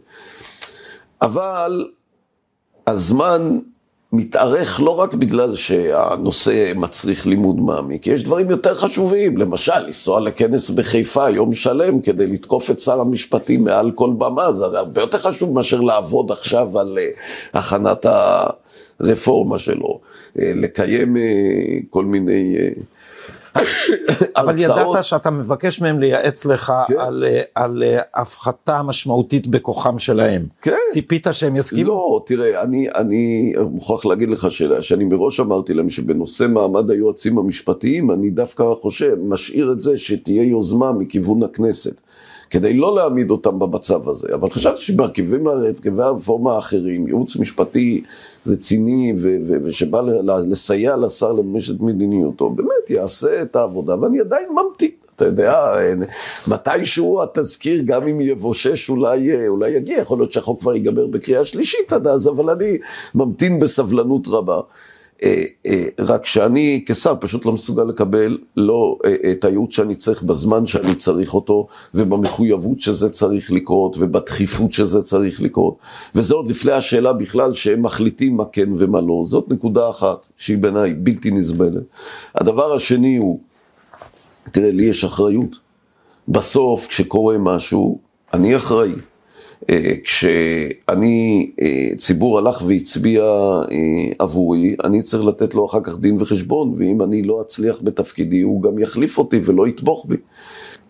אבל 1.23 1.87
הזמן 2.87 3.59
מתארך 4.13 4.81
לא 4.81 4.91
רק 5.01 5.15
בגלל 5.15 5.55
שהנושא 5.55 6.73
מצריך 6.77 7.27
לימוד 7.27 7.61
מעמיק, 7.61 8.07
יש 8.07 8.23
דברים 8.25 8.51
יותר 8.51 8.75
חשובים, 8.75 9.37
למשל 9.37 9.79
לנסוע 9.79 10.21
לכנס 10.21 10.71
בחיפה 10.71 11.31
יום 11.31 11.53
שלם 11.53 12.01
כדי 12.01 12.27
לתקוף 12.27 12.71
את 12.71 12.81
שר 12.81 13.01
המשפטים 13.01 13.65
מעל 13.65 13.91
כל 13.91 14.11
במה, 14.19 14.53
זה 14.53 14.65
הרבה 14.65 15.01
יותר 15.01 15.19
חשוב 15.19 15.55
מאשר 15.55 15.81
לעבוד 15.81 16.31
עכשיו 16.31 16.79
על 16.79 16.99
uh, 16.99 17.59
הכנת 17.59 18.07
הרפורמה 19.01 19.59
שלו, 19.59 20.01
uh, 20.01 20.41
לקיים 20.41 21.17
uh, 21.17 21.21
כל 21.91 22.05
מיני... 22.05 22.57
אבל 24.37 24.59
ידעת 24.59 25.05
שאתה 25.05 25.31
מבקש 25.31 25.81
מהם 25.81 25.99
לייעץ 25.99 26.45
לך 26.45 26.73
כן. 26.87 26.95
על, 26.99 27.25
על 27.55 27.83
הפחתה 28.15 28.83
משמעותית 28.83 29.47
בכוחם 29.47 29.99
שלהם. 29.99 30.43
כן. 30.63 30.77
ציפית 30.93 31.27
שהם 31.33 31.57
יסכימו? 31.57 31.89
לא, 31.89 32.23
תראה, 32.27 32.63
אני, 32.63 32.89
אני 32.97 33.53
מוכרח 33.71 34.05
להגיד 34.05 34.31
לך 34.31 34.47
שאני 34.81 35.05
מראש 35.05 35.41
אמרתי 35.41 35.75
להם 35.75 35.89
שבנושא 35.89 36.47
מעמד 36.49 36.91
היועצים 36.91 37.39
המשפטיים, 37.39 38.11
אני 38.11 38.31
דווקא 38.31 38.65
חושב, 38.75 39.17
משאיר 39.25 39.73
את 39.73 39.81
זה 39.81 39.97
שתהיה 39.97 40.43
יוזמה 40.43 40.93
מכיוון 40.93 41.43
הכנסת. 41.43 42.01
כדי 42.51 42.73
לא 42.73 42.95
להעמיד 42.95 43.31
אותם 43.31 43.59
במצב 43.59 44.09
הזה. 44.09 44.29
אבל 44.35 44.51
חשבתי 44.51 44.81
שברכיבי 44.81 45.37
הרפורמה 45.99 46.55
האחרים, 46.55 47.07
ייעוץ 47.07 47.37
משפטי 47.37 48.03
רציני 48.47 49.13
ו- 49.19 49.37
ו- 49.47 49.57
ושבא 49.65 50.01
לסייע 50.49 50.97
לשר 50.97 51.33
לממש 51.33 51.71
את 51.71 51.81
מדיניותו, 51.81 52.51
באמת 52.51 52.91
יעשה 52.91 53.43
את 53.43 53.57
העבודה, 53.57 54.01
ואני 54.01 54.21
עדיין 54.21 54.49
ממתין. 54.53 54.91
אתה 55.17 55.25
יודע, 55.25 55.75
מתישהו 56.49 57.23
התזכיר, 57.23 57.83
גם 57.85 58.09
אם 58.09 58.21
יבושש, 58.21 58.91
אולי, 58.91 59.47
אולי 59.49 59.71
יגיע, 59.71 59.99
יכול 59.99 60.19
להיות 60.19 60.33
שהחוק 60.33 60.61
כבר 60.61 60.75
ייגמר 60.75 61.07
בקריאה 61.07 61.45
שלישית 61.45 61.93
עד 61.93 62.07
אז, 62.07 62.29
אבל 62.29 62.51
אני 62.51 62.79
ממתין 63.15 63.59
בסבלנות 63.59 64.27
רבה. 64.29 64.61
אה, 65.25 65.43
אה, 65.67 65.85
רק 65.99 66.27
שאני 66.27 66.85
כשר 66.87 67.15
פשוט 67.21 67.47
לא 67.47 67.53
מסוגל 67.53 67.85
לקבל 67.85 68.39
לא 68.57 68.99
אה, 69.05 69.33
את 69.33 69.45
הייעוץ 69.45 69.75
שאני 69.75 69.95
צריך 69.95 70.23
בזמן 70.23 70.67
שאני 70.67 70.95
צריך 70.95 71.35
אותו 71.35 71.67
ובמחויבות 71.95 72.81
שזה 72.81 73.11
צריך 73.11 73.53
לקרות 73.53 73.97
ובדחיפות 73.99 74.73
שזה 74.73 75.03
צריך 75.03 75.43
לקרות. 75.43 75.77
וזה 76.15 76.35
עוד 76.35 76.49
לפני 76.49 76.73
השאלה 76.73 77.13
בכלל 77.13 77.55
שהם 77.55 77.83
מחליטים 77.83 78.37
מה 78.37 78.45
כן 78.45 78.69
ומה 78.77 79.01
לא, 79.01 79.23
זאת 79.25 79.49
נקודה 79.49 79.91
אחת 79.91 80.29
שהיא 80.37 80.59
בעיניי 80.59 80.93
בלתי 80.93 81.31
נסבלת. 81.31 81.83
הדבר 82.35 82.75
השני 82.75 83.17
הוא, 83.17 83.41
תראה 84.53 84.71
לי 84.71 84.83
יש 84.83 85.05
אחריות, 85.05 85.59
בסוף 86.29 86.87
כשקורה 86.87 87.39
משהו 87.39 87.99
אני 88.35 88.57
אחראי 88.57 88.93
כשאני, 90.05 91.51
אה, 91.63 91.89
ציבור 91.97 92.39
הלך 92.39 92.63
והצביע 92.67 93.23
אה, 93.23 93.67
עבורי, 94.19 94.77
אני 94.85 95.03
צריך 95.03 95.25
לתת 95.25 95.55
לו 95.55 95.67
אחר 95.67 95.81
כך 95.81 95.99
דין 95.99 96.17
וחשבון, 96.19 96.75
ואם 96.79 97.03
אני 97.03 97.23
לא 97.23 97.41
אצליח 97.41 97.81
בתפקידי, 97.83 98.41
הוא 98.41 98.63
גם 98.63 98.79
יחליף 98.79 99.19
אותי 99.19 99.41
ולא 99.45 99.69
יתמוך 99.69 100.07
בי. 100.09 100.17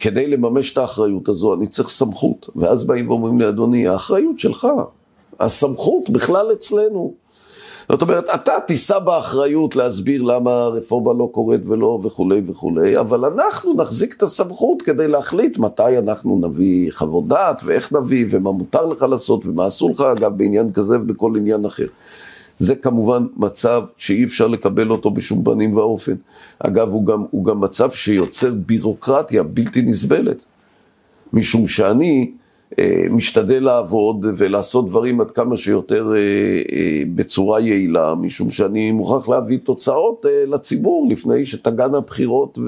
כדי 0.00 0.26
לממש 0.26 0.72
את 0.72 0.78
האחריות 0.78 1.28
הזו, 1.28 1.54
אני 1.54 1.66
צריך 1.66 1.88
סמכות. 1.88 2.48
ואז 2.56 2.84
באים 2.84 3.10
ואומרים 3.10 3.38
לי, 3.38 3.48
אדוני, 3.48 3.88
האחריות 3.88 4.38
שלך, 4.38 4.68
הסמכות 5.40 6.10
בכלל 6.10 6.52
אצלנו. 6.52 7.14
זאת 7.88 8.02
אומרת, 8.02 8.24
אתה 8.34 8.52
תישא 8.66 8.98
באחריות 8.98 9.76
להסביר 9.76 10.22
למה 10.22 10.50
הרפורמה 10.50 11.12
לא 11.18 11.28
קורית 11.32 11.60
ולא 11.66 12.00
וכולי 12.04 12.42
וכולי, 12.46 12.98
אבל 13.00 13.24
אנחנו 13.24 13.74
נחזיק 13.74 14.14
את 14.16 14.22
הסמכות 14.22 14.82
כדי 14.82 15.08
להחליט 15.08 15.58
מתי 15.58 15.98
אנחנו 15.98 16.40
נביא 16.42 16.92
חוות 16.92 17.28
דעת 17.28 17.62
ואיך 17.64 17.92
נביא 17.92 18.26
ומה 18.30 18.52
מותר 18.52 18.86
לך 18.86 19.02
לעשות 19.02 19.46
ומה 19.46 19.66
אסור 19.66 19.90
לך, 19.90 20.00
אגב, 20.00 20.38
בעניין 20.38 20.72
כזה 20.72 20.96
ובכל 20.96 21.32
עניין 21.36 21.64
אחר. 21.64 21.86
זה 22.58 22.74
כמובן 22.74 23.26
מצב 23.36 23.82
שאי 23.96 24.24
אפשר 24.24 24.48
לקבל 24.48 24.90
אותו 24.90 25.10
בשום 25.10 25.44
פנים 25.44 25.76
ואופן. 25.76 26.14
אגב, 26.58 26.92
הוא 26.92 27.06
גם, 27.06 27.24
הוא 27.30 27.44
גם 27.44 27.60
מצב 27.60 27.90
שיוצר 27.90 28.54
בירוקרטיה 28.54 29.42
בלתי 29.42 29.82
נסבלת. 29.82 30.44
משום 31.32 31.68
שאני, 31.68 32.32
משתדל 33.10 33.64
לעבוד 33.64 34.26
ולעשות 34.36 34.86
דברים 34.86 35.20
עד 35.20 35.30
כמה 35.30 35.56
שיותר 35.56 36.12
אה, 36.12 36.18
אה, 36.76 37.02
בצורה 37.14 37.60
יעילה, 37.60 38.14
משום 38.14 38.50
שאני 38.50 38.92
מוכרח 38.92 39.28
להביא 39.28 39.58
תוצאות 39.64 40.26
לציבור 40.46 41.08
לפני 41.10 41.46
שתגענה 41.46 42.00
בחירות 42.00 42.58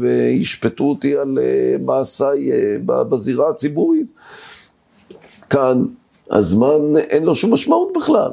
וישפטו 0.00 0.84
אותי 0.84 1.16
על 1.16 1.38
מעשיי 1.84 2.50
בזירה 2.84 3.48
הציבורית. 3.48 4.12
כאן 5.50 5.84
הזמן 6.30 6.96
אין 6.96 7.22
לו 7.22 7.34
שום 7.34 7.52
משמעות 7.52 7.92
בכלל. 7.96 8.30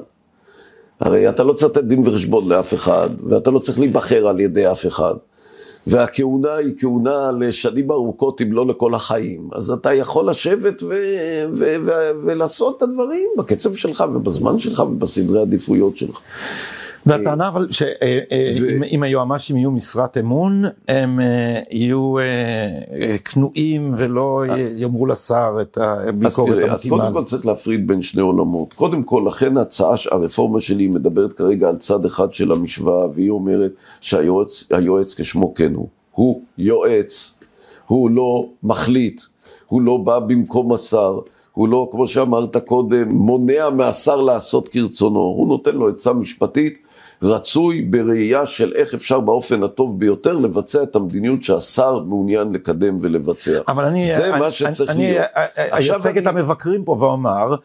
הרי 1.00 1.30
אתה 1.30 1.44
לא 1.44 1.54
צריך 1.54 1.72
לתת 1.72 1.84
דין 1.84 2.02
וחשבון 2.06 2.50
לאף 2.50 2.74
אחד, 2.74 3.10
ואתה 3.30 3.52
לא 3.52 3.60
צריך 3.60 3.80
להיבחר 3.80 4.28
על 4.28 4.40
ידי 4.40 4.72
אף 4.72 4.86
אחד. 4.86 5.16
והכהונה 5.88 6.54
היא 6.54 6.74
כהונה 6.80 7.32
לשנים 7.40 7.92
ארוכות 7.92 8.42
אם 8.42 8.54
לא 8.54 8.68
לכל 8.68 8.96
החיים, 8.96 9.50
אז 9.54 9.72
אתה 9.72 9.94
יכול 9.94 10.30
לשבת 10.30 10.84
ו- 10.84 10.88
ו- 11.54 11.76
ו- 11.86 12.12
ולעשות 12.24 12.78
את 12.78 12.82
הדברים 12.82 13.30
בקצב 13.38 13.74
שלך 13.74 14.04
ובזמן 14.14 14.60
שלך 14.60 14.80
ובסדרי 14.80 15.42
עדיפויות 15.42 15.98
שלך. 15.98 16.20
והטענה 17.06 17.48
אבל 17.48 17.68
שאם 17.72 17.88
אה, 18.32 19.02
אה, 19.02 19.08
היועמ"שים 19.08 19.58
יהיו 19.58 19.72
משרת 19.72 20.18
אמון 20.18 20.64
הם 20.88 21.20
אה, 21.20 21.60
יהיו 21.72 22.16
כנועים 23.26 23.94
ולא 23.98 24.44
יאמרו 24.76 25.06
לשר 25.06 25.58
את 25.62 25.78
הביקורת 25.82 26.50
המתאימה. 26.50 26.74
אז 26.74 26.88
קודם 26.90 27.14
כל 27.14 27.24
צריך 27.24 27.46
להפריד 27.46 27.88
בין 27.88 28.02
שני 28.02 28.22
עולמות. 28.22 28.74
קודם 28.74 29.04
כל 29.04 29.24
לכן 29.28 29.58
ההצעה, 29.58 29.96
הרפורמה 30.12 30.60
שלי 30.60 30.88
מדברת 30.88 31.34
כרגע 31.34 31.68
על 31.70 31.78
צד 31.78 32.06
אחד 32.06 32.34
של 32.34 32.52
המשוואה 32.52 33.08
והיא 33.14 33.30
אומרת 33.30 33.72
שהיועץ 34.02 35.16
כשמו 35.18 35.54
כן 35.54 35.74
הוא. 35.74 35.88
הוא 36.12 36.42
יועץ, 36.58 37.40
הוא 37.88 38.10
לא 38.10 38.46
מחליט, 38.64 39.22
הוא 39.68 39.82
לא 39.82 39.98
בא 39.98 40.20
במקום 40.20 40.74
השר, 40.74 41.20
הוא 41.54 41.70
לא, 41.70 41.88
כמו 41.92 42.08
שאמרת 42.08 42.58
קודם, 42.58 43.10
מונע 43.10 43.70
מהשר 43.70 44.22
לעשות 44.22 44.68
כרצונו, 44.68 45.20
הוא 45.20 45.48
נותן 45.48 45.76
לו 45.76 45.90
עצה 45.90 46.14
משפטית, 46.14 46.85
רצוי 47.24 47.82
בראייה 47.82 48.46
של 48.46 48.74
איך 48.76 48.94
אפשר 48.94 49.20
באופן 49.20 49.64
הטוב 49.64 50.00
ביותר 50.00 50.34
לבצע 50.34 50.84
את 50.84 50.96
המדיניות 50.96 51.44
שהשר 51.44 52.00
מעוניין 52.00 52.52
לקדם 52.52 52.98
ולבצע. 53.02 53.60
אבל 53.68 53.84
אני, 53.84 54.08
זה 54.08 54.30
אני, 54.30 54.40
מה 54.40 54.52
שצריך 54.52 54.90
אני, 54.92 55.12
להיות. 55.12 55.26
אני 55.36 55.68
אייצג 55.72 56.18
את 56.18 56.28
אני- 56.28 56.40
המבקרים 56.40 56.84
פה 56.84 56.92
ואומר, 57.00 57.56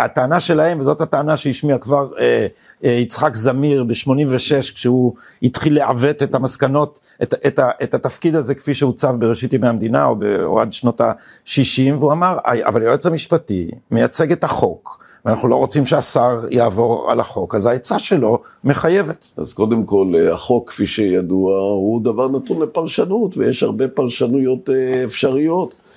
הטענה 0.00 0.40
שלהם, 0.40 0.80
וזאת 0.80 1.00
הטענה 1.00 1.36
שהשמיע 1.36 1.78
כבר 1.78 2.08
אה, 2.18 2.46
אה, 2.84 2.90
יצחק 2.90 3.34
זמיר 3.34 3.84
ב-86, 3.84 4.34
כשהוא 4.74 5.14
התחיל 5.42 5.74
לעוות 5.76 6.22
את 6.22 6.34
המסקנות, 6.34 7.00
את, 7.22 7.34
את, 7.46 7.58
ה- 7.58 7.70
את 7.82 7.94
התפקיד 7.94 8.36
הזה 8.36 8.54
כפי 8.54 8.74
שהוצב 8.74 9.14
בראשית 9.18 9.52
ימי 9.52 9.68
המדינה, 9.68 10.04
או, 10.04 10.16
ב, 10.16 10.24
או 10.44 10.60
עד 10.60 10.72
שנות 10.72 11.00
ה-60, 11.00 11.50
והוא 11.98 12.12
אמר, 12.12 12.38
"אי, 12.52 12.64
אבל 12.64 12.82
היועץ 12.82 13.06
המשפטי 13.06 13.70
מייצג 13.90 14.32
את 14.32 14.44
החוק, 14.44 15.04
ואנחנו 15.24 15.48
לא 15.48 15.56
רוצים 15.56 15.86
שהשר 15.86 16.40
יעבור 16.50 17.10
על 17.10 17.20
החוק, 17.20 17.54
אז 17.54 17.66
העצה 17.66 17.98
שלו 17.98 18.38
מחייבת. 18.64 19.28
אז 19.36 19.54
קודם 19.54 19.84
כל, 19.84 20.12
אה, 20.14 20.32
החוק, 20.32 20.70
כפי 20.70 20.86
שידוע, 20.86 21.58
הוא 21.58 22.02
דבר 22.04 22.28
נתון 22.28 22.62
לפרשנות, 22.62 23.36
ויש 23.36 23.62
הרבה 23.62 23.88
פרשנויות 23.88 24.70
אה, 24.70 25.04
אפשריות. 25.04 25.89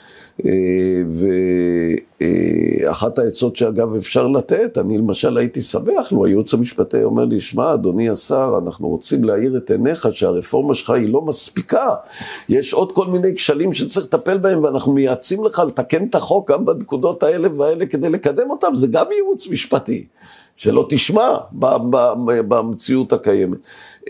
אה, 0.46 1.02
ואחת 2.86 3.20
העצות 3.20 3.56
שאגב 3.56 3.96
אפשר 3.96 4.28
לתת, 4.28 4.78
אני 4.78 4.98
למשל 4.98 5.38
הייתי 5.38 5.62
שמח 5.62 6.12
לו 6.12 6.26
הייעוץ 6.26 6.54
המשפטי 6.54 7.04
אומר 7.04 7.26
לי, 7.26 7.40
שמע, 7.40 7.74
אדוני 7.74 8.10
השר, 8.10 8.60
אנחנו 8.64 8.88
רוצים 8.88 9.24
להאיר 9.24 9.58
את 9.58 9.72
עיניך 9.72 10.08
שהרפורמה 10.12 10.74
שלך 10.74 10.90
היא 10.90 11.10
לא 11.10 11.22
מספיקה. 11.22 11.90
יש 12.50 12.74
עוד 12.74 12.92
כל 12.92 13.08
מיני 13.08 13.36
כשלים 13.36 13.74
שצריך 13.74 14.06
לטפל 14.06 14.38
בהם, 14.38 14.64
ואנחנו 14.64 14.94
מייעצים 14.94 15.44
לך 15.44 15.62
לתקן 15.68 16.06
את 16.06 16.16
החוק 16.16 16.52
גם 16.52 16.66
בנקודות 16.66 17.24
האלה 17.24 17.48
והאלה 17.58 17.86
כדי 17.86 18.10
לקדם 18.10 18.50
אותם, 18.50 18.76
זה 18.76 18.88
גם 18.88 19.06
ייעוץ 19.12 19.48
משפטי. 19.48 20.06
שלא 20.58 20.86
תשמע 20.90 21.36
במציאות 22.48 23.14
הקיימת. 23.14 23.58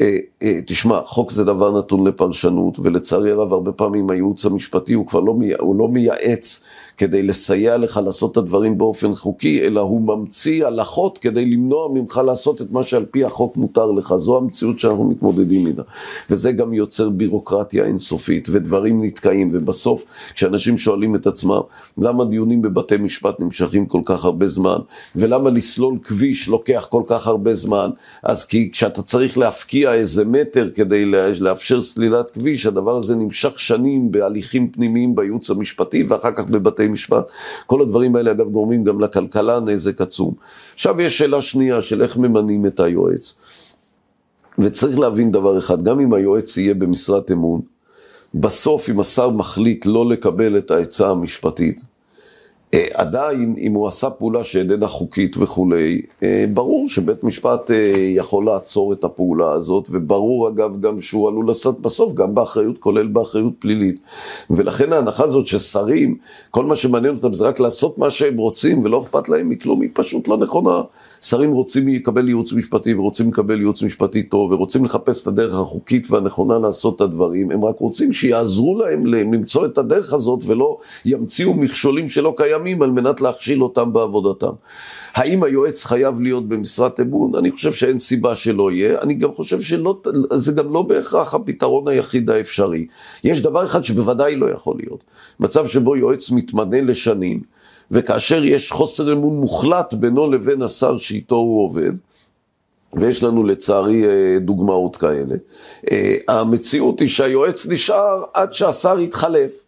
אה, 0.01 0.15
אה, 0.43 0.59
תשמע, 0.65 0.99
חוק 1.05 1.31
זה 1.31 1.43
דבר 1.43 1.77
נתון 1.77 2.07
לפרשנות, 2.07 2.79
ולצערי 2.83 3.31
הרב 3.31 3.53
הרבה 3.53 3.71
פעמים 3.71 4.09
הייעוץ 4.09 4.45
המשפטי 4.45 4.93
הוא 4.93 5.07
כבר 5.07 5.19
לא, 5.19 5.35
הוא 5.59 5.75
לא 5.75 5.87
מייעץ 5.87 6.63
כדי 6.97 7.23
לסייע 7.23 7.77
לך 7.77 7.99
לעשות 8.05 8.31
את 8.31 8.37
הדברים 8.37 8.77
באופן 8.77 9.13
חוקי, 9.13 9.61
אלא 9.61 9.81
הוא 9.81 10.01
ממציא 10.01 10.65
הלכות 10.65 11.17
כדי 11.17 11.45
למנוע 11.45 11.87
ממך 11.93 12.21
לעשות 12.25 12.61
את 12.61 12.71
מה 12.71 12.83
שעל 12.83 13.05
פי 13.11 13.23
החוק 13.23 13.57
מותר 13.57 13.91
לך. 13.91 14.13
זו 14.17 14.37
המציאות 14.37 14.79
שאנחנו 14.79 15.03
מתמודדים 15.03 15.67
איתה. 15.67 15.81
וזה 16.29 16.51
גם 16.51 16.73
יוצר 16.73 17.09
בירוקרטיה 17.09 17.85
אינסופית, 17.85 18.47
ודברים 18.51 19.03
נתקעים, 19.03 19.49
ובסוף 19.53 20.05
כשאנשים 20.33 20.77
שואלים 20.77 21.15
את 21.15 21.27
עצמם, 21.27 21.61
למה 21.97 22.25
דיונים 22.25 22.61
בבתי 22.61 22.97
משפט 22.97 23.39
נמשכים 23.39 23.85
כל 23.85 24.01
כך 24.05 24.25
הרבה 24.25 24.47
זמן, 24.47 24.77
ולמה 25.15 25.49
לסלול 25.49 25.97
כביש 26.03 26.47
לוקח 26.47 26.87
כל 26.91 27.03
כך 27.07 27.27
הרבה 27.27 27.53
זמן, 27.53 27.89
אז 28.23 28.45
כי 28.45 28.69
כשאתה 28.71 29.01
צריך 29.01 29.37
להפקיע 29.37 29.93
איזה 29.93 30.25
מטר 30.25 30.69
כדי 30.75 31.05
לאפשר 31.39 31.81
סלילת 31.81 32.31
כביש, 32.31 32.65
הדבר 32.65 32.97
הזה 32.97 33.15
נמשך 33.15 33.59
שנים 33.59 34.11
בהליכים 34.11 34.71
פנימיים 34.71 35.15
בייעוץ 35.15 35.49
המשפטי, 35.49 36.03
ואחר 36.03 36.31
כך 36.31 36.45
בבתי 36.45 36.82
משפט. 36.91 37.25
כל 37.65 37.81
הדברים 37.81 38.15
האלה 38.15 38.31
אגב 38.31 38.49
גורמים 38.51 38.83
גם 38.83 39.01
לכלכלה 39.01 39.59
נזק 39.59 40.01
עצום. 40.01 40.33
עכשיו 40.73 41.01
יש 41.01 41.17
שאלה 41.17 41.41
שנייה 41.41 41.81
של 41.81 42.01
איך 42.01 42.17
ממנים 42.17 42.65
את 42.65 42.79
היועץ. 42.79 43.35
וצריך 44.59 44.99
להבין 44.99 45.29
דבר 45.29 45.57
אחד, 45.57 45.83
גם 45.83 45.99
אם 45.99 46.13
היועץ 46.13 46.57
יהיה 46.57 46.73
במשרת 46.73 47.31
אמון, 47.31 47.61
בסוף 48.33 48.89
אם 48.89 48.99
השר 48.99 49.29
מחליט 49.29 49.85
לא 49.85 50.09
לקבל 50.09 50.57
את 50.57 50.71
העצה 50.71 51.09
המשפטית, 51.09 51.81
עדיין 52.93 53.55
אם 53.57 53.73
הוא 53.73 53.87
עשה 53.87 54.09
פעולה 54.09 54.43
שאיננה 54.43 54.87
חוקית 54.87 55.37
וכולי, 55.37 56.01
אה, 56.23 56.45
ברור 56.53 56.87
שבית 56.87 57.23
משפט 57.23 57.71
אה, 57.71 57.75
יכול 58.15 58.45
לעצור 58.45 58.93
את 58.93 59.03
הפעולה 59.03 59.51
הזאת, 59.51 59.87
וברור 59.91 60.49
אגב 60.49 60.81
גם 60.81 60.99
שהוא 61.01 61.27
עלול 61.27 61.47
לעשות 61.47 61.81
בסוף 61.81 62.13
גם 62.13 62.35
באחריות, 62.35 62.77
כולל 62.77 63.07
באחריות 63.07 63.53
פלילית. 63.59 63.99
ולכן 64.49 64.93
ההנחה 64.93 65.23
הזאת 65.23 65.47
ששרים, 65.47 66.17
כל 66.51 66.65
מה 66.65 66.75
שמעניין 66.75 67.15
אותם 67.15 67.33
זה 67.33 67.47
רק 67.47 67.59
לעשות 67.59 67.97
מה 67.97 68.09
שהם 68.09 68.37
רוצים 68.37 68.83
ולא 68.83 69.01
אכפת 69.01 69.29
להם 69.29 69.49
מכלום, 69.49 69.81
היא 69.81 69.89
פשוט 69.93 70.27
לא 70.27 70.37
נכונה. 70.37 70.81
שרים 71.23 71.51
רוצים 71.51 71.87
לקבל 71.87 72.27
ייעוץ 72.27 72.53
משפטי 72.53 72.93
ורוצים 72.93 73.29
לקבל 73.29 73.59
ייעוץ 73.59 73.83
משפטי 73.83 74.23
טוב 74.23 74.51
ורוצים 74.51 74.85
לחפש 74.85 75.21
את 75.21 75.27
הדרך 75.27 75.53
החוקית 75.53 76.11
והנכונה 76.11 76.59
לעשות 76.59 76.95
את 76.95 77.01
הדברים, 77.01 77.51
הם 77.51 77.65
רק 77.65 77.79
רוצים 77.79 78.13
שיעזרו 78.13 78.79
להם 78.79 79.05
למצוא 79.05 79.65
את 79.65 79.77
הדרך 79.77 80.13
הזאת 80.13 80.39
ולא 80.45 80.77
ימציאו 81.05 81.53
מכשולים 81.53 82.09
שלא 82.09 82.33
קיימים 82.37 82.81
על 82.81 82.91
מנת 82.91 83.21
להכשיל 83.21 83.63
אותם 83.63 83.93
בעבודתם. 83.93 84.51
האם 85.15 85.43
היועץ 85.43 85.83
חייב 85.83 86.21
להיות 86.21 86.47
במשרת 86.47 86.99
אמון? 86.99 87.35
אני 87.35 87.51
חושב 87.51 87.73
שאין 87.73 87.97
סיבה 87.97 88.35
שלא 88.35 88.71
יהיה, 88.71 88.99
אני 89.01 89.13
גם 89.13 89.33
חושב 89.33 89.59
שזה 89.59 90.51
גם 90.51 90.73
לא 90.73 90.81
בהכרח 90.81 91.33
הפתרון 91.33 91.87
היחיד 91.87 92.29
האפשרי. 92.29 92.87
יש 93.23 93.41
דבר 93.41 93.65
אחד 93.65 93.83
שבוודאי 93.83 94.35
לא 94.35 94.51
יכול 94.51 94.75
להיות, 94.79 95.03
מצב 95.39 95.67
שבו 95.67 95.95
יועץ 95.95 96.31
מתמנה 96.31 96.81
לשנים, 96.81 97.41
וכאשר 97.91 98.45
יש 98.45 98.71
חוסר 98.71 99.13
אמון 99.13 99.37
מוחלט 99.37 99.93
בינו 99.93 100.31
לבין 100.31 100.61
השר 100.61 100.97
שאיתו 100.97 101.35
הוא 101.35 101.65
עובד, 101.65 101.91
ויש 102.93 103.23
לנו 103.23 103.43
לצערי 103.43 104.05
אה, 104.05 104.39
דוגמאות 104.39 104.97
כאלה, 104.97 105.35
אה, 105.91 106.15
המציאות 106.27 106.99
היא 106.99 107.07
שהיועץ 107.07 107.67
נשאר 107.67 108.23
עד 108.33 108.53
שהשר 108.53 108.99
יתחלף. 108.99 109.63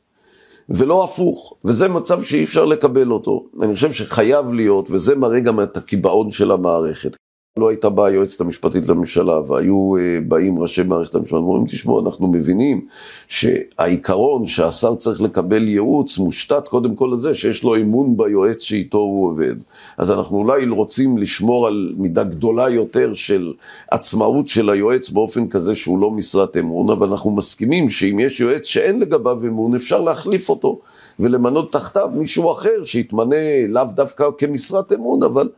ולא 0.70 1.04
הפוך, 1.04 1.54
וזה 1.66 1.88
מצב 1.88 2.24
שאי 2.24 2.44
אפשר 2.44 2.66
לקבל 2.66 3.12
אותו. 3.12 3.46
אני 3.62 3.74
חושב 3.74 3.92
שחייב 3.92 4.54
להיות, 4.54 4.92
וזה 4.92 5.16
מראה 5.16 5.40
גם 5.40 5.64
את 5.64 5.78
הקיבעון 5.78 6.32
של 6.32 6.52
המערכת. 6.52 7.16
לא 7.60 7.70
הייתה 7.70 7.90
באה 7.90 8.08
היועצת 8.08 8.42
המשפטית 8.42 8.90
לממשלה, 8.90 9.40
והיו 9.48 9.96
uh, 9.96 10.00
באים 10.28 10.60
ראשי 10.60 10.84
מערכת 10.84 11.16
המשפט, 11.16 11.34
ואומרים, 11.34 11.68
תשמעו, 11.68 12.06
אנחנו 12.06 12.28
מבינים 12.28 12.86
שהעיקרון 13.28 14.46
שהשר 14.46 14.96
צריך 14.96 15.22
לקבל 15.22 15.68
ייעוץ 15.68 16.18
מושתת 16.18 16.68
קודם 16.68 16.96
כל 16.96 17.12
לזה 17.14 17.34
שיש 17.34 17.64
לו 17.64 17.76
אמון 17.76 18.18
ביועץ 18.18 18.62
שאיתו 18.62 18.98
הוא 18.98 19.30
עובד. 19.30 19.56
אז 19.98 20.12
אנחנו 20.12 20.38
אולי 20.38 20.66
רוצים 20.66 21.18
לשמור 21.18 21.68
על 21.68 21.94
מידה 21.98 22.24
גדולה 22.24 22.70
יותר 22.70 23.14
של 23.14 23.54
עצמאות 23.92 24.48
של 24.48 24.70
היועץ 24.70 25.10
באופן 25.10 25.48
כזה 25.48 25.76
שהוא 25.76 26.00
לא 26.00 26.12
משרת 26.12 26.58
אמון, 26.58 26.90
אבל 26.90 27.08
אנחנו 27.08 27.32
מסכימים 27.32 27.90
שאם 27.90 28.20
יש 28.20 28.40
יועץ 28.40 28.66
שאין 28.66 29.00
לגביו 29.00 29.40
אמון, 29.44 29.76
אפשר 29.76 30.02
להחליף 30.02 30.50
אותו 30.50 30.80
ולמנות 31.20 31.72
תחתיו 31.72 32.10
מישהו 32.14 32.52
אחר 32.52 32.84
שיתמנה 32.84 33.68
לאו 33.70 33.86
דווקא 33.96 34.26
כמשרת 34.38 34.94
אמון, 34.94 35.24
אבל... 35.24 35.50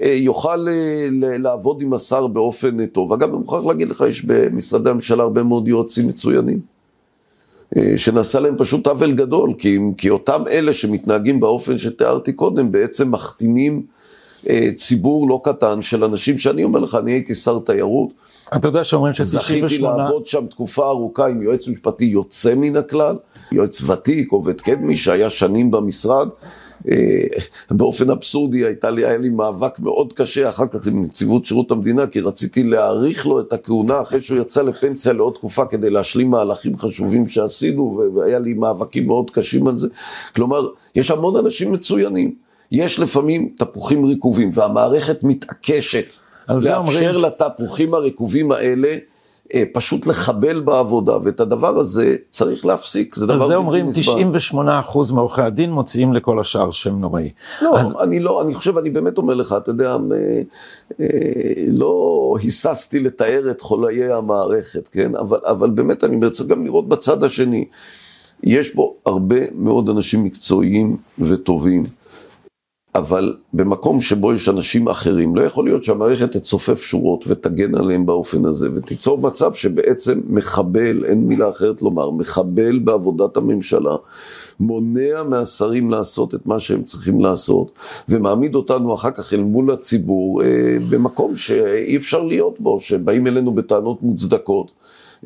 יוכל 0.00 0.66
לעבוד 1.38 1.82
עם 1.82 1.92
השר 1.92 2.26
באופן 2.26 2.86
טוב. 2.86 3.12
אגב, 3.12 3.28
אני 3.28 3.38
מוכרח 3.38 3.64
להגיד 3.64 3.90
לך, 3.90 4.04
יש 4.08 4.24
במשרדי 4.24 4.90
הממשלה 4.90 5.22
הרבה 5.22 5.42
מאוד 5.42 5.68
יועצים 5.68 6.06
מצוינים, 6.06 6.60
שנעשה 7.96 8.40
להם 8.40 8.54
פשוט 8.58 8.86
עוול 8.86 9.12
גדול, 9.12 9.52
כי, 9.58 9.78
כי 9.98 10.10
אותם 10.10 10.42
אלה 10.50 10.74
שמתנהגים 10.74 11.40
באופן 11.40 11.78
שתיארתי 11.78 12.32
קודם, 12.32 12.72
בעצם 12.72 13.10
מחתימים 13.10 13.82
ציבור 14.76 15.28
לא 15.28 15.40
קטן 15.44 15.82
של 15.82 16.04
אנשים 16.04 16.38
שאני 16.38 16.64
אומר 16.64 16.78
לך, 16.80 16.94
אני 16.94 17.12
הייתי 17.12 17.34
שר 17.34 17.58
תיירות. 17.58 18.08
אתה 18.56 18.68
יודע 18.68 18.84
שאומרים 18.84 19.14
ש-98... 19.14 19.24
זכיתי 19.24 19.78
לעבוד 19.78 20.26
שם 20.26 20.46
תקופה 20.46 20.86
ארוכה 20.86 21.26
עם 21.26 21.42
יועץ 21.42 21.68
משפטי 21.68 22.04
יוצא 22.04 22.54
מן 22.54 22.76
הכלל, 22.76 23.16
יועץ 23.52 23.82
ותיק, 23.82 24.32
עובד 24.32 24.60
קדמי, 24.60 24.96
שהיה 24.96 25.30
שנים 25.30 25.70
במשרד. 25.70 26.28
באופן 27.70 28.10
אבסורדי 28.10 28.64
הייתה 28.64 28.90
לי, 28.90 29.04
היה 29.04 29.18
לי 29.18 29.28
מאבק 29.28 29.80
מאוד 29.80 30.12
קשה 30.12 30.48
אחר 30.48 30.66
כך 30.66 30.86
עם 30.86 31.00
נציבות 31.00 31.44
שירות 31.44 31.70
המדינה, 31.70 32.06
כי 32.06 32.20
רציתי 32.20 32.62
להאריך 32.62 33.26
לו 33.26 33.40
את 33.40 33.52
הכהונה 33.52 34.02
אחרי 34.02 34.20
שהוא 34.20 34.38
יצא 34.38 34.62
לפנסיה 34.62 35.12
לעוד 35.12 35.34
תקופה 35.34 35.64
כדי 35.66 35.90
להשלים 35.90 36.30
מהלכים 36.30 36.76
חשובים 36.76 37.26
שעשינו, 37.26 38.02
והיה 38.14 38.38
לי 38.38 38.54
מאבקים 38.54 39.06
מאוד 39.06 39.30
קשים 39.30 39.68
על 39.68 39.76
זה. 39.76 39.88
כלומר, 40.34 40.66
יש 40.94 41.10
המון 41.10 41.36
אנשים 41.36 41.72
מצוינים, 41.72 42.34
יש 42.72 43.00
לפעמים 43.00 43.48
תפוחים 43.56 44.06
רקובים, 44.06 44.50
והמערכת 44.52 45.24
מתעקשת 45.24 46.14
לאפשר 46.48 46.76
אומרים... 46.76 47.24
לתפוחים 47.24 47.94
הרקובים 47.94 48.52
האלה 48.52 48.96
פשוט 49.72 50.06
לחבל 50.06 50.60
בעבודה, 50.60 51.12
ואת 51.24 51.40
הדבר 51.40 51.78
הזה 51.78 52.16
צריך 52.30 52.66
להפסיק, 52.66 53.14
זה 53.14 53.26
דבר 53.26 53.60
בלתי 53.60 53.82
נסבל. 53.82 54.12
על 54.12 54.40
זה 54.42 54.56
אומרים 54.56 55.08
98% 55.10 55.12
מעורכי 55.14 55.42
הדין 55.42 55.72
מוציאים 55.72 56.12
לכל 56.12 56.40
השאר 56.40 56.70
שם 56.70 56.98
נוראי. 56.98 57.30
לא, 57.62 57.78
אז... 57.80 57.96
אני 58.00 58.20
לא, 58.20 58.42
אני 58.42 58.54
חושב, 58.54 58.78
אני 58.78 58.90
באמת 58.90 59.18
אומר 59.18 59.34
לך, 59.34 59.54
אתה 59.58 59.70
יודע, 59.70 59.96
לא 61.68 62.36
היססתי 62.40 63.00
לתאר 63.00 63.50
את 63.50 63.60
חוליי 63.60 64.12
המערכת, 64.12 64.88
כן? 64.88 65.16
אבל, 65.16 65.38
אבל 65.46 65.70
באמת 65.70 66.04
אני 66.04 66.30
צריך 66.30 66.50
גם 66.50 66.64
לראות 66.64 66.88
בצד 66.88 67.24
השני, 67.24 67.64
יש 68.42 68.74
בו 68.74 68.94
הרבה 69.06 69.36
מאוד 69.54 69.88
אנשים 69.88 70.24
מקצועיים 70.24 70.96
וטובים. 71.18 71.84
אבל 72.94 73.36
במקום 73.52 74.00
שבו 74.00 74.32
יש 74.32 74.48
אנשים 74.48 74.88
אחרים, 74.88 75.36
לא 75.36 75.42
יכול 75.42 75.64
להיות 75.64 75.84
שהמערכת 75.84 76.32
תצופף 76.32 76.82
שורות 76.82 77.24
ותגן 77.28 77.74
עליהם 77.74 78.06
באופן 78.06 78.44
הזה, 78.44 78.68
ותיצור 78.74 79.18
מצב 79.18 79.54
שבעצם 79.54 80.20
מחבל, 80.26 81.04
אין 81.04 81.28
מילה 81.28 81.50
אחרת 81.50 81.82
לומר, 81.82 82.10
מחבל 82.10 82.78
בעבודת 82.78 83.36
הממשלה, 83.36 83.96
מונע 84.60 85.22
מהשרים 85.28 85.90
לעשות 85.90 86.34
את 86.34 86.46
מה 86.46 86.60
שהם 86.60 86.82
צריכים 86.82 87.20
לעשות, 87.20 87.72
ומעמיד 88.08 88.54
אותנו 88.54 88.94
אחר 88.94 89.10
כך 89.10 89.32
אל 89.32 89.42
מול 89.42 89.70
הציבור 89.70 90.42
אה, 90.42 90.76
במקום 90.90 91.36
שאי 91.36 91.96
אפשר 91.96 92.22
להיות 92.22 92.60
בו, 92.60 92.80
שבאים 92.80 93.26
אלינו 93.26 93.54
בטענות 93.54 94.02
מוצדקות, 94.02 94.72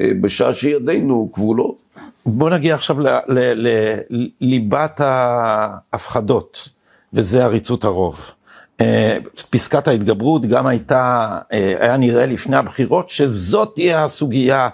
אה, 0.00 0.10
בשעה 0.20 0.54
שידינו 0.54 1.28
כבולות. 1.32 1.76
בוא 2.26 2.50
נגיע 2.50 2.74
עכשיו 2.74 2.96
לליבת 4.40 5.00
ההפחדות. 5.00 6.77
וזה 7.12 7.44
עריצות 7.44 7.84
הרוב. 7.84 8.30
אה, 8.80 9.18
פסקת 9.50 9.88
ההתגברות 9.88 10.46
גם 10.46 10.66
הייתה, 10.66 11.38
אה, 11.52 11.74
היה 11.80 11.96
נראה 11.96 12.26
לפני 12.26 12.56
הבחירות 12.56 13.11
שזאת 13.11 13.74
תהיה 13.74 14.04
הסוגיה 14.04 14.68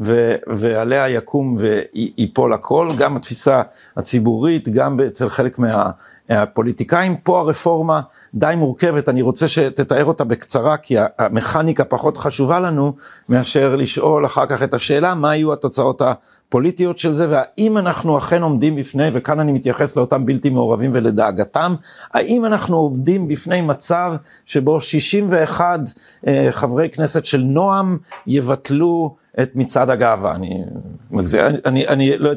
ו, 0.00 0.34
ועליה 0.46 1.08
יקום 1.08 1.56
ויפול 1.58 2.52
הכל, 2.52 2.88
גם 2.98 3.16
התפיסה 3.16 3.62
הציבורית, 3.96 4.68
גם 4.68 5.00
אצל 5.00 5.28
חלק 5.28 5.58
מה... 5.58 5.90
הפוליטיקאים, 6.30 7.16
פה 7.16 7.40
הרפורמה 7.40 8.00
די 8.34 8.54
מורכבת, 8.56 9.08
אני 9.08 9.22
רוצה 9.22 9.48
שתתאר 9.48 10.04
אותה 10.04 10.24
בקצרה, 10.24 10.76
כי 10.76 10.96
המכניקה 11.18 11.84
פחות 11.84 12.16
חשובה 12.16 12.60
לנו, 12.60 12.92
מאשר 13.28 13.74
לשאול 13.74 14.26
אחר 14.26 14.46
כך 14.46 14.62
את 14.62 14.74
השאלה, 14.74 15.14
מה 15.14 15.36
יהיו 15.36 15.52
התוצאות 15.52 16.02
הפוליטיות 16.02 16.98
של 16.98 17.12
זה, 17.12 17.26
והאם 17.30 17.78
אנחנו 17.78 18.18
אכן 18.18 18.42
עומדים 18.42 18.76
בפני, 18.76 19.08
וכאן 19.12 19.40
אני 19.40 19.52
מתייחס 19.52 19.96
לאותם 19.96 20.26
בלתי 20.26 20.50
מעורבים 20.50 20.90
ולדאגתם, 20.94 21.74
האם 22.12 22.44
אנחנו 22.44 22.76
עומדים 22.76 23.28
בפני 23.28 23.60
מצב 23.60 24.12
שבו 24.46 24.80
61 24.80 25.80
אה, 26.26 26.46
חברי 26.50 26.90
כנסת 26.90 27.24
של 27.24 27.40
נועם 27.40 27.98
יבטלו 28.26 29.16
את 29.42 29.56
מצעד 29.56 29.90
הגאווה, 29.90 30.34
אני 30.34 30.64
מגזיר, 31.10 31.46
אני, 31.64 31.88
אני 31.88 32.18
לא, 32.18 32.30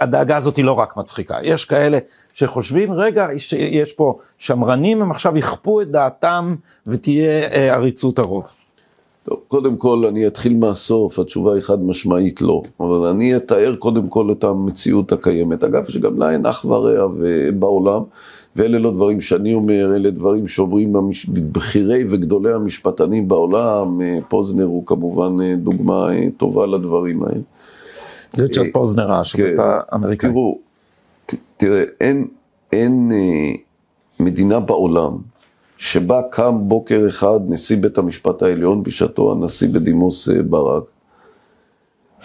הדאגה 0.00 0.36
הזאת 0.36 0.56
היא 0.56 0.64
לא 0.64 0.72
רק 0.72 0.96
מצחיקה, 0.96 1.36
יש 1.42 1.64
כאלה 1.64 1.98
שחושבים, 2.38 2.92
רגע, 2.92 3.28
יש, 3.52 3.92
פה 3.92 4.18
שמרנים, 4.38 5.02
הם 5.02 5.10
עכשיו 5.10 5.36
יכפו 5.36 5.80
את 5.80 5.90
דעתם 5.90 6.54
ותהיה 6.86 7.48
אה, 7.48 7.74
עריצות 7.74 8.18
הרוב. 8.18 8.44
טוב, 9.24 9.38
קודם 9.48 9.76
כל 9.76 10.04
אני 10.08 10.26
אתחיל 10.26 10.56
מהסוף, 10.56 11.18
התשובה 11.18 11.54
היא 11.54 11.62
חד 11.62 11.82
משמעית 11.82 12.42
לא, 12.42 12.62
אבל 12.80 13.08
אני 13.08 13.36
אתאר 13.36 13.74
קודם 13.78 14.08
כל 14.08 14.32
את 14.32 14.44
המציאות 14.44 15.12
הקיימת, 15.12 15.64
אגב 15.64 15.84
שגם 15.84 16.18
לה 16.18 16.30
אין 16.30 16.46
אח 16.46 16.64
ורע 16.64 17.08
בעולם, 17.54 18.02
ואלה 18.56 18.78
לא 18.78 18.90
דברים 18.90 19.20
שאני 19.20 19.54
אומר, 19.54 19.96
אלה 19.96 20.10
דברים 20.10 20.48
שאומרים 20.48 20.94
בכירי 21.52 22.04
וגדולי 22.08 22.52
המשפטנים 22.52 23.28
בעולם, 23.28 24.00
אה, 24.02 24.18
פוזנר 24.28 24.64
הוא 24.64 24.86
כמובן 24.86 25.36
אה, 25.42 25.56
דוגמה 25.56 26.12
אה, 26.12 26.28
טובה 26.36 26.66
לדברים 26.66 27.22
האלה. 27.22 27.40
ריצ'רד 28.38 28.66
פוזנר, 28.72 29.12
השופט 29.12 29.42
כן. 29.56 29.62
האמריקאי. 29.88 30.30
תראו, 30.30 30.67
תראה, 31.56 31.84
אין, 32.00 32.26
אין 32.72 33.12
מדינה 34.20 34.60
בעולם 34.60 35.18
שבה 35.76 36.22
קם 36.30 36.58
בוקר 36.62 37.04
אחד 37.08 37.40
נשיא 37.48 37.76
בית 37.76 37.98
המשפט 37.98 38.42
העליון, 38.42 38.82
בשעתו 38.82 39.32
הנשיא 39.32 39.68
בדימוס 39.68 40.28
ברק, 40.28 40.84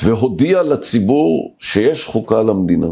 והודיע 0.01 0.64
לציבור 0.64 1.54
שיש 1.60 2.08
חוקה 2.08 2.43
למדינה. 2.43 2.88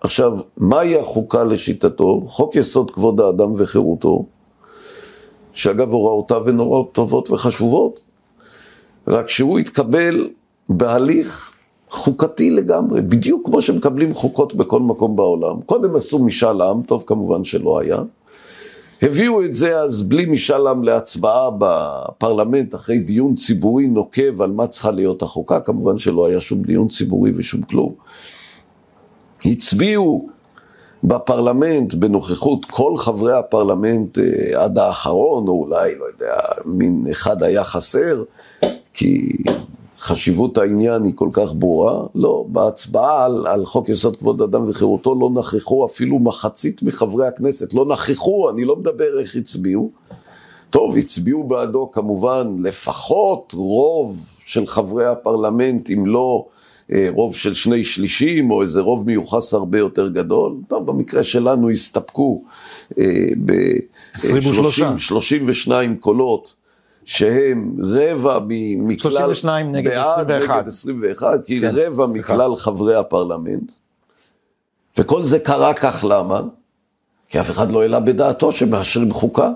עכשיו, 0.00 0.38
מהי 0.56 0.98
החוקה 0.98 1.44
לשיטתו? 1.44 2.22
חוק 2.26 2.56
יסוד 2.56 2.90
כבוד 2.90 3.20
האדם 3.20 3.52
וחירותו, 3.56 4.26
שאגב 5.52 5.92
הוראותיו 5.92 6.48
הן 6.48 6.56
הוראות 6.56 6.92
טובות 6.92 7.30
וחשובות, 7.30 8.04
רק 9.08 9.28
שהוא 9.28 9.58
התקבל 9.58 10.28
בהליך 10.68 11.49
חוקתי 11.90 12.50
לגמרי, 12.50 13.00
בדיוק 13.00 13.46
כמו 13.46 13.62
שמקבלים 13.62 14.14
חוקות 14.14 14.54
בכל 14.54 14.80
מקום 14.80 15.16
בעולם. 15.16 15.60
קודם 15.66 15.96
עשו 15.96 16.18
משאל 16.18 16.60
עם, 16.60 16.82
טוב 16.82 17.04
כמובן 17.06 17.44
שלא 17.44 17.80
היה. 17.80 17.98
הביאו 19.02 19.44
את 19.44 19.54
זה 19.54 19.78
אז 19.78 20.02
בלי 20.02 20.26
משאל 20.26 20.66
עם 20.66 20.84
להצבעה 20.84 21.48
בפרלמנט 21.58 22.74
אחרי 22.74 22.98
דיון 22.98 23.34
ציבורי 23.34 23.86
נוקב 23.86 24.42
על 24.42 24.50
מה 24.50 24.66
צריכה 24.66 24.90
להיות 24.90 25.22
החוקה, 25.22 25.60
כמובן 25.60 25.98
שלא 25.98 26.26
היה 26.26 26.40
שום 26.40 26.62
דיון 26.62 26.88
ציבורי 26.88 27.32
ושום 27.34 27.62
כלום. 27.62 27.94
הצביעו 29.44 30.28
בפרלמנט 31.04 31.94
בנוכחות 31.94 32.64
כל 32.64 32.96
חברי 32.96 33.32
הפרלמנט 33.32 34.18
אה, 34.18 34.64
עד 34.64 34.78
האחרון, 34.78 35.48
או 35.48 35.52
אולי, 35.52 35.94
לא 35.98 36.04
יודע, 36.04 36.36
מין 36.64 37.06
אחד 37.10 37.42
היה 37.42 37.64
חסר, 37.64 38.22
כי 38.94 39.36
חשיבות 40.00 40.58
העניין 40.58 41.04
היא 41.04 41.12
כל 41.14 41.28
כך 41.32 41.54
ברורה. 41.54 42.06
לא, 42.14 42.44
בהצבעה 42.48 43.24
על, 43.24 43.46
על 43.46 43.64
חוק 43.64 43.88
יסוד 43.88 44.16
כבוד 44.16 44.42
אדם 44.42 44.64
וחירותו 44.68 45.14
לא 45.20 45.30
נכחו 45.30 45.86
אפילו 45.86 46.18
מחצית 46.18 46.82
מחברי 46.82 47.26
הכנסת, 47.26 47.74
לא 47.74 47.86
נכחו, 47.86 48.50
אני 48.50 48.64
לא 48.64 48.76
מדבר 48.76 49.18
איך 49.18 49.36
הצביעו. 49.36 49.90
טוב, 50.70 50.96
הצביעו 50.96 51.44
בעדו 51.44 51.90
כמובן 51.90 52.56
לפחות 52.62 53.52
רוב 53.56 54.18
של 54.44 54.66
חברי 54.66 55.06
הפרלמנט, 55.06 55.90
אם 55.90 56.06
לא 56.06 56.46
אה, 56.92 57.08
רוב 57.14 57.36
של 57.36 57.54
שני 57.54 57.84
שלישים 57.84 58.50
או 58.50 58.62
איזה 58.62 58.80
רוב 58.80 59.06
מיוחס 59.06 59.54
הרבה 59.54 59.78
יותר 59.78 60.08
גדול. 60.08 60.56
טוב, 60.68 60.86
במקרה 60.86 61.22
שלנו 61.22 61.70
הסתפקו 61.70 62.42
ב-32 63.44 65.70
קולות. 66.00 66.56
שהם 67.04 67.76
רבע 67.82 68.38
מכלל, 68.78 69.10
32 69.10 69.72
נגד 69.72 69.92
21, 69.92 70.56
נגד 70.56 70.68
21, 70.68 71.44
כי 71.44 71.60
כן, 71.60 71.66
רבע 71.72 72.08
סליחה. 72.08 72.34
מכלל 72.34 72.54
חברי 72.56 72.94
הפרלמנט, 72.94 73.72
וכל 74.98 75.22
זה 75.22 75.38
קרה 75.38 75.74
כך 75.74 76.04
למה? 76.08 76.40
כי 77.28 77.40
אף 77.40 77.50
אחד 77.50 77.72
לא 77.72 77.82
העלה 77.82 78.00
בדעתו 78.00 78.52
שמאשרים 78.52 79.12
חוקה. 79.12 79.50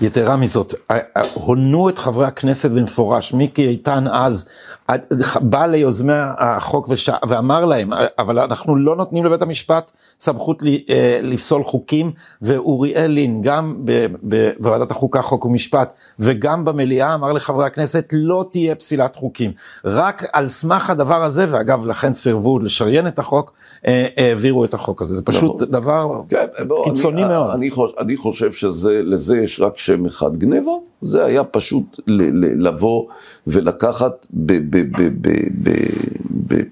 יתרה 0.00 0.36
מזאת, 0.36 0.74
הונו 1.34 1.88
את 1.88 1.98
חברי 1.98 2.26
הכנסת 2.26 2.70
במפורש, 2.70 3.32
מיקי 3.32 3.68
איתן 3.68 4.04
אז 4.12 4.48
בא 5.40 5.66
ליוזמי 5.66 6.12
החוק 6.38 6.86
וש... 6.88 7.10
ואמר 7.28 7.64
להם, 7.64 7.92
אבל 8.18 8.38
אנחנו 8.38 8.76
לא 8.76 8.96
נותנים 8.96 9.24
לבית 9.24 9.42
המשפט 9.42 9.90
סמכות 10.20 10.62
לי, 10.62 10.84
אה, 10.90 11.20
לפסול 11.22 11.62
חוקים, 11.64 12.12
ואוריאל 12.42 13.06
לין, 13.06 13.42
גם 13.42 13.84
בוועדת 14.58 14.90
החוקה, 14.90 15.22
חוק 15.22 15.44
ומשפט, 15.44 15.92
וגם 16.18 16.64
במליאה, 16.64 17.14
אמר 17.14 17.32
לחברי 17.32 17.66
הכנסת, 17.66 18.08
לא 18.12 18.44
תהיה 18.52 18.74
פסילת 18.74 19.16
חוקים. 19.16 19.52
רק 19.84 20.24
על 20.32 20.48
סמך 20.48 20.90
הדבר 20.90 21.22
הזה, 21.24 21.46
ואגב, 21.48 21.86
לכן 21.86 22.12
סירבו 22.12 22.58
לשריין 22.58 23.06
את 23.06 23.18
החוק, 23.18 23.52
אה, 23.86 24.06
העבירו 24.16 24.64
את 24.64 24.74
החוק 24.74 25.02
הזה. 25.02 25.14
זה 25.14 25.22
פשוט 25.22 25.54
נכון. 25.54 25.70
דבר 25.70 26.20
כן, 26.28 26.46
קיצוני 26.84 27.24
אני, 27.24 27.32
מאוד. 27.32 27.50
אני, 27.54 27.70
חושב, 27.70 28.16
חושב 28.16 28.52
שלזה 28.52 29.38
יש 29.38 29.60
רק 29.62 29.78
שם 29.78 30.06
אחד, 30.06 30.36
גניבה. 30.36 30.72
זה 31.00 31.24
היה 31.24 31.44
פשוט 31.44 32.00
לבוא 32.58 33.06
ולקחת 33.46 34.26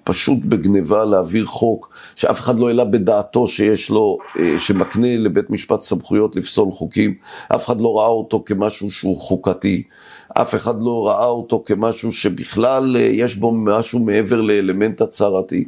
פשוט 0.04 0.38
בגניבה 0.44 1.04
להעביר 1.04 1.44
חוק 1.46 1.92
שאף 2.16 2.40
אחד 2.40 2.58
לא 2.58 2.68
העלה 2.68 2.84
בדעתו 2.84 3.46
שיש 3.46 3.90
לו, 3.90 4.18
אה, 4.38 4.58
שמקנה 4.58 5.16
לבית 5.16 5.50
משפט 5.50 5.80
סמכויות 5.80 6.36
לפסול 6.36 6.70
חוקים, 6.70 7.14
אף 7.54 7.66
אחד 7.66 7.80
לא 7.80 7.98
ראה 7.98 8.06
אותו 8.06 8.42
כמשהו 8.46 8.90
שהוא 8.90 9.16
חוקתי, 9.16 9.82
אף 10.28 10.54
אחד 10.54 10.82
לא 10.82 11.08
ראה 11.08 11.26
אותו 11.26 11.62
כמשהו 11.66 12.12
שבכלל 12.12 12.96
אה, 12.96 13.00
יש 13.00 13.36
בו 13.36 13.52
משהו 13.52 13.98
מעבר 13.98 14.40
לאלמנט 14.40 15.00
הצהרתי. 15.00 15.64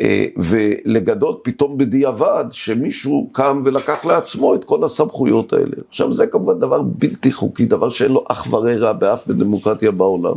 אה, 0.00 0.26
ולגדות 0.36 1.40
פתאום 1.42 1.78
בדיעבד 1.78 2.44
שמישהו 2.50 3.28
קם 3.32 3.62
ולקח 3.64 4.04
לעצמו 4.04 4.54
את 4.54 4.64
כל 4.64 4.84
הסמכויות 4.84 5.52
האלה. 5.52 5.76
עכשיו 5.88 6.12
זה 6.12 6.26
כמובן 6.26 6.58
דבר 6.58 6.82
בלתי 6.82 7.32
חוקי, 7.32 7.66
דבר 7.66 7.88
שאין 7.88 8.12
לו 8.12 8.24
אח 8.28 8.52
ורע 8.52 8.92
באף 8.92 9.28
דמוקרטיה 9.28 9.90
בעולם. 9.90 10.34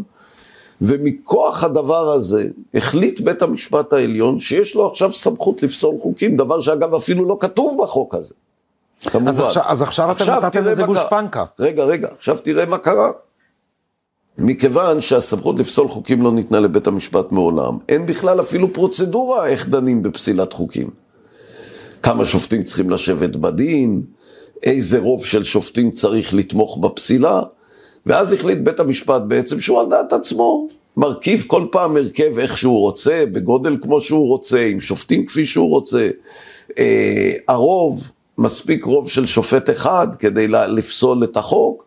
ומכוח 0.82 1.64
הדבר 1.64 2.12
הזה 2.12 2.48
החליט 2.74 3.20
בית 3.20 3.42
המשפט 3.42 3.94
העליון 3.94 4.40
שיש 4.40 4.76
לו 4.76 4.88
עכשיו 4.88 5.12
סמכות 5.12 5.64
לפסול 5.64 5.98
חוקים, 5.98 6.38
דבר 6.38 6.60
שאגב 6.60 6.94
אפילו 6.94 7.26
לא 7.26 7.38
כתוב 7.40 7.78
בחוק 7.84 8.16
הזה. 8.16 8.34
כמובן. 9.04 9.30
אז 9.30 9.40
עכשיו, 9.40 9.64
אז 9.66 9.82
עכשיו 9.82 10.12
אתם 10.12 10.46
נתתם 10.46 10.64
לזה 10.64 10.84
גושפנקה. 10.84 11.46
רגע, 11.60 11.84
רגע, 11.84 12.08
עכשיו 12.18 12.38
תראה 12.38 12.66
מה 12.66 12.78
קרה. 12.78 13.12
מכיוון 14.38 15.02
שהסמכות 15.02 15.60
לפסול 15.60 15.88
חוקים 15.88 16.22
לא 16.22 16.32
ניתנה 16.32 16.60
לבית 16.60 16.88
המשפט 16.88 17.32
מעולם, 17.32 17.78
אין 17.90 18.06
בכלל 18.06 18.42
אפילו 18.42 18.74
פרוצדורה 18.74 19.48
איך 19.48 19.70
דנים 19.70 20.04
בפסילת 20.04 20.54
חוקים. 20.54 20.90
כמה 22.04 22.26
שופטים 22.26 22.64
צריכים 22.64 22.90
לשבת 22.90 23.36
בדין, 23.36 24.02
איזה 24.64 25.00
רוב 25.00 25.26
של 25.26 25.44
שופטים 25.44 25.92
צריך 25.92 26.34
לתמוך 26.34 26.78
בפסילה, 26.78 27.42
ואז 28.06 28.34
החליט 28.34 28.60
בית 28.64 28.80
המשפט 28.80 29.22
בעצם 29.28 29.60
שהוא 29.60 29.80
על 29.80 29.90
דעת 29.90 30.14
עצמו, 30.14 30.68
מרכיב 30.98 31.44
כל 31.48 31.66
פעם 31.72 31.98
הרכב 31.98 32.40
איך 32.40 32.58
שהוא 32.58 32.80
רוצה, 32.80 33.24
בגודל 33.32 33.78
כמו 33.82 34.00
שהוא 34.00 34.28
רוצה, 34.28 34.66
עם 34.66 34.80
שופטים 34.80 35.26
כפי 35.26 35.46
שהוא 35.46 35.70
רוצה. 35.70 36.10
אה, 36.80 37.32
הרוב 37.48 38.12
מספיק 38.38 38.86
רוב 38.86 39.10
של 39.10 39.26
שופט 39.26 39.70
אחד 39.70 40.08
כדי 40.20 40.48
לפסול 40.48 41.24
את 41.24 41.38
החוק, 41.38 41.86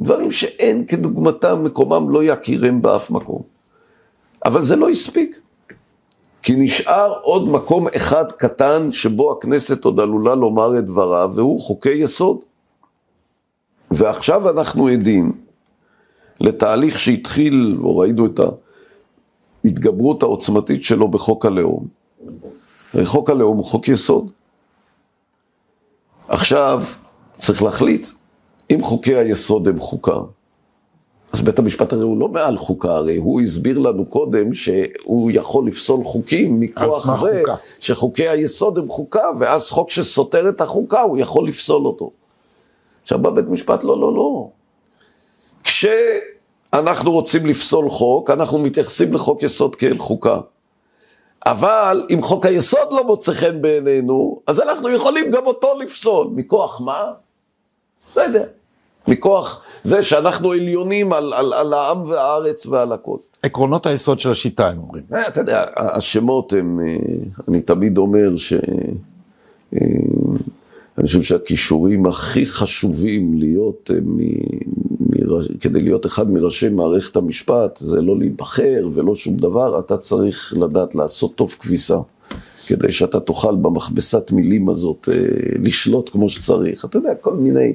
דברים 0.00 0.30
שאין 0.30 0.86
כדוגמתם, 0.86 1.64
מקומם 1.64 2.10
לא 2.10 2.24
יכירם 2.24 2.82
באף 2.82 3.10
מקום. 3.10 3.42
אבל 4.44 4.62
זה 4.62 4.76
לא 4.76 4.88
הספיק. 4.88 5.40
כי 6.42 6.54
נשאר 6.56 7.12
עוד 7.22 7.48
מקום 7.48 7.86
אחד 7.96 8.32
קטן 8.32 8.92
שבו 8.92 9.32
הכנסת 9.32 9.84
עוד 9.84 10.00
עלולה 10.00 10.34
לומר 10.34 10.78
את 10.78 10.86
דברה, 10.86 11.26
והוא 11.34 11.60
חוקי 11.60 11.92
יסוד. 11.92 12.38
ועכשיו 13.90 14.50
אנחנו 14.50 14.88
עדים 14.88 15.32
לתהליך 16.40 16.98
שהתחיל, 16.98 17.78
או 17.82 17.98
ראינו 17.98 18.26
את 18.26 18.40
ההתגברות 19.64 20.22
העוצמתית 20.22 20.82
שלו 20.82 21.08
בחוק 21.08 21.46
הלאום. 21.46 21.86
חוק 23.04 23.30
הלאום 23.30 23.56
הוא 23.56 23.64
חוק 23.64 23.88
יסוד. 23.88 24.30
עכשיו 26.28 26.82
צריך 27.38 27.62
להחליט, 27.62 28.06
אם 28.74 28.82
חוקי 28.82 29.16
היסוד 29.16 29.68
הם 29.68 29.78
חוקה, 29.78 30.18
אז 31.32 31.40
בית 31.40 31.58
המשפט 31.58 31.92
הרי 31.92 32.02
הוא 32.02 32.20
לא 32.20 32.28
מעל 32.28 32.56
חוקה, 32.56 32.94
הרי 32.94 33.16
הוא 33.16 33.40
הסביר 33.40 33.78
לנו 33.78 34.06
קודם 34.06 34.52
שהוא 34.52 35.30
יכול 35.34 35.66
לפסול 35.66 36.04
חוקים 36.04 36.60
מכוח 36.60 37.06
זה 37.06 37.12
חוקה. 37.12 37.54
שחוקי 37.80 38.28
היסוד 38.28 38.78
הם 38.78 38.88
חוקה, 38.88 39.24
ואז 39.38 39.70
חוק 39.70 39.90
שסותר 39.90 40.48
את 40.48 40.60
החוקה, 40.60 41.00
הוא 41.00 41.18
יכול 41.18 41.48
לפסול 41.48 41.86
אותו. 41.86 42.10
עכשיו 43.02 43.18
בא 43.18 43.30
בית 43.30 43.44
משפט, 43.48 43.84
לא, 43.84 44.00
לא, 44.00 44.14
לא. 44.14 44.48
כשאנחנו 45.64 47.12
רוצים 47.12 47.46
לפסול 47.46 47.88
חוק, 47.88 48.30
אנחנו 48.30 48.58
מתייחסים 48.58 49.14
לחוק 49.14 49.42
יסוד 49.42 49.76
כאל 49.76 49.98
חוקה. 49.98 50.40
אבל 51.46 52.06
אם 52.10 52.22
חוק 52.22 52.46
היסוד 52.46 52.92
לא 52.92 53.06
מוצא 53.06 53.32
חן 53.32 53.62
בעינינו, 53.62 54.40
אז 54.46 54.60
אנחנו 54.60 54.90
יכולים 54.90 55.30
גם 55.30 55.46
אותו 55.46 55.78
לפסול. 55.78 56.26
מכוח 56.34 56.80
מה? 56.80 57.12
לא 58.16 58.22
יודע. 58.22 58.44
מכוח 59.08 59.62
זה 59.82 60.02
שאנחנו 60.02 60.52
עליונים 60.52 61.12
על, 61.12 61.32
על, 61.32 61.52
על 61.52 61.72
העם 61.72 62.02
והארץ 62.10 62.66
ועל 62.66 62.92
הכל. 62.92 63.16
עקרונות 63.42 63.86
היסוד 63.86 64.18
של 64.18 64.30
השיטה, 64.30 64.68
הם 64.68 64.78
אומרים. 64.78 65.02
אה, 65.14 65.28
אתה 65.28 65.40
יודע, 65.40 65.64
השמות 65.76 66.52
הם, 66.52 66.80
אה, 66.80 66.96
אני 67.48 67.60
תמיד 67.60 67.98
אומר 67.98 68.36
ש... 68.36 68.52
אה, 69.74 69.78
אני 70.98 71.06
חושב 71.06 71.22
שהכישורים 71.22 72.06
הכי 72.06 72.46
חשובים 72.46 73.38
להיות, 73.38 73.90
מ, 74.04 74.20
מ, 74.20 75.58
כדי 75.60 75.80
להיות 75.80 76.06
אחד 76.06 76.30
מראשי 76.30 76.68
מערכת 76.68 77.16
המשפט, 77.16 77.76
זה 77.76 78.00
לא 78.00 78.18
להיבחר 78.18 78.88
ולא 78.94 79.14
שום 79.14 79.36
דבר, 79.36 79.78
אתה 79.78 79.96
צריך 79.96 80.54
לדעת 80.60 80.94
לעשות 80.94 81.34
טוב 81.34 81.56
כביסה, 81.60 81.98
כדי 82.66 82.92
שאתה 82.92 83.20
תוכל 83.20 83.56
במכבסת 83.56 84.30
מילים 84.30 84.68
הזאת 84.68 85.08
לשלוט 85.58 86.08
כמו 86.08 86.28
שצריך. 86.28 86.84
אתה 86.84 86.98
יודע, 86.98 87.14
כל 87.14 87.34
מיני... 87.34 87.72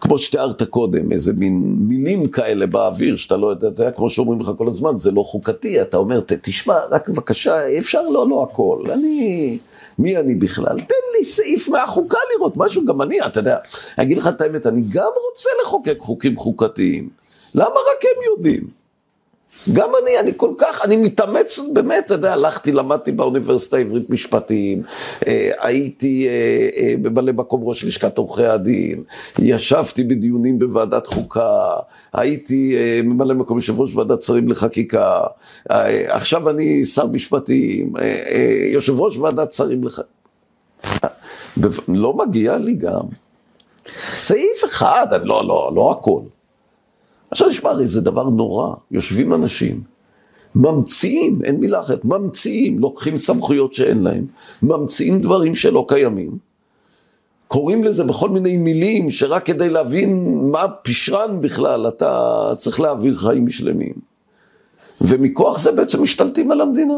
כמו 0.00 0.18
שתיארת 0.18 0.62
קודם, 0.62 1.12
איזה 1.12 1.32
מין 1.32 1.74
מילים 1.78 2.28
כאלה 2.28 2.66
באוויר 2.66 3.16
שאתה 3.16 3.36
לא 3.36 3.46
יודע, 3.46 3.68
אתה 3.68 3.82
יודע, 3.82 3.92
כמו 3.92 4.08
שאומרים 4.08 4.40
לך 4.40 4.50
כל 4.58 4.68
הזמן, 4.68 4.96
זה 4.96 5.10
לא 5.10 5.22
חוקתי, 5.22 5.82
אתה 5.82 5.96
אומר, 5.96 6.20
תשמע, 6.42 6.78
רק 6.90 7.08
בבקשה, 7.08 7.78
אפשר 7.78 8.02
לא, 8.02 8.28
לא 8.28 8.46
הכל, 8.50 8.82
אני, 8.92 9.58
מי 9.98 10.16
אני 10.16 10.34
בכלל? 10.34 10.80
תן 10.80 11.18
לי 11.18 11.24
סעיף 11.24 11.68
מהחוקה 11.68 12.18
לראות, 12.34 12.56
משהו, 12.56 12.84
גם 12.84 13.02
אני, 13.02 13.26
אתה 13.26 13.40
יודע, 13.40 13.56
אגיד 13.96 14.18
לך 14.18 14.28
את 14.28 14.40
האמת, 14.40 14.66
אני 14.66 14.80
גם 14.92 15.10
רוצה 15.30 15.50
לחוקק 15.62 15.96
חוקים 15.98 16.36
חוקתיים, 16.36 17.08
למה 17.54 17.66
רק 17.66 18.04
הם 18.04 18.22
יודעים? 18.32 18.77
גם 19.72 19.90
אני, 20.02 20.18
אני 20.18 20.32
כל 20.36 20.50
כך, 20.58 20.84
אני 20.84 20.96
מתאמץ, 20.96 21.60
באמת, 21.72 22.06
אתה 22.06 22.14
יודע, 22.14 22.32
הלכתי, 22.32 22.72
למדתי 22.72 23.12
באוניברסיטה 23.12 23.76
העברית 23.76 24.10
משפטים, 24.10 24.82
אה, 25.26 25.50
הייתי 25.60 26.28
אה, 26.28 26.68
אה, 26.76 26.94
ממלא 26.98 27.32
מקום 27.32 27.60
ראש 27.64 27.84
לשכת 27.84 28.18
עורכי 28.18 28.46
הדין, 28.46 29.02
ישבתי 29.38 30.04
בדיונים 30.04 30.58
בוועדת 30.58 31.06
חוקה, 31.06 31.66
הייתי 32.12 32.76
ממלא 33.04 33.34
מקום 33.34 33.56
יושב 33.56 33.80
ראש 33.80 33.96
ועדת 33.96 34.20
שרים 34.20 34.48
לחקיקה, 34.48 35.20
עכשיו 36.08 36.50
אני 36.50 36.84
שר 36.84 37.06
משפטים, 37.06 37.92
יושב 38.72 39.00
ראש 39.00 39.16
ועדת 39.16 39.52
שרים 39.52 39.84
לחקיקה. 39.84 40.08
לא 41.88 42.16
מגיע 42.16 42.58
לי 42.58 42.74
גם. 42.74 43.04
סעיף 44.10 44.64
אחד, 44.64 45.06
לא, 45.22 45.48
לא, 45.48 45.72
לא 45.74 45.90
הכל. 45.90 46.20
עכשיו 47.30 47.48
נשמע 47.48 47.70
הרי 47.70 47.86
זה 47.86 48.00
דבר 48.00 48.28
נורא, 48.28 48.74
יושבים 48.90 49.34
אנשים, 49.34 49.82
ממציאים, 50.54 51.38
אין 51.44 51.60
מילה 51.60 51.80
אחרת, 51.80 52.04
ממציאים, 52.04 52.78
לוקחים 52.78 53.18
סמכויות 53.18 53.74
שאין 53.74 54.02
להם, 54.02 54.26
ממציאים 54.62 55.20
דברים 55.20 55.54
שלא 55.54 55.84
קיימים, 55.88 56.38
קוראים 57.48 57.84
לזה 57.84 58.04
בכל 58.04 58.28
מיני 58.28 58.56
מילים 58.56 59.10
שרק 59.10 59.46
כדי 59.46 59.70
להבין 59.70 60.38
מה 60.52 60.68
פשרן 60.82 61.40
בכלל, 61.40 61.88
אתה 61.88 62.52
צריך 62.56 62.80
להעביר 62.80 63.14
חיים 63.14 63.48
שלמים. 63.48 63.94
ומכוח 65.00 65.58
זה 65.58 65.72
בעצם 65.72 66.02
משתלטים 66.02 66.50
על 66.50 66.60
המדינה. 66.60 66.94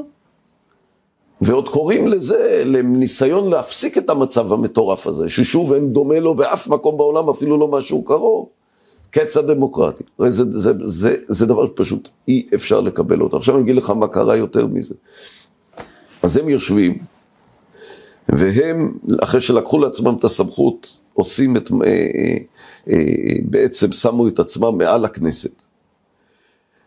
ועוד 1.41 1.69
קוראים 1.69 2.09
לזה, 2.09 2.63
לניסיון 2.67 3.51
להפסיק 3.51 3.99
את 3.99 4.11
המצב 4.11 4.53
המטורף 4.53 5.07
הזה, 5.07 5.29
ששוב 5.29 5.73
אין 5.73 5.93
דומה 5.93 6.21
לו 6.21 6.35
באף 6.35 6.69
מקום 6.69 6.97
בעולם, 6.97 7.29
אפילו 7.29 7.57
לא 7.59 7.69
משהו 7.69 8.03
קרוב. 8.03 8.49
קץ 9.11 9.37
הדמוקרטיה. 9.37 10.07
הרי 10.19 10.31
זה, 10.31 10.45
זה, 10.51 10.73
זה, 10.85 11.15
זה 11.29 11.47
דבר 11.47 11.67
פשוט 11.75 12.09
אי 12.29 12.47
אפשר 12.55 12.81
לקבל 12.81 13.21
אותו. 13.21 13.37
עכשיו 13.37 13.55
אני 13.55 13.65
אגיד 13.65 13.77
לך 13.77 13.91
מה 13.91 14.09
קרה 14.09 14.37
יותר 14.37 14.67
מזה. 14.67 14.95
אז 16.23 16.37
הם 16.37 16.49
יושבים, 16.49 16.99
והם, 18.29 18.99
אחרי 19.23 19.41
שלקחו 19.41 19.79
לעצמם 19.79 20.15
את 20.19 20.25
הסמכות, 20.25 21.01
עושים 21.15 21.57
את, 21.57 21.71
אה, 21.71 21.89
אה, 21.89 22.37
אה, 22.91 23.35
בעצם 23.45 23.93
שמו 23.93 24.29
את 24.29 24.39
עצמם 24.39 24.79
מעל 24.79 25.05
הכנסת. 25.05 25.63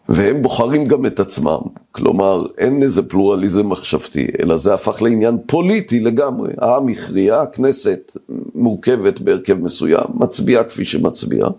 והם 0.10 0.42
בוחרים 0.42 0.86
גם 0.86 1.06
את 1.06 1.20
עצמם, 1.20 1.60
כלומר 1.92 2.46
אין 2.58 2.84
איזה 2.84 3.04
פלורליזם 3.04 3.70
מחשבתי, 3.70 4.28
אלא 4.42 4.58
זה 4.58 4.74
הפך 4.74 5.02
לעניין 5.02 5.38
פוליטי 5.46 6.00
לגמרי. 6.00 6.54
העם 6.58 6.88
הכריע, 6.88 7.42
הכנסת 7.42 8.18
מורכבת 8.56 9.20
בהרכב 9.20 9.54
מסוים, 9.54 10.06
מצביעה 10.14 10.64
כפי 10.64 10.86
שמצביעה, 10.86 11.50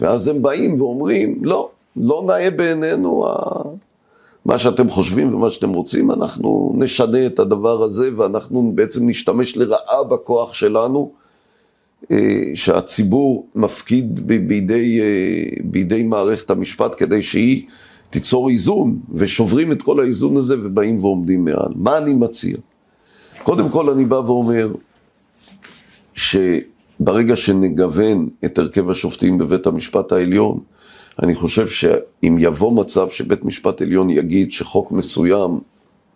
ואז 0.00 0.28
הם 0.28 0.42
באים 0.42 0.80
ואומרים, 0.80 1.38
לא, 1.42 1.70
לא 1.96 2.24
נאה 2.26 2.50
בעינינו 2.50 3.26
מה 4.44 4.58
שאתם 4.58 4.88
חושבים 4.88 5.34
ומה 5.34 5.50
שאתם 5.50 5.70
רוצים, 5.70 6.10
אנחנו 6.10 6.72
נשנה 6.76 7.26
את 7.26 7.38
הדבר 7.38 7.82
הזה 7.82 8.10
ואנחנו 8.16 8.72
בעצם 8.74 9.06
נשתמש 9.06 9.56
לרעה 9.56 10.04
בכוח 10.04 10.54
שלנו. 10.54 11.12
אה, 12.10 12.42
שהציבור 12.54 13.46
מפקיד 13.54 14.26
בידי, 14.26 15.00
אה, 15.00 15.60
בידי 15.64 16.02
מערכת 16.02 16.50
המשפט 16.50 16.94
כדי 16.98 17.22
שהיא 17.22 17.62
תיצור 18.10 18.50
איזון, 18.50 18.98
ושוברים 19.14 19.72
את 19.72 19.82
כל 19.82 20.00
האיזון 20.00 20.36
הזה 20.36 20.56
ובאים 20.62 21.04
ועומדים 21.04 21.44
מעל. 21.44 21.72
מה 21.74 21.98
אני 21.98 22.14
מציע? 22.14 22.56
קודם 23.42 23.68
כל 23.68 23.90
אני 23.90 24.04
בא 24.04 24.14
ואומר 24.14 24.72
שברגע 26.14 27.36
שנגוון 27.36 28.28
את 28.44 28.58
הרכב 28.58 28.90
השופטים 28.90 29.38
בבית 29.38 29.66
המשפט 29.66 30.12
העליון, 30.12 30.58
אני 31.22 31.34
חושב 31.34 31.68
שאם 31.68 32.36
יבוא 32.38 32.72
מצב 32.72 33.10
שבית 33.10 33.44
משפט 33.44 33.82
עליון 33.82 34.10
יגיד 34.10 34.52
שחוק 34.52 34.92
מסוים 34.92 35.60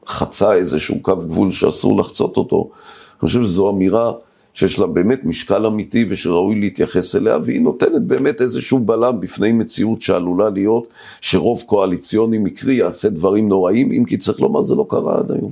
חצה 0.06 0.52
איזשהו 0.52 1.02
קו 1.02 1.16
גבול 1.16 1.50
שאסור 1.50 2.00
לחצות 2.00 2.36
אותו, 2.36 2.70
אני 2.72 3.28
חושב 3.28 3.42
שזו 3.42 3.70
אמירה 3.70 4.12
שיש 4.54 4.78
לה 4.78 4.86
באמת 4.86 5.24
משקל 5.24 5.66
אמיתי 5.66 6.04
ושראוי 6.08 6.60
להתייחס 6.60 7.16
אליה, 7.16 7.38
והיא 7.44 7.60
נותנת 7.60 8.02
באמת 8.02 8.40
איזשהו 8.40 8.78
בלם 8.78 9.20
בפני 9.20 9.52
מציאות 9.52 10.02
שעלולה 10.02 10.50
להיות 10.50 10.92
שרוב 11.20 11.62
קואליציוני 11.66 12.38
מקרי 12.38 12.74
יעשה 12.74 13.08
דברים 13.08 13.48
נוראים, 13.48 13.92
אם 13.92 14.04
כי 14.04 14.16
צריך 14.16 14.40
לומר 14.40 14.62
זה 14.62 14.74
לא 14.74 14.86
קרה 14.88 15.18
עד 15.18 15.32
היום. 15.32 15.50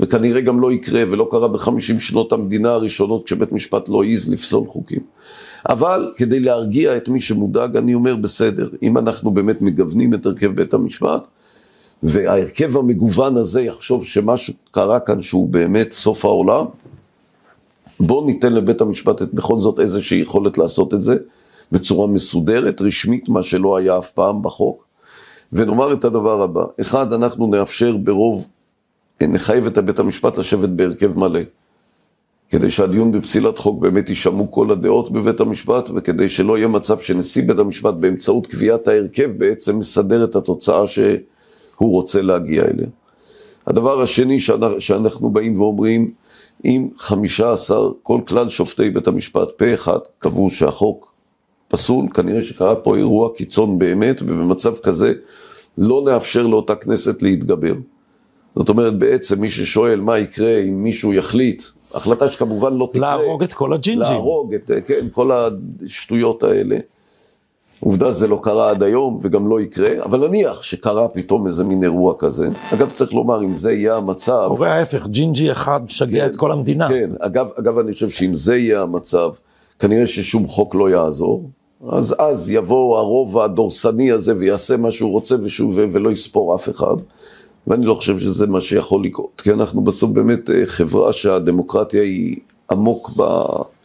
וכנראה 0.00 0.40
גם 0.40 0.60
לא 0.60 0.72
יקרה, 0.72 1.02
ולא 1.10 1.28
קרה 1.30 1.48
בחמישים 1.48 2.00
שנות 2.00 2.32
המדינה 2.32 2.70
הראשונות 2.70 3.24
כשבית 3.24 3.52
משפט 3.52 3.88
לא 3.88 4.02
העז 4.02 4.32
לפסול 4.32 4.66
חוקים. 4.66 5.00
אבל 5.68 6.12
כדי 6.16 6.40
להרגיע 6.40 6.96
את 6.96 7.08
מי 7.08 7.20
שמודאג, 7.20 7.76
אני 7.76 7.94
אומר 7.94 8.16
בסדר, 8.16 8.68
אם 8.82 8.98
אנחנו 8.98 9.30
באמת 9.30 9.62
מגוונים 9.62 10.14
את 10.14 10.26
הרכב 10.26 10.54
בית 10.54 10.74
המשפט, 10.74 11.26
וההרכב 12.02 12.76
המגוון 12.76 13.36
הזה 13.36 13.62
יחשוב 13.62 14.04
שמשהו 14.04 14.54
קרה 14.70 15.00
כאן 15.00 15.20
שהוא 15.20 15.48
באמת 15.48 15.92
סוף 15.92 16.24
העולם, 16.24 16.64
בואו 18.00 18.26
ניתן 18.26 18.52
לבית 18.52 18.80
המשפט 18.80 19.22
את, 19.22 19.34
בכל 19.34 19.58
זאת 19.58 19.80
איזושהי 19.80 20.18
יכולת 20.18 20.58
לעשות 20.58 20.94
את 20.94 21.02
זה 21.02 21.16
בצורה 21.72 22.06
מסודרת, 22.06 22.80
רשמית, 22.80 23.28
מה 23.28 23.42
שלא 23.42 23.76
היה 23.76 23.98
אף 23.98 24.10
פעם 24.10 24.42
בחוק, 24.42 24.84
ונאמר 25.52 25.92
את 25.92 26.04
הדבר 26.04 26.42
הבא, 26.42 26.64
אחד, 26.80 27.12
אנחנו 27.12 27.46
נאפשר 27.46 27.96
ברוב, 27.96 28.48
נחייב 29.22 29.66
את 29.66 29.78
בית 29.78 29.98
המשפט 29.98 30.38
לשבת 30.38 30.68
בהרכב 30.68 31.18
מלא, 31.18 31.40
כדי 32.50 32.70
שהדיון 32.70 33.12
בפסילת 33.12 33.58
חוק 33.58 33.80
באמת 33.80 34.08
יישמעו 34.08 34.52
כל 34.52 34.70
הדעות 34.70 35.10
בבית 35.12 35.40
המשפט, 35.40 35.90
וכדי 35.94 36.28
שלא 36.28 36.58
יהיה 36.58 36.68
מצב 36.68 36.98
שנשיא 36.98 37.42
בית 37.42 37.58
המשפט 37.58 37.94
באמצעות 37.94 38.46
קביעת 38.46 38.88
ההרכב 38.88 39.30
בעצם 39.38 39.78
מסדר 39.78 40.24
את 40.24 40.36
התוצאה 40.36 40.86
שהוא 40.86 41.20
רוצה 41.92 42.22
להגיע 42.22 42.64
אליה. 42.64 42.86
הדבר 43.66 44.02
השני 44.02 44.38
שאנחנו 44.78 45.30
באים 45.30 45.60
ואומרים, 45.60 46.10
אם 46.64 46.88
15, 46.96 47.90
כל 48.02 48.20
כלל 48.28 48.48
שופטי 48.48 48.90
בית 48.90 49.06
המשפט 49.06 49.48
פה 49.58 49.74
אחד 49.74 49.98
קבעו 50.18 50.50
שהחוק 50.50 51.12
פסול, 51.68 52.08
כנראה 52.14 52.42
שקרה 52.42 52.74
פה 52.74 52.96
אירוע 52.96 53.28
קיצון 53.34 53.78
באמת, 53.78 54.22
ובמצב 54.22 54.76
כזה 54.76 55.12
לא 55.78 56.02
נאפשר 56.06 56.46
לאותה 56.46 56.74
כנסת 56.74 57.22
להתגבר. 57.22 57.74
זאת 58.56 58.68
אומרת, 58.68 58.98
בעצם 58.98 59.40
מי 59.40 59.48
ששואל 59.48 60.00
מה 60.00 60.18
יקרה 60.18 60.58
אם 60.58 60.82
מישהו 60.82 61.14
יחליט, 61.14 61.62
החלטה 61.94 62.28
שכמובן 62.28 62.74
לא 62.74 62.88
תקרה. 62.92 63.16
להרוג 63.16 63.42
את 63.42 63.52
כל 63.52 63.72
הג'ינג'ים. 63.72 64.12
להרוג 64.12 64.54
את, 64.54 64.70
כן, 64.86 65.06
כל 65.12 65.30
השטויות 65.32 66.42
האלה. 66.42 66.78
עובדה 67.80 68.12
זה 68.12 68.28
לא 68.28 68.40
קרה 68.42 68.70
עד 68.70 68.82
היום 68.82 69.18
וגם 69.22 69.48
לא 69.48 69.60
יקרה, 69.60 69.90
אבל 70.04 70.28
נניח 70.28 70.62
שקרה 70.62 71.08
פתאום 71.08 71.46
איזה 71.46 71.64
מין 71.64 71.82
אירוע 71.82 72.14
כזה. 72.18 72.48
אגב, 72.74 72.90
צריך 72.90 73.14
לומר, 73.14 73.44
אם 73.44 73.52
זה 73.52 73.72
יהיה 73.72 73.96
המצב... 73.96 74.44
קורה 74.48 74.72
ההפך, 74.72 75.06
ג'ינג'י 75.06 75.52
אחד 75.52 75.84
משגע 75.84 76.20
כן, 76.20 76.26
את 76.26 76.36
כל 76.36 76.52
המדינה. 76.52 76.88
כן, 76.88 77.10
אגב, 77.20 77.48
אגב, 77.58 77.78
אני 77.78 77.92
חושב 77.92 78.08
שאם 78.08 78.34
זה 78.34 78.56
יהיה 78.56 78.82
המצב, 78.82 79.30
כנראה 79.78 80.06
ששום 80.06 80.46
חוק 80.46 80.74
לא 80.74 80.90
יעזור. 80.90 81.50
אז 81.88 82.14
אז 82.18 82.50
יבוא 82.50 82.98
הרוב 82.98 83.38
הדורסני 83.38 84.12
הזה 84.12 84.34
ויעשה 84.38 84.76
מה 84.76 84.90
שהוא 84.90 85.12
רוצה 85.12 85.36
ושוב, 85.42 85.78
ולא 85.92 86.10
יספור 86.10 86.54
אף 86.54 86.68
אחד. 86.68 86.96
ואני 87.66 87.86
לא 87.86 87.94
חושב 87.94 88.18
שזה 88.18 88.46
מה 88.46 88.60
שיכול 88.60 89.04
לקרות, 89.04 89.40
כי 89.44 89.52
אנחנו 89.52 89.80
בסוף 89.80 90.10
באמת 90.10 90.50
אה, 90.50 90.66
חברה 90.66 91.12
שהדמוקרטיה 91.12 92.02
היא 92.02 92.36
עמוק 92.70 93.10
ב, 93.16 93.22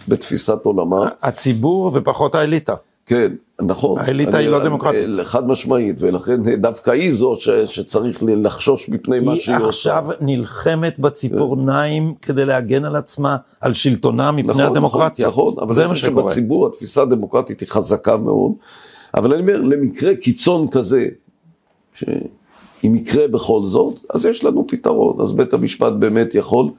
בתפיסת 0.08 0.66
עולמה. 0.66 1.10
הציבור 1.22 1.92
ופחות 1.94 2.36
האליטה. 2.36 2.76
כן, 3.06 3.32
נכון. 3.62 4.00
האליטה 4.00 4.38
היא 4.38 4.50
לא 4.50 4.64
דמוקרטית. 4.64 5.10
חד 5.24 5.48
משמעית, 5.48 5.96
ולכן 6.00 6.56
דווקא 6.62 6.92
היא 6.92 7.12
זו 7.12 7.36
ש, 7.36 7.50
שצריך 7.50 8.24
לחשוש 8.28 8.90
מפני 8.90 9.20
מה 9.20 9.36
שהיא 9.36 9.56
עושה. 9.56 9.58
היא 9.58 9.68
עכשיו 9.68 10.06
נלחמת 10.22 11.00
בציפורניים 11.00 12.14
כדי 12.22 12.46
להגן 12.46 12.86
על 12.86 12.96
עצמה, 12.96 13.38
על 13.62 13.74
שלטונה 13.74 14.32
מפני 14.32 14.52
נכון, 14.52 14.66
הדמוקרטיה. 14.66 15.28
נכון, 15.28 15.52
נכון, 15.54 15.64
אבל 15.64 15.74
זה 15.74 15.88
מה 15.88 15.96
שקורה. 15.96 16.32
שבציבור 16.32 16.68
התפיסה 16.68 17.02
הדמוקרטית 17.02 17.60
היא 17.60 17.70
חזקה 17.70 18.18
מאוד. 18.18 18.52
אבל 19.14 19.34
אני 19.34 19.42
אומר, 19.42 19.62
למקרה 19.62 20.16
קיצון 20.16 20.68
כזה, 20.68 21.08
שאם 21.94 22.96
יקרה 22.96 23.28
בכל 23.28 23.62
זאת, 23.66 24.00
אז 24.14 24.26
יש 24.26 24.44
לנו 24.44 24.68
פתרון. 24.68 25.22
אז 25.22 25.32
בית 25.32 25.54
המשפט 25.54 25.94
באמת 25.94 26.36
יכול 26.36 26.70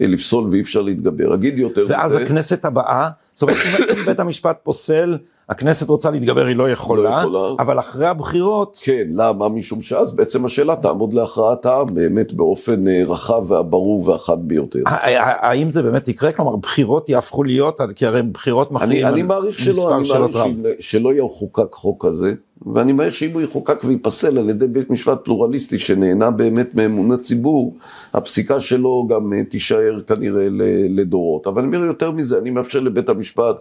אה, 0.00 0.06
לפסול 0.06 0.48
ואי 0.50 0.60
אפשר 0.60 0.82
להתגבר. 0.82 1.34
אגיד 1.34 1.58
יותר 1.58 1.84
מזה. 1.84 1.94
ואז 1.94 2.14
הכנסת 2.14 2.64
הבאה, 2.64 3.08
זאת 3.34 3.42
אומרת, 3.42 3.56
אם 3.98 4.04
בית 4.06 4.20
המשפט 4.20 4.58
פוסל, 4.62 5.18
הכנסת 5.50 5.88
רוצה 5.88 6.10
להתגבר, 6.10 6.46
היא 6.46 6.56
לא 6.56 6.70
יכולה, 6.70 7.24
לא 7.24 7.38
יכולה. 7.38 7.62
אבל 7.62 7.78
אחרי 7.78 8.06
הבחירות, 8.06 8.80
כן, 8.84 9.06
למה? 9.14 9.48
משום 9.48 9.82
שאז 9.82 10.12
בעצם 10.16 10.44
השאלה 10.44 10.76
תעמוד 10.76 11.12
להכרעת 11.12 11.66
העם 11.66 11.94
באמת 11.94 12.32
באופן 12.32 12.88
אה, 12.88 13.02
רחב 13.06 13.50
והברור 13.50 14.08
והחד 14.08 14.48
ביותר. 14.48 14.82
האם 14.86 15.70
זה 15.70 15.82
באמת 15.82 16.08
יקרה? 16.08 16.32
כלומר, 16.32 16.56
בחירות 16.56 17.08
יהפכו 17.08 17.44
להיות, 17.44 17.80
כי 17.96 18.06
הרי 18.06 18.22
בחירות 18.22 18.68
אני, 18.68 18.76
מכריעים 18.76 19.06
אני 19.06 19.20
על 19.20 19.26
מעריך 19.26 19.58
שלא, 19.58 19.96
אני 19.96 20.08
מעריך 20.08 20.36
שלא 20.80 21.12
יחוקק 21.12 21.72
חוק 21.72 22.06
כזה, 22.06 22.32
ואני 22.66 22.92
מעריך 22.92 23.14
שאם 23.14 23.32
הוא 23.32 23.42
יחוקק 23.42 23.84
וייפסל 23.84 24.38
על 24.38 24.50
ידי 24.50 24.66
בית 24.66 24.90
משפט 24.90 25.24
פלורליסטי 25.24 25.78
שנהנה 25.78 26.30
באמת 26.30 26.74
מאמון 26.74 27.12
הציבור, 27.12 27.76
הפסיקה 28.14 28.60
שלו 28.60 29.06
גם 29.10 29.32
אה, 29.32 29.44
תישאר 29.44 30.00
כנראה 30.06 30.48
לדורות. 30.88 31.46
אבל 31.46 31.62
אני 31.62 31.76
אומר 31.76 31.86
יותר 31.86 32.10
מזה, 32.10 32.38
אני 32.38 32.50
מאפשר 32.50 32.80
לבית 32.80 33.08
המשפט 33.08 33.56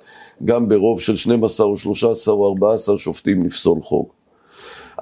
גם 0.45 0.69
ברוב 0.69 1.01
של 1.01 1.15
12 1.15 1.67
או 1.67 1.77
13 1.77 2.33
או 2.33 2.49
14 2.49 2.97
שופטים 2.97 3.43
לפסול 3.43 3.81
חוק. 3.81 4.13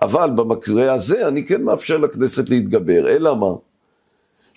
אבל 0.02 0.30
במקרה 0.36 0.93
הזה 0.93 1.28
אני 1.28 1.45
כן 1.45 1.64
מאפשר 1.64 1.98
לכנסת 1.98 2.50
להתגבר, 2.50 3.10
אלא 3.10 3.36
מה? 3.36 3.52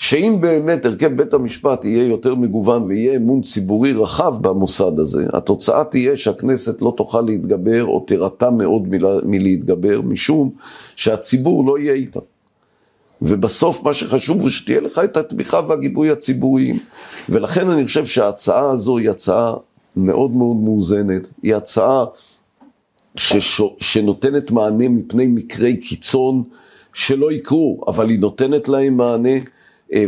שאם 0.01 0.37
באמת 0.41 0.87
הרכב 0.87 1.17
בית 1.17 1.35
המשפט 1.35 1.85
יהיה 1.85 2.07
יותר 2.07 2.35
מגוון 2.35 2.83
ויהיה 2.83 3.17
אמון 3.17 3.43
ציבורי 3.43 3.93
רחב 3.93 4.49
במוסד 4.49 4.99
הזה, 4.99 5.27
התוצאה 5.33 5.85
תהיה 5.85 6.17
שהכנסת 6.17 6.83
לא 6.83 6.95
תוכל 6.97 7.21
להתגבר 7.21 7.85
או 7.85 8.05
תירתע 8.07 8.51
מאוד 8.51 8.89
מלה- 8.89 9.21
מלהתגבר, 9.25 10.01
משום 10.01 10.51
שהציבור 10.97 11.67
לא 11.67 11.79
יהיה 11.79 11.93
איתה. 11.93 12.21
ובסוף 13.23 13.83
מה 13.85 13.93
שחשוב 13.93 14.41
הוא 14.41 14.51
שתהיה 14.51 14.81
לך 14.81 15.01
את 15.05 15.17
התמיכה 15.17 15.61
והגיבוי 15.69 16.11
הציבוריים. 16.11 16.79
ולכן 17.29 17.71
אני 17.71 17.85
חושב 17.85 18.05
שההצעה 18.05 18.71
הזו 18.71 18.99
היא 18.99 19.11
הצעה 19.11 19.55
מאוד 19.97 20.31
מאוד 20.31 20.57
מאוזנת, 20.57 21.29
היא 21.43 21.55
הצעה 21.55 22.05
ששו, 23.17 23.77
שנותנת 23.79 24.51
מענה 24.51 24.89
מפני 24.89 25.27
מקרי 25.27 25.77
קיצון 25.77 26.43
שלא 26.95 27.33
יקרו, 27.33 27.85
אבל 27.87 28.09
היא 28.09 28.19
נותנת 28.19 28.69
להם 28.69 28.97
מענה 28.97 29.39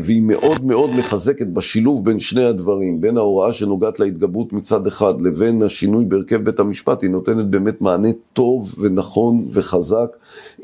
והיא 0.03 0.23
מאוד 0.23 0.65
מאוד 0.65 0.91
מחזקת 0.99 1.47
בשילוב 1.47 2.05
בין 2.05 2.19
שני 2.19 2.45
הדברים, 2.45 3.01
בין 3.01 3.17
ההוראה 3.17 3.53
שנוגעת 3.53 4.01
להתגברות 4.01 4.53
מצד 4.53 4.87
אחד 4.87 5.21
לבין 5.21 5.63
השינוי 5.63 6.05
בהרכב 6.05 6.45
בית 6.45 6.61
המשפט, 6.61 7.03
היא 7.03 7.11
נותנת 7.11 7.47
באמת 7.47 7.81
מענה 7.81 8.09
טוב 8.33 8.75
ונכון 8.79 9.49
וחזק 9.53 10.17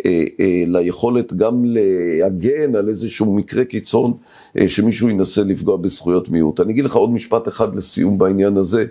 אה, 0.07 0.25
אה, 0.41 0.63
ליכולת 0.67 1.33
גם 1.33 1.65
להגן 1.65 2.77
על 2.77 2.89
איזשהו 2.89 3.35
מקרה 3.35 3.65
קיצון 3.65 4.13
אה, 4.59 4.69
שמישהו 4.69 5.09
ינסה 5.09 5.43
לפגוע 5.43 5.77
בזכויות 5.77 6.29
מיעוט. 6.29 6.61
אני 6.61 6.73
אגיד 6.73 6.85
לך 6.85 6.97
עוד 6.97 7.11
משפט 7.11 7.49
אחד 7.49 7.77
לסיום 7.77 8.19
בעניין 8.19 8.57
הזה. 8.57 8.85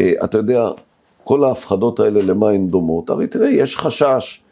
אה, 0.00 0.12
אתה 0.24 0.38
יודע, 0.38 0.68
כל 1.24 1.44
ההפחדות 1.44 2.00
האלה 2.00 2.22
למה 2.22 2.50
הן 2.50 2.66
דומות? 2.66 3.10
הרי 3.10 3.26
תראה, 3.26 3.48
יש 3.48 3.76
חשש 3.76 4.43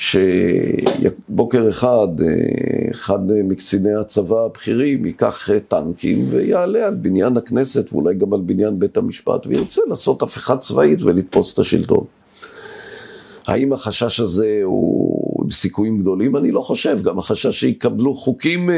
שבוקר 0.00 1.68
אחד, 1.68 2.08
אה, 2.20 2.90
אחד 2.90 3.18
מקציני 3.44 3.94
הצבא 3.94 4.44
הבכירים 4.44 5.06
ייקח 5.06 5.50
אה, 5.50 5.60
טנקים 5.60 6.24
ויעלה 6.28 6.86
על 6.86 6.94
בניין 6.94 7.36
הכנסת 7.36 7.92
ואולי 7.92 8.14
גם 8.14 8.32
על 8.32 8.40
בניין 8.40 8.78
בית 8.78 8.96
המשפט 8.96 9.46
וירצה 9.46 9.82
לעשות 9.88 10.22
הפיכה 10.22 10.56
צבאית 10.56 11.02
ולתפוס 11.02 11.54
את 11.54 11.58
השלטון. 11.58 12.04
האם 13.46 13.72
החשש 13.72 14.20
הזה 14.20 14.60
הוא 14.64 15.44
עם 15.44 15.50
סיכויים 15.50 15.98
גדולים? 15.98 16.36
אני 16.36 16.50
לא 16.50 16.60
חושב. 16.60 17.02
גם 17.02 17.18
החשש 17.18 17.60
שיקבלו 17.60 18.14
חוקים, 18.14 18.70
אה, 18.70 18.76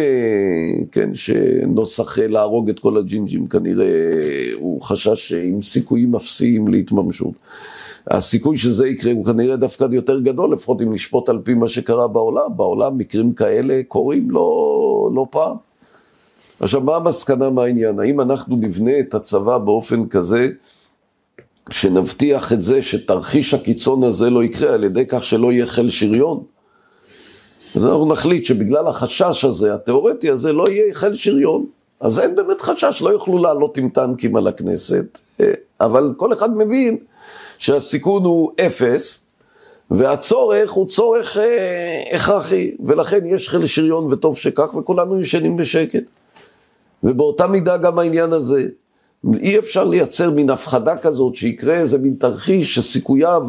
כן, 0.93 1.15
שנוסח 1.15 2.19
להרוג 2.19 2.69
את 2.69 2.79
כל 2.79 2.97
הג'ינג'ים 2.97 3.47
כנראה 3.47 3.87
אה, 3.87 4.51
הוא 4.59 4.83
חשש 4.83 5.33
עם 5.33 5.63
סיכויים 5.63 6.15
אפסיים 6.15 6.69
להתממשות. 6.69 7.35
הסיכוי 8.11 8.59
שזה 8.59 8.89
יקרה 8.89 9.13
הוא 9.13 9.25
כנראה 9.25 9.57
דווקא 9.57 9.87
יותר 9.91 10.21
גדול, 10.21 10.53
לפחות 10.53 10.83
אם 10.83 10.93
נשפוט 10.93 11.29
על 11.29 11.39
פי 11.45 11.55
מה 11.55 11.69
שקרה 11.69 12.09
בעולם. 12.09 12.57
בעולם 12.57 12.99
מקרים 12.99 13.33
כאלה 13.33 13.81
קורים 13.89 14.31
לא, 14.31 15.11
לא 15.15 15.27
פעם. 15.31 15.57
עכשיו, 16.61 16.81
מה 16.81 16.97
המסקנה 16.97 17.51
מהעניין? 17.51 18.01
האם 18.01 18.21
אנחנו 18.21 18.57
נבנה 18.57 18.99
את 19.01 19.15
הצבא 19.15 19.59
באופן 19.59 20.09
כזה 20.09 20.49
שנבטיח 21.71 22.53
את 22.53 22.63
זה 22.63 22.83
שתרחיש 22.83 23.55
הקיצון 23.55 24.05
הזה 24.05 24.31
לא 24.31 24.45
יקרה 24.45 24.75
על 24.75 24.85
ידי 24.85 25.05
כך 25.09 25.25
שלא 25.25 25.53
יהיה 25.53 25.67
חיל 25.67 25.91
שריון? 25.91 26.43
אז 27.77 27.87
אנחנו 27.87 28.07
נחליט 28.07 28.45
שבגלל 28.45 28.89
החשש 28.89 29.45
הזה, 29.45 29.75
התיאורטי 29.75 30.31
הזה, 30.31 30.53
לא 30.53 30.69
יהיה 30.69 30.95
חיל 30.95 31.15
שריון. 31.15 31.67
אז 32.01 32.21
אין 32.21 32.37
באמת 32.37 32.61
חשש, 32.61 33.03
לא 33.03 33.11
יוכלו 33.11 33.43
לעלות 33.43 33.77
עם 33.77 33.89
טנקים 33.89 34.37
על 34.37 34.47
הכנסת. 34.47 35.21
אבל 35.81 36.15
כל 36.17 36.33
אחד 36.33 36.57
מבין 36.57 36.99
שהסיכון 37.63 38.25
הוא 38.25 38.51
אפס, 38.67 39.21
והצורך 39.91 40.71
הוא 40.71 40.89
צורך 40.89 41.37
אה, 41.37 42.03
הכרחי, 42.13 42.73
ולכן 42.87 43.27
יש 43.27 43.49
חיל 43.49 43.67
שריון 43.67 44.05
וטוב 44.13 44.37
שכך, 44.37 44.75
וכולנו 44.75 45.21
ישנים 45.21 45.57
בשקט. 45.57 46.03
ובאותה 47.05 47.47
מידה 47.47 47.77
גם 47.77 47.99
העניין 47.99 48.33
הזה. 48.33 48.63
אי 49.35 49.59
אפשר 49.59 49.85
לייצר 49.85 50.31
מין 50.31 50.51
הפחדה 50.51 50.97
כזאת 50.97 51.35
שיקרה 51.35 51.79
איזה 51.79 51.99
מין 51.99 52.15
תרחיש 52.19 52.75
שסיכוייו 52.75 53.47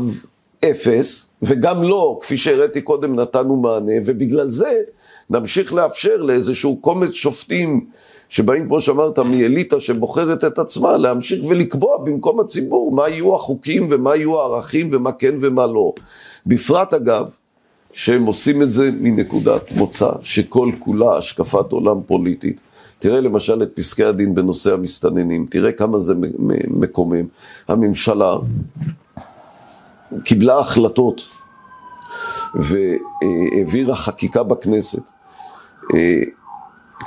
אפס, 0.66 1.26
וגם 1.42 1.84
לא, 1.84 2.20
כפי 2.22 2.38
שהראיתי 2.38 2.82
קודם, 2.82 3.16
נתנו 3.16 3.56
מענה, 3.56 3.94
ובגלל 4.06 4.50
זה 4.50 4.82
נמשיך 5.30 5.74
לאפשר 5.74 6.22
לאיזשהו 6.22 6.78
קומץ 6.82 7.12
שופטים 7.12 7.86
שבאים, 8.34 8.68
כמו 8.68 8.82
שאמרת, 8.82 9.20
מאליטה 9.20 9.80
שבוחרת 9.80 10.44
את 10.44 10.60
עצמה, 10.60 10.98
להמשיך 10.98 11.46
ולקבוע 11.46 11.98
במקום 11.98 12.40
הציבור 12.40 12.92
מה 12.92 13.10
יהיו 13.10 13.36
החוקים 13.36 13.88
ומה 13.92 14.16
יהיו 14.16 14.40
הערכים 14.42 14.90
ומה 14.92 15.12
כן 15.12 15.36
ומה 15.42 15.68
לא. 15.68 15.94
בפרט 16.46 16.94
אגב, 16.94 17.26
שהם 17.92 18.26
עושים 18.26 18.62
את 18.62 18.72
זה 18.72 18.90
מנקודת 19.00 19.72
מוצא, 19.72 20.10
שכל 20.22 20.72
כולה 20.80 21.18
השקפת 21.18 21.72
עולם 21.72 21.98
פוליטית. 22.06 22.62
תראה 23.00 23.22
למשל 23.22 23.64
את 23.64 23.72
פסקי 23.74 24.04
הדין 24.04 24.36
בנושא 24.36 24.74
המסתננים, 24.74 25.46
תראה 25.50 25.72
כמה 25.72 26.00
זה 26.00 26.14
מקומם. 26.68 27.26
הממשלה 27.68 28.36
קיבלה 30.24 30.60
החלטות 30.60 31.22
והעבירה 32.56 33.96
חקיקה 33.96 34.44
בכנסת 34.44 35.12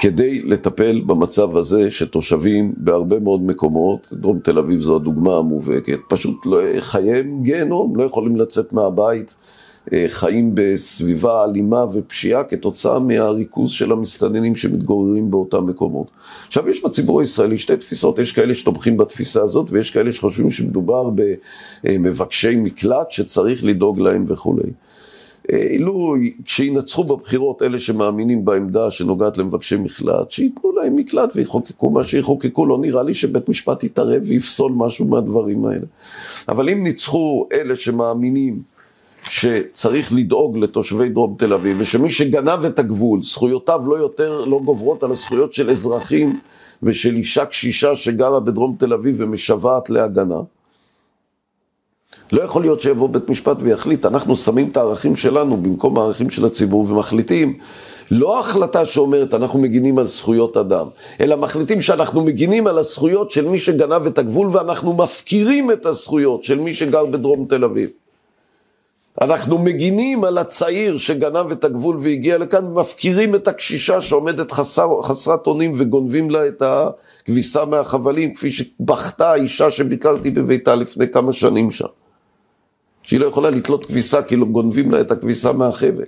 כדי 0.00 0.42
לטפל 0.42 1.00
במצב 1.06 1.56
הזה 1.56 1.90
שתושבים 1.90 2.74
בהרבה 2.76 3.20
מאוד 3.20 3.42
מקומות, 3.42 4.12
דרום 4.12 4.38
תל 4.38 4.58
אביב 4.58 4.80
זו 4.80 4.96
הדוגמה 4.96 5.36
המובהקת, 5.36 5.98
פשוט 6.08 6.36
לא, 6.46 6.60
חייהם 6.78 7.42
גיהנום, 7.42 7.96
לא 7.96 8.02
יכולים 8.04 8.36
לצאת 8.36 8.72
מהבית, 8.72 9.36
אה, 9.92 10.04
חיים 10.08 10.50
בסביבה 10.54 11.44
אלימה 11.44 11.84
ופשיעה 11.92 12.44
כתוצאה 12.44 12.98
מהריכוז 12.98 13.70
של 13.70 13.92
המסתננים 13.92 14.56
שמתגוררים 14.56 15.30
באותם 15.30 15.66
מקומות. 15.66 16.10
עכשיו 16.46 16.68
יש 16.68 16.84
בציבור 16.84 17.20
הישראלי 17.20 17.58
שתי 17.58 17.76
תפיסות, 17.76 18.18
יש 18.18 18.32
כאלה 18.32 18.54
שתומכים 18.54 18.96
בתפיסה 18.96 19.42
הזאת 19.42 19.70
ויש 19.70 19.90
כאלה 19.90 20.12
שחושבים 20.12 20.50
שמדובר 20.50 21.10
במבקשי 21.84 22.56
מקלט 22.56 23.10
שצריך 23.10 23.64
לדאוג 23.64 24.00
להם 24.00 24.24
וכולי. 24.28 24.70
אילו 25.52 26.14
כשינצחו 26.44 27.04
בבחירות 27.04 27.62
אלה 27.62 27.78
שמאמינים 27.78 28.44
בעמדה 28.44 28.90
שנוגעת 28.90 29.38
למבקשי 29.38 29.76
מקלט, 29.76 30.30
שייתנו 30.30 30.72
להם 30.72 30.96
מקלט 30.96 31.32
ויחוקקו 31.34 31.90
מה 31.90 32.04
שיחוקקו, 32.04 32.66
לא 32.66 32.78
נראה 32.78 33.02
לי 33.02 33.14
שבית 33.14 33.48
משפט 33.48 33.84
יתערב 33.84 34.22
ויפסול 34.26 34.72
משהו 34.76 35.06
מהדברים 35.06 35.64
האלה. 35.64 35.86
אבל 36.48 36.68
אם 36.68 36.82
ניצחו 36.82 37.48
אלה 37.52 37.76
שמאמינים 37.76 38.62
שצריך 39.28 40.12
לדאוג 40.12 40.58
לתושבי 40.58 41.08
דרום 41.08 41.34
תל 41.38 41.52
אביב, 41.52 41.76
ושמי 41.80 42.10
שגנב 42.10 42.64
את 42.64 42.78
הגבול, 42.78 43.22
זכויותיו 43.22 43.82
לא 43.86 43.96
יותר, 43.96 44.44
לא 44.44 44.60
גוברות 44.64 45.02
על 45.02 45.10
הזכויות 45.10 45.52
של 45.52 45.70
אזרחים 45.70 46.40
ושל 46.82 47.16
אישה 47.16 47.44
קשישה 47.44 47.96
שגרה 47.96 48.40
בדרום 48.40 48.76
תל 48.78 48.92
אביב 48.92 49.16
ומשוועת 49.18 49.90
להגנה, 49.90 50.40
לא 52.32 52.42
יכול 52.42 52.62
להיות 52.62 52.80
שיבוא 52.80 53.08
בית 53.08 53.30
משפט 53.30 53.56
ויחליט, 53.60 54.06
אנחנו 54.06 54.36
שמים 54.36 54.68
את 54.68 54.76
הערכים 54.76 55.16
שלנו 55.16 55.56
במקום 55.56 55.98
הערכים 55.98 56.30
של 56.30 56.44
הציבור 56.44 56.86
ומחליטים 56.90 57.58
לא 58.10 58.40
החלטה 58.40 58.84
שאומרת 58.84 59.34
אנחנו 59.34 59.58
מגינים 59.58 59.98
על 59.98 60.06
זכויות 60.06 60.56
אדם, 60.56 60.86
אלא 61.20 61.36
מחליטים 61.36 61.80
שאנחנו 61.80 62.22
מגינים 62.22 62.66
על 62.66 62.78
הזכויות 62.78 63.30
של 63.30 63.48
מי 63.48 63.58
שגנב 63.58 64.06
את 64.06 64.18
הגבול 64.18 64.48
ואנחנו 64.52 64.92
מפקירים 64.92 65.70
את 65.70 65.86
הזכויות 65.86 66.42
של 66.42 66.58
מי 66.58 66.74
שגר 66.74 67.06
בדרום 67.06 67.46
תל 67.48 67.64
אביב. 67.64 67.90
אנחנו 69.20 69.58
מגינים 69.58 70.24
על 70.24 70.38
הצעיר 70.38 70.98
שגנב 70.98 71.50
את 71.52 71.64
הגבול 71.64 71.96
והגיע 72.00 72.38
לכאן, 72.38 72.64
ומפקירים 72.64 73.34
את 73.34 73.48
הקשישה 73.48 74.00
שעומדת 74.00 74.52
חסר, 74.52 75.02
חסרת 75.02 75.46
אונים 75.46 75.72
וגונבים 75.76 76.30
לה 76.30 76.48
את 76.48 76.62
הכביסה 76.62 77.64
מהחבלים, 77.64 78.34
כפי 78.34 78.50
שבכתה 78.50 79.32
האישה 79.32 79.70
שביקרתי 79.70 80.30
בביתה 80.30 80.74
לפני 80.74 81.08
כמה 81.08 81.32
שנים 81.32 81.70
שם. 81.70 81.86
שהיא 83.06 83.20
לא 83.20 83.26
יכולה 83.26 83.50
לתלות 83.50 83.84
כביסה 83.84 84.22
כי 84.22 84.36
לא 84.36 84.46
גונבים 84.46 84.90
לה 84.90 85.00
את 85.00 85.10
הכביסה 85.10 85.52
מהחבל. 85.52 86.04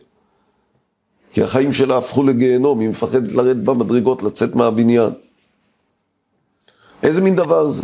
כי 1.32 1.42
החיים 1.42 1.72
שלה 1.72 1.98
הפכו 1.98 2.22
לגיהנום, 2.22 2.80
היא 2.80 2.88
מפחדת 2.88 3.32
לרדת 3.32 3.56
במדרגות, 3.56 4.22
לצאת 4.22 4.54
מהבניין. 4.54 5.10
איזה 7.02 7.20
מין 7.20 7.36
דבר 7.36 7.68
זה? 7.68 7.82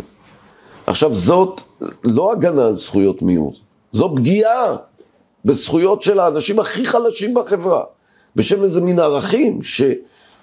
עכשיו, 0.87 1.15
זאת 1.15 1.61
לא 2.03 2.31
הגנה 2.31 2.67
על 2.67 2.75
זכויות 2.75 3.21
מיעוט, 3.21 3.57
זו 3.91 4.15
פגיעה 4.15 4.75
בזכויות 5.45 6.01
של 6.01 6.19
האנשים 6.19 6.59
הכי 6.59 6.85
חלשים 6.85 7.33
בחברה, 7.33 7.83
בשם 8.35 8.63
איזה 8.63 8.81
מין 8.81 8.99
ערכים 8.99 9.61
שא' 9.61 9.93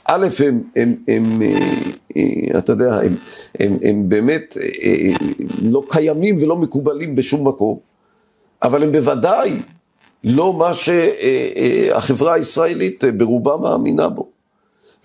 הם, 0.07 0.23
הם, 0.23 0.63
הם, 0.77 0.95
הם, 1.09 1.43
אה, 1.43 1.59
אה, 2.17 2.59
אתה 2.59 2.73
יודע, 2.73 2.95
הם, 2.95 3.15
הם, 3.61 3.79
הם 3.83 4.09
באמת 4.09 4.57
אה, 4.61 5.27
לא 5.63 5.83
קיימים 5.89 6.37
ולא 6.41 6.57
מקובלים 6.57 7.15
בשום 7.15 7.49
מקום. 7.49 7.92
אבל 8.63 8.83
הם 8.83 8.93
בוודאי 8.93 9.63
לא 10.25 10.53
מה 10.53 10.71
שהחברה 10.75 12.35
הישראלית 12.35 13.05
ברובה 13.17 13.57
מאמינה 13.57 14.09
בו. 14.09 14.29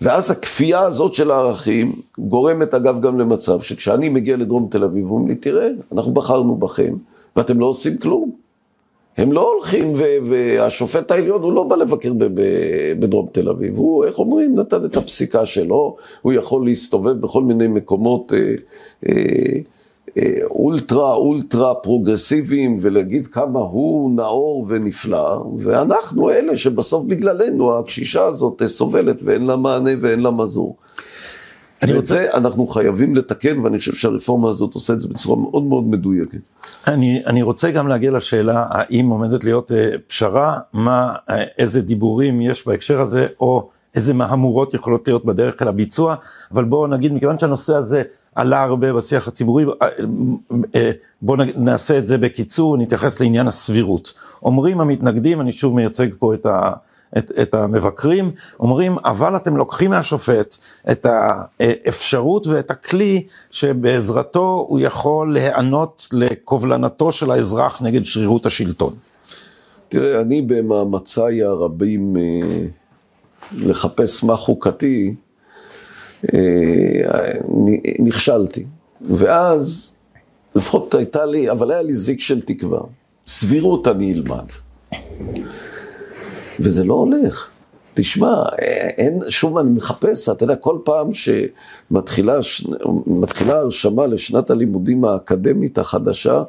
ואז 0.00 0.30
הכפייה 0.30 0.80
הזאת 0.80 1.14
של 1.14 1.30
הערכים 1.30 2.00
גורמת 2.18 2.74
אגב 2.74 3.00
גם 3.00 3.18
למצב 3.18 3.60
שכשאני 3.60 4.08
מגיע 4.08 4.36
לדרום 4.36 4.68
תל 4.70 4.84
אביב, 4.84 5.10
אומרים 5.10 5.28
לי, 5.28 5.34
תראה, 5.34 5.68
אנחנו 5.92 6.12
בחרנו 6.12 6.54
בכם 6.54 6.94
ואתם 7.36 7.60
לא 7.60 7.66
עושים 7.66 7.98
כלום. 7.98 8.30
הם 9.16 9.32
לא 9.32 9.52
הולכים, 9.52 9.92
והשופט 10.24 11.10
העליון, 11.10 11.42
הוא 11.42 11.52
לא 11.52 11.62
בא 11.64 11.76
לבקר 11.76 12.12
בדרום 12.98 13.28
תל 13.32 13.48
אביב, 13.48 13.76
הוא, 13.76 14.04
איך 14.04 14.18
אומרים, 14.18 14.54
נתן 14.58 14.84
את 14.84 14.96
הפסיקה 14.96 15.46
שלו, 15.46 15.96
הוא 16.22 16.32
יכול 16.32 16.66
להסתובב 16.66 17.20
בכל 17.20 17.42
מיני 17.42 17.66
מקומות 17.66 18.32
אה, 18.32 18.54
אה, 19.08 19.60
אולטרה 20.50 21.14
אולטרה 21.14 21.74
פרוגרסיביים 21.74 22.78
ולהגיד 22.80 23.26
כמה 23.26 23.58
הוא 23.58 24.16
נאור 24.16 24.66
ונפלא, 24.68 25.44
ואנחנו 25.58 26.30
אלה 26.30 26.56
שבסוף 26.56 27.04
בגללנו 27.06 27.78
הקשישה 27.78 28.24
הזאת 28.24 28.62
סובלת 28.66 29.22
ואין 29.24 29.46
לה 29.46 29.56
מענה 29.56 29.90
ואין 30.00 30.20
לה 30.20 30.30
מזור. 30.30 30.76
ואת 31.82 31.90
רוצה... 31.90 32.14
זה 32.14 32.26
אנחנו 32.34 32.66
חייבים 32.66 33.16
לתקן, 33.16 33.58
ואני 33.58 33.78
חושב 33.78 33.92
שהרפורמה 33.92 34.48
הזאת 34.48 34.74
עושה 34.74 34.92
את 34.92 35.00
זה 35.00 35.08
בצורה 35.08 35.40
מאוד 35.40 35.62
מאוד 35.62 35.86
מדויקת. 35.86 36.38
אני, 36.86 37.22
אני 37.26 37.42
רוצה 37.42 37.70
גם 37.70 37.88
להגיע 37.88 38.10
לשאלה 38.10 38.66
האם 38.70 39.08
עומדת 39.08 39.44
להיות 39.44 39.72
אה, 39.72 39.90
פשרה, 40.06 40.58
מה, 40.72 41.14
אה, 41.30 41.44
איזה 41.58 41.80
דיבורים 41.80 42.40
יש 42.40 42.66
בהקשר 42.66 43.00
הזה, 43.00 43.26
או 43.40 43.68
איזה 43.94 44.14
מהמורות 44.14 44.74
יכולות 44.74 45.08
להיות 45.08 45.24
בדרך 45.24 45.62
אל 45.62 45.68
הביצוע, 45.68 46.14
אבל 46.52 46.64
בואו 46.64 46.86
נגיד, 46.86 47.12
מכיוון 47.12 47.38
שהנושא 47.38 47.74
הזה 47.74 48.02
עלה 48.38 48.62
הרבה 48.62 48.92
בשיח 48.92 49.28
הציבורי, 49.28 49.64
אה, 49.82 49.88
אה, 50.74 50.90
בואו 51.22 51.38
נעשה 51.56 51.98
את 51.98 52.06
זה 52.06 52.18
בקיצור, 52.18 52.76
נתייחס 52.76 53.20
לעניין 53.20 53.48
הסבירות. 53.48 54.14
אומרים 54.42 54.80
המתנגדים, 54.80 55.40
אני 55.40 55.52
שוב 55.52 55.74
מייצג 55.74 56.06
פה 56.18 56.34
את, 56.34 56.46
ה, 56.46 56.72
את, 57.18 57.30
את 57.42 57.54
המבקרים, 57.54 58.30
אומרים, 58.60 58.96
אבל 59.04 59.36
אתם 59.36 59.56
לוקחים 59.56 59.90
מהשופט 59.90 60.56
את 60.90 61.06
האפשרות 61.60 62.46
ואת 62.46 62.70
הכלי 62.70 63.26
שבעזרתו 63.50 64.66
הוא 64.68 64.80
יכול 64.80 65.34
להיענות 65.34 66.08
לקובלנתו 66.12 67.12
של 67.12 67.30
האזרח 67.30 67.82
נגד 67.82 68.04
שרירות 68.04 68.46
השלטון. 68.46 68.94
תראה, 69.88 70.20
אני 70.20 70.42
במאמציי 70.42 71.42
הרבים 71.42 72.16
אה, 72.16 72.66
לחפש 73.52 74.24
מה 74.24 74.36
חוקתי, 74.36 75.14
נכשלתי. 77.98 78.64
ואז, 79.00 79.92
לפחות 80.54 80.94
הייתה 80.94 81.26
לי, 81.26 81.50
אבל 81.50 81.70
היה 81.70 81.82
לי 81.82 81.92
זיק 81.92 82.20
של 82.20 82.40
תקווה. 82.40 82.80
סבירות 83.26 83.88
אני 83.88 84.12
אלמד. 84.12 84.44
וזה 86.60 86.84
לא 86.84 86.94
הולך. 86.94 87.50
תשמע, 87.94 88.42
אין, 88.98 89.18
שוב 89.28 89.58
אני 89.58 89.70
מחפש, 89.70 90.28
אתה 90.28 90.44
יודע, 90.44 90.56
כל 90.56 90.78
פעם 90.84 91.10
שמתחילה 91.12 92.40
הרשמה 93.48 94.06
לשנת 94.06 94.50
הלימודים 94.50 95.04
האקדמית 95.04 95.78
החדשה, 95.78 96.42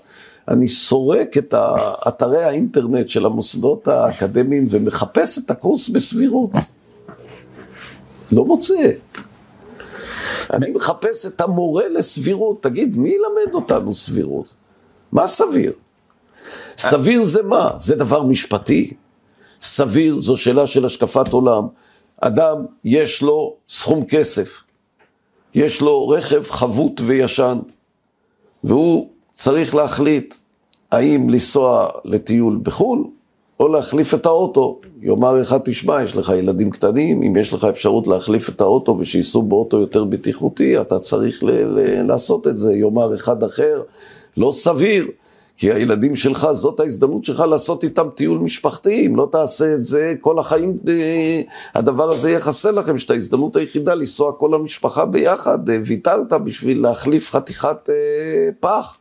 אני 0.48 0.68
סורק 0.68 1.38
את 1.38 1.54
אתרי 2.08 2.44
האינטרנט 2.44 3.10
של 3.10 3.26
המוסדות 3.26 3.88
האקדמיים 3.88 4.66
ומחפש 4.70 5.38
את 5.38 5.52
הקורס 5.52 5.90
בסבירות. 5.90 6.52
לא 8.32 8.46
מוצא. 8.46 8.92
אני 10.54 10.72
מחפש 10.72 11.26
את 11.26 11.42
המורה 11.42 11.88
לסבירות. 11.88 12.64
תגיד, 12.64 12.98
מי 12.98 13.10
ילמד 13.10 13.54
אותנו 13.54 13.94
סבירות? 13.94 14.54
מה 15.12 15.28
סביר? 15.28 15.74
סביר 16.78 17.24
זה 17.24 17.44
מה? 17.44 17.72
זה 17.78 17.96
דבר 17.96 18.24
משפטי? 18.24 18.94
סביר 19.62 20.18
זו 20.18 20.38
שאלה 20.38 20.68
של 20.68 20.86
השקפת 20.86 21.34
עולם. 21.34 21.68
אדם, 22.22 22.66
יש 22.84 23.22
לו 23.22 23.56
סכום 23.68 24.06
כסף, 24.06 24.64
יש 25.56 25.82
לו 25.82 26.08
רכב 26.08 26.44
חבוט 26.50 27.02
וישן, 27.06 27.60
והוא 28.64 29.10
צריך 29.34 29.76
להחליט 29.76 30.36
האם 30.92 31.30
לנסוע 31.30 31.88
לטיול 32.06 32.60
בחו"ל 32.64 33.08
או 33.60 33.68
להחליף 33.68 34.14
את 34.14 34.26
האוטו. 34.26 34.80
יאמר 35.02 35.42
אחד, 35.42 35.58
תשמע, 35.66 36.04
יש 36.04 36.18
לך 36.18 36.32
ילדים 36.38 36.70
קטנים, 36.70 37.24
אם 37.24 37.36
יש 37.36 37.54
לך 37.54 37.64
אפשרות 37.64 38.08
להחליף 38.08 38.50
את 38.50 38.62
האוטו 38.62 38.98
ושייסעו 39.00 39.42
באוטו 39.42 39.80
יותר 39.80 40.04
בטיחותי, 40.04 40.82
אתה 40.82 41.00
צריך 41.00 41.44
ל- 41.44 41.52
ל- 41.52 42.08
לעשות 42.08 42.48
את 42.48 42.58
זה. 42.58 42.74
יאמר 42.76 43.16
אחד 43.16 43.44
אחר, 43.44 43.82
לא 44.38 44.52
סביר, 44.52 45.08
כי 45.58 45.72
הילדים 45.72 46.16
שלך, 46.16 46.48
זאת 46.52 46.80
ההזדמנות 46.80 47.26
שלך 47.26 47.40
לעשות 47.40 47.84
איתם 47.84 48.08
טיול 48.16 48.40
משפחתי. 48.40 49.08
אם 49.08 49.16
לא 49.16 49.28
תעשה 49.32 49.74
את 49.74 49.84
זה, 49.84 50.14
כל 50.22 50.40
החיים, 50.40 50.78
אה, 50.88 51.42
הדבר 51.76 52.12
הזה 52.12 52.32
יחסה 52.32 52.72
לכם, 52.72 52.98
שאת 52.98 53.10
ההזדמנות 53.12 53.56
היחידה 53.56 53.96
לנסוע 53.96 54.32
כל 54.32 54.54
המשפחה 54.54 55.06
ביחד, 55.06 55.70
אה, 55.70 55.78
ויתרת 55.86 56.34
בשביל 56.34 56.82
להחליף 56.82 57.32
חתיכת 57.32 57.90
אה, 57.90 58.50
פח. 58.60 58.98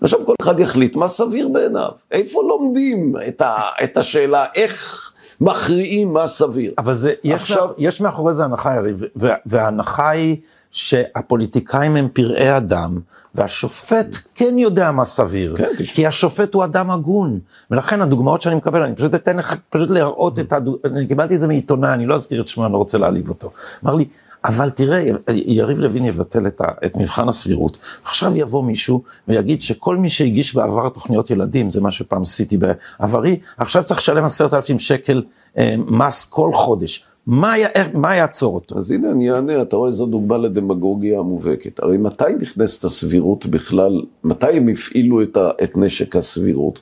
עכשיו 0.00 0.26
כל 0.26 0.34
אחד 0.42 0.60
יחליט 0.60 0.96
מה 0.96 1.08
סביר 1.08 1.48
בעיניו. 1.48 1.90
איפה 2.10 2.42
לומדים 2.42 3.14
את, 3.28 3.42
ה, 3.42 3.60
את 3.84 3.96
השאלה 3.96 4.46
איך 4.54 5.12
מכריעים 5.40 6.12
מה 6.12 6.26
סביר? 6.26 6.72
אבל 6.78 6.94
זה, 6.94 7.12
יש, 7.24 7.40
עכשיו... 7.40 7.66
מאח, 7.66 7.74
יש 7.78 8.00
מאחורי 8.00 8.34
זה 8.34 8.44
הנחה 8.44 8.74
יריב, 8.74 9.02
וההנחה 9.46 10.10
היא 10.10 10.36
שהפוליטיקאים 10.70 11.96
הם 11.96 12.08
פראי 12.12 12.56
אדם, 12.56 12.98
והשופט 13.34 14.16
כן 14.34 14.58
יודע 14.58 14.90
מה 14.90 15.04
סביר, 15.04 15.54
כן, 15.56 15.68
כי 15.94 16.06
השופט 16.06 16.54
הוא 16.54 16.64
אדם 16.64 16.90
הגון, 16.90 17.38
ולכן 17.70 18.00
הדוגמאות 18.00 18.42
שאני 18.42 18.54
מקבל, 18.54 18.82
אני 18.82 18.94
פשוט 18.94 19.14
אתן 19.14 19.36
לך 19.36 19.54
פשוט 19.70 19.90
להראות 19.90 20.38
את 20.38 20.52
הדוגמאות, 20.52 20.86
אני 20.86 21.06
קיבלתי 21.06 21.34
את 21.34 21.40
זה 21.40 21.46
מעיתונאי, 21.46 21.94
אני 21.94 22.06
לא 22.06 22.14
אזכיר 22.14 22.40
את 22.40 22.48
שמו, 22.48 22.64
אני 22.64 22.72
לא 22.72 22.78
רוצה 22.78 22.98
להעליב 22.98 23.28
אותו. 23.28 23.50
אמר 23.84 23.94
לי, 23.94 24.04
אבל 24.44 24.70
תראה, 24.70 25.04
יריב 25.28 25.80
לוין 25.80 26.04
יבטל 26.04 26.46
את, 26.46 26.60
ה, 26.60 26.64
את 26.86 26.96
מבחן 26.96 27.28
הסבירות. 27.28 27.78
עכשיו 28.04 28.36
יבוא 28.36 28.64
מישהו 28.64 29.02
ויגיד 29.28 29.62
שכל 29.62 29.96
מי 29.96 30.10
שהגיש 30.10 30.54
בעבר 30.54 30.88
תוכניות 30.88 31.30
ילדים, 31.30 31.70
זה 31.70 31.80
מה 31.80 31.90
שפעם 31.90 32.22
עשיתי 32.22 32.56
בעברי, 32.56 33.40
עכשיו 33.56 33.84
צריך 33.84 34.00
לשלם 34.00 34.24
עשרת 34.24 34.54
אלפים 34.54 34.78
שקל 34.78 35.22
אה, 35.58 35.74
מס 35.86 36.24
כל 36.24 36.50
חודש. 36.52 37.04
מה, 37.26 37.54
מה 37.94 38.14
יעצור 38.14 38.54
אותו? 38.54 38.78
אז 38.78 38.90
הנה 38.90 39.10
אני 39.10 39.32
אענה, 39.32 39.62
אתה 39.62 39.76
רואה 39.76 39.90
זו 39.90 40.06
דוגמה 40.06 40.38
לדמגוגיה 40.38 41.18
המובהקת. 41.18 41.80
הרי 41.82 41.96
מתי 41.96 42.24
נכנסת 42.40 42.84
הסבירות 42.84 43.46
בכלל, 43.46 44.02
מתי 44.24 44.46
הם 44.46 44.68
הפעילו 44.68 45.22
את, 45.22 45.36
ה, 45.36 45.50
את 45.62 45.76
נשק 45.76 46.16
הסבירות? 46.16 46.80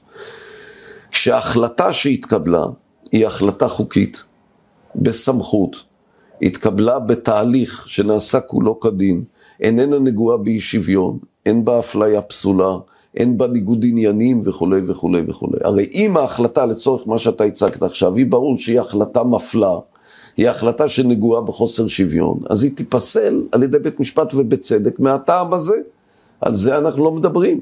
כשההחלטה 1.10 1.92
שהתקבלה 1.92 2.64
היא 3.12 3.26
החלטה 3.26 3.68
חוקית, 3.68 4.24
בסמכות, 4.94 5.76
התקבלה 6.42 6.98
בתהליך 6.98 7.88
שנעשה 7.88 8.40
כולו 8.40 8.80
כדין, 8.80 9.24
איננה 9.60 9.98
נגועה 9.98 10.36
באי 10.36 10.60
שוויון, 10.60 11.18
אין 11.46 11.64
בה 11.64 11.78
אפליה 11.78 12.22
פסולה, 12.22 12.76
אין 13.14 13.38
בה 13.38 13.46
ניגוד 13.46 13.84
עניינים 13.88 14.42
וכולי 14.44 14.80
וכולי 14.86 15.22
וכולי. 15.28 15.58
הרי 15.64 15.88
אם 15.94 16.16
ההחלטה 16.16 16.66
לצורך 16.66 17.08
מה 17.08 17.18
שאתה 17.18 17.44
הצגת 17.44 17.82
עכשיו, 17.82 18.14
היא 18.14 18.26
ברור 18.26 18.56
שהיא 18.58 18.80
החלטה 18.80 19.24
מפלה, 19.24 19.78
היא 20.36 20.48
החלטה 20.48 20.88
שנגועה 20.88 21.42
בחוסר 21.42 21.86
שוויון, 21.86 22.38
אז 22.50 22.64
היא 22.64 22.72
תיפסל 22.76 23.42
על 23.52 23.62
ידי 23.62 23.78
בית 23.78 24.00
משפט 24.00 24.34
ובצדק 24.34 25.00
מהטעם 25.00 25.54
הזה. 25.54 25.76
על 26.40 26.54
זה 26.54 26.78
אנחנו 26.78 27.04
לא 27.04 27.12
מדברים. 27.12 27.60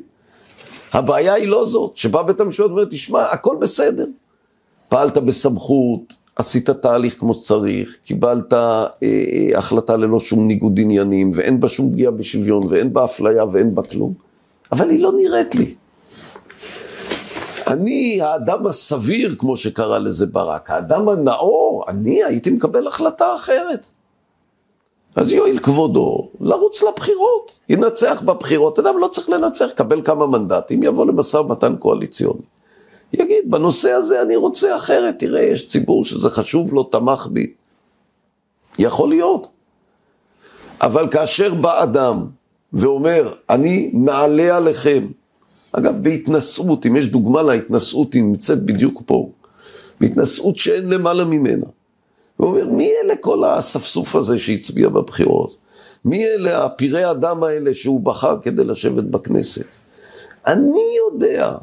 הבעיה 0.93 1.35
היא 1.35 1.49
לא 1.49 1.67
זאת, 1.67 1.97
שבא 1.97 2.23
בית 2.23 2.41
המשפט 2.41 2.67
ואומר, 2.67 2.85
תשמע, 2.85 3.23
הכל 3.23 3.57
בסדר. 3.61 4.07
פעלת 4.89 5.19
בסמכות, 5.19 6.15
עשית 6.37 6.71
תהליך 6.71 7.21
כמו 7.21 7.35
שצריך, 7.35 7.97
קיבלת 8.05 8.53
אה, 8.53 8.87
אה, 9.03 9.59
החלטה 9.59 9.97
ללא 9.97 10.21
שום 10.21 10.47
ניגוד 10.47 10.81
עניינים, 10.81 11.31
ואין 11.35 11.61
בה 11.61 11.69
שום 11.69 11.93
פגיעה 11.93 12.11
בשוויון, 12.11 12.63
ואין 12.69 12.93
בה 12.93 13.05
אפליה 13.05 13.45
ואין 13.53 13.75
בה 13.75 13.83
כלום, 13.83 14.15
אבל 14.73 14.91
היא 14.91 15.03
לא 15.03 15.13
נראית 15.13 15.55
לי. 15.55 15.75
אני 17.67 18.21
האדם 18.23 18.67
הסביר, 18.67 19.35
כמו 19.39 19.57
שקרא 19.57 19.99
לזה 19.99 20.27
ברק, 20.27 20.71
האדם 20.71 21.09
הנאור, 21.09 21.85
אני 21.89 22.25
הייתי 22.25 22.51
מקבל 22.51 22.87
החלטה 22.87 23.35
אחרת. 23.35 23.87
אז 25.17 25.33
יואיל 25.33 25.59
כבודו 25.59 26.29
לרוץ 26.41 26.83
לבחירות, 26.83 27.59
ינצח 27.69 28.23
בבחירות, 28.25 28.79
אדם 28.79 28.99
לא 28.99 29.09
צריך 29.09 29.31
לנצח, 29.31 29.71
קבל 29.75 30.03
כמה 30.03 30.27
מנדטים, 30.27 30.83
יבוא 30.83 31.07
למשא 31.07 31.37
ומתן 31.37 31.77
קואליציוני. 31.77 32.54
יגיד, 33.19 33.51
בנושא 33.51 33.91
הזה 33.91 34.23
אני 34.23 34.37
רוצה 34.37 34.77
אחרת, 34.77 35.19
תראה, 35.19 35.43
יש 35.43 35.69
ציבור 35.69 36.05
שזה 36.05 36.31
חשוב 36.31 36.75
לו, 36.75 36.83
תמך 36.83 37.29
בי. 37.33 37.53
יכול 38.79 39.09
להיות. 39.09 39.49
אבל 40.81 41.11
כאשר 41.11 41.55
בא 41.55 41.83
אדם 41.83 42.27
ואומר, 42.73 43.35
אני 43.51 43.91
נעלה 43.95 44.57
עליכם, 44.57 45.07
אגב, 45.73 46.03
בהתנשאות, 46.03 46.87
אם 46.87 46.97
יש 46.97 47.09
דוגמה 47.09 47.43
להתנשאות, 47.43 48.15
היא 48.15 48.23
נמצאת 48.23 48.63
בדיוק 48.63 49.03
פה. 49.07 49.31
בהתנשאות 50.01 50.57
שאין 50.57 50.91
למעלה 50.91 51.25
ממנה. 51.25 51.67
הוא 52.37 52.49
אומר, 52.49 52.69
מי 52.69 52.93
אלה 53.05 53.17
כל 53.17 53.45
האספסוף 53.45 54.17
הזה 54.17 54.39
שהצביע 54.39 54.89
בבחירות? 54.89 55.57
מי 56.05 56.27
אלה 56.27 56.65
הפירי 56.65 57.05
הדם 57.05 57.43
האלה 57.43 57.75
שהוא 57.75 58.01
בחר 58.01 58.39
כדי 58.43 58.65
לשבת 58.65 59.05
בכנסת? 59.05 59.67
אני 60.47 60.97
יודע 60.99 61.57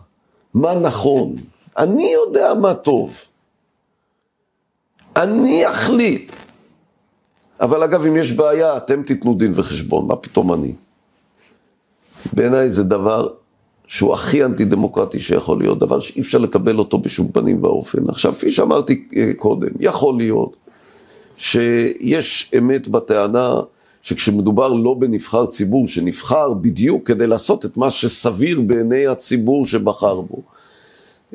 מה 0.54 0.76
נכון, 0.76 1.36
אני 1.78 2.12
יודע 2.14 2.54
מה 2.54 2.74
טוב. 2.74 3.18
אני 5.16 5.70
אחליט. 5.70 6.32
אבל 7.62 7.84
אגב, 7.84 8.06
אם 8.06 8.18
יש 8.18 8.32
בעיה, 8.32 8.78
אתם 8.78 9.04
תיתנו 9.04 9.34
דין 9.34 9.54
וחשבון, 9.56 10.08
מה 10.08 10.16
פתאום 10.16 10.54
אני? 10.54 10.74
בעיניי 12.34 12.70
זה 12.70 12.84
דבר 12.84 13.28
שהוא 13.88 14.14
הכי 14.14 14.45
אנטי 14.45 14.66
דמוקרטי 14.66 15.20
שיכול 15.20 15.60
להיות, 15.60 15.80
דבר 15.80 15.99
שאי 15.99 16.22
אפשר 16.22 16.38
לקבל 16.38 16.78
אותו 16.78 16.97
בשום 16.97 17.32
פנים 17.32 17.64
ואופן. 17.64 18.10
עכשיו, 18.10 18.34
כפי 18.34 18.52
שאמרתי 18.52 19.08
אה, 19.16 19.32
קודם, 19.38 19.70
יכול 19.80 20.18
להיות 20.18 20.58
שיש 21.38 22.52
אמת 22.58 22.88
בטענה 22.88 23.54
שכשמדובר 24.02 24.74
לא 24.74 24.93
בנבחר 24.93 25.45
ציבור 25.45 25.88
שנבחר 25.88 26.54
בדיוק 26.54 27.08
כדי 27.08 27.28
לעשות 27.28 27.66
את 27.66 27.78
מה 27.78 27.89
שסביר 27.89 28.62
בעיני 28.62 29.08
הציבור 29.08 29.66
שבחר 29.66 30.22
בו, 30.22 30.41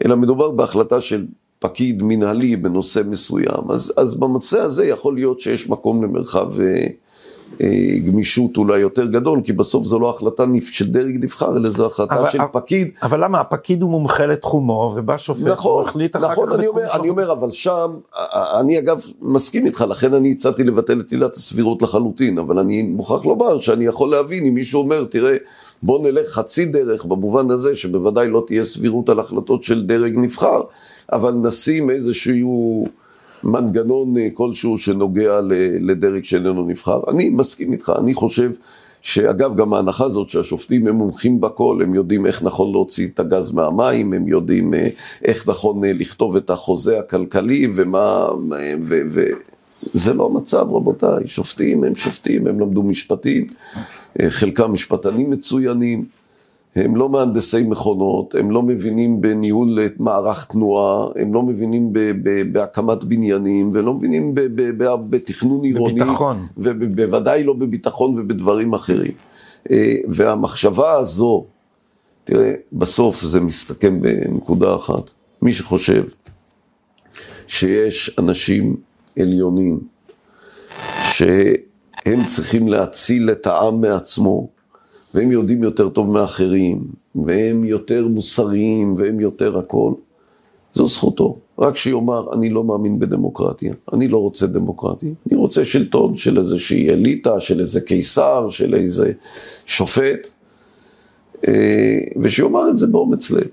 אלא 0.05 0.17
מדובר 0.17 0.51
בהחלטה 0.51 1.01
של 1.01 1.27
פקיד 1.59 2.03
מנהלי 2.03 2.57
בנושא 2.57 3.01
מסוים, 3.07 3.71
אז, 3.71 3.93
אז 3.97 4.15
במצע 4.15 4.63
הזה 4.63 4.87
יכול 4.87 5.15
להיות 5.15 5.41
שיש 5.41 5.69
מקום 5.69 6.03
למרחב 6.03 6.61
אה, 6.61 6.87
גמישות 8.05 8.57
אולי 8.57 8.79
יותר 8.79 9.07
גדול, 9.07 9.41
כי 9.45 9.53
בסוף 9.53 9.87
זו 9.87 9.99
לא 9.99 10.11
החלטה 10.11 10.45
של 10.61 10.93
דרג 10.93 11.25
נבחר, 11.25 11.57
אלא 11.57 11.71
זו 11.71 11.87
החלטה 11.87 12.15
אבל, 12.15 12.31
של 12.31 12.41
אבל, 12.41 12.49
פקיד. 12.53 12.89
אבל 13.03 13.25
למה? 13.25 13.41
הפקיד 13.41 13.83
הוא 13.83 13.91
מומחה 13.91 14.27
לתחומו, 14.27 14.95
ובא 14.97 15.17
שופט 15.17 15.47
נכון, 15.47 15.85
והחליט 15.85 16.17
אחר 16.17 16.33
נכון, 16.33 16.47
כך 16.49 16.55
אני 16.55 16.67
אומר, 16.67 16.93
אני 16.93 17.09
אומר, 17.09 17.33
אבל 17.33 17.51
שם, 17.51 17.91
אני 18.61 18.79
אגב 18.79 19.05
מסכים 19.21 19.67
איתך, 19.67 19.85
לכן 19.89 20.15
אני 20.15 20.31
הצעתי 20.33 20.65
לבטל 20.65 21.01
את 21.01 21.11
עילת 21.11 21.35
הסבירות 21.35 21.83
לחלוטין, 21.83 22.39
אבל 22.39 22.59
אני 22.59 22.83
מוכרח 22.83 23.25
לומר 23.25 23.61
שאני 23.61 23.85
יכול 23.85 24.11
להבין 24.11 24.47
אם 24.47 24.55
מישהו 24.55 24.81
אומר, 24.81 25.05
תראה, 25.05 25.37
בוא 25.83 25.99
נלך 25.99 26.29
חצי 26.29 26.65
דרך 26.65 27.05
במובן 27.05 27.51
הזה 27.51 27.77
שבוודאי 27.77 28.29
לא 28.29 28.43
תהיה 28.47 28.65
סבירות 28.65 29.09
על 29.09 29.21
החלטות 29.21 29.63
של 29.63 29.87
דרג 29.87 30.17
נבחר, 30.17 30.61
אבל 31.13 31.33
נשים 31.33 31.91
איזשהו... 31.91 32.87
מנגנון 33.45 34.17
אה, 34.17 34.29
כלשהו 34.35 34.79
שנוגע 34.79 35.41
לדרג 35.81 36.25
שאיננו 36.25 36.67
נבחר. 36.67 37.01
אני 37.09 37.29
מסכים 37.29 37.73
איתך, 37.73 37.93
אני 37.99 38.15
חושב 38.15 38.51
שאגב, 39.03 39.57
גם 39.57 39.75
ההנחה 39.75 40.05
הזאת 40.05 40.29
שהשופטים 40.29 40.87
הם 40.87 40.95
מומחים 40.95 41.41
בכל, 41.41 41.79
הם 41.83 41.95
יודעים 41.95 42.27
איך 42.27 42.43
נכון 42.43 42.73
להוציא 42.73 43.07
את 43.07 43.21
הגז 43.21 43.51
מהמים, 43.51 44.13
הם 44.13 44.29
יודעים 44.29 44.75
אה, 44.75 44.89
איך 45.25 45.49
נכון 45.49 45.85
אה, 45.85 45.93
לכתוב 45.93 46.37
את 46.37 46.51
החוזה 46.51 46.99
הכלכלי 46.99 47.69
ומה... 47.75 48.27
ו, 48.83 49.01
ו, 49.11 49.25
זה 49.93 50.15
לא 50.15 50.27
המצב, 50.27 50.67
רבותיי. 50.71 51.27
שופטים 51.27 51.85
הם 51.85 51.95
שופטים, 51.95 52.47
הם 52.47 52.61
למדו 52.61 52.83
משפטים, 52.83 53.47
חלקם 54.29 54.73
משפטנים 54.73 55.31
מצוינים. 55.31 56.05
הם 56.77 56.97
לא 56.97 57.09
מהנדסי 57.09 57.63
מכונות, 57.63 58.35
הם 58.35 58.51
לא 58.51 58.63
מבינים 58.63 59.21
בניהול 59.21 59.79
מערך 59.99 60.45
תנועה, 60.45 61.07
הם 61.17 61.35
לא 61.35 61.43
מבינים 61.43 61.93
ב- 61.93 61.99
ב- 61.99 62.53
בהקמת 62.53 63.05
בניינים, 63.05 63.71
ולא 63.75 63.95
מבינים 63.95 64.35
ב- 64.35 64.41
ב- 64.41 64.83
ב- 64.85 65.11
בתכנון 65.11 65.65
עירוני. 65.65 65.95
בביטחון. 65.95 66.37
ובוודאי 66.57 67.45
לא 67.45 67.53
בביטחון 67.53 68.19
ובדברים 68.19 68.75
אחרים. 68.75 69.13
אה, 69.71 69.95
והמחשבה 70.09 70.93
הזו, 70.93 71.45
תראה, 72.25 72.53
בסוף 72.73 73.23
זה 73.23 73.41
מסתכם 73.41 74.01
בנקודה 74.01 74.75
אחת. 74.75 75.11
מי 75.43 75.53
שחושב 75.53 76.05
שיש 77.47 78.11
אנשים 78.19 78.77
עליונים 79.19 79.81
שהם 81.03 82.25
צריכים 82.27 82.69
להציל 82.69 83.31
את 83.31 83.47
העם 83.47 83.81
מעצמו, 83.81 84.56
והם 85.15 85.33
יודעים 85.33 85.63
יותר 85.63 85.89
טוב 85.89 86.11
מאחרים, 86.11 86.83
והם 87.15 87.65
יותר 87.65 88.09
מוסריים, 88.09 88.95
והם 88.99 89.21
יותר 89.21 89.59
הכל, 89.59 89.93
זו 90.73 90.87
זכותו. 90.87 91.39
רק 91.59 91.77
שיאמר, 91.77 92.33
אני 92.33 92.51
לא 92.51 92.65
מאמין 92.65 92.99
בדמוקרטיה, 92.99 93.75
אני 93.93 94.09
לא 94.09 94.19
רוצה 94.19 94.47
דמוקרטיה, 94.47 95.11
אני 95.31 95.39
רוצה 95.39 95.65
שלטון 95.65 96.17
של 96.17 96.39
איזושהי 96.39 96.91
אליטה, 96.91 97.41
של 97.41 97.61
איזה 97.61 97.81
קיסר, 97.81 98.49
של 98.49 98.75
איזה 98.75 99.13
שופט, 99.67 100.29
אה, 101.49 101.99
ושיאמר 102.23 102.71
את 102.71 102.77
זה 102.77 102.87
באומץ 102.87 103.31
לב. 103.31 103.47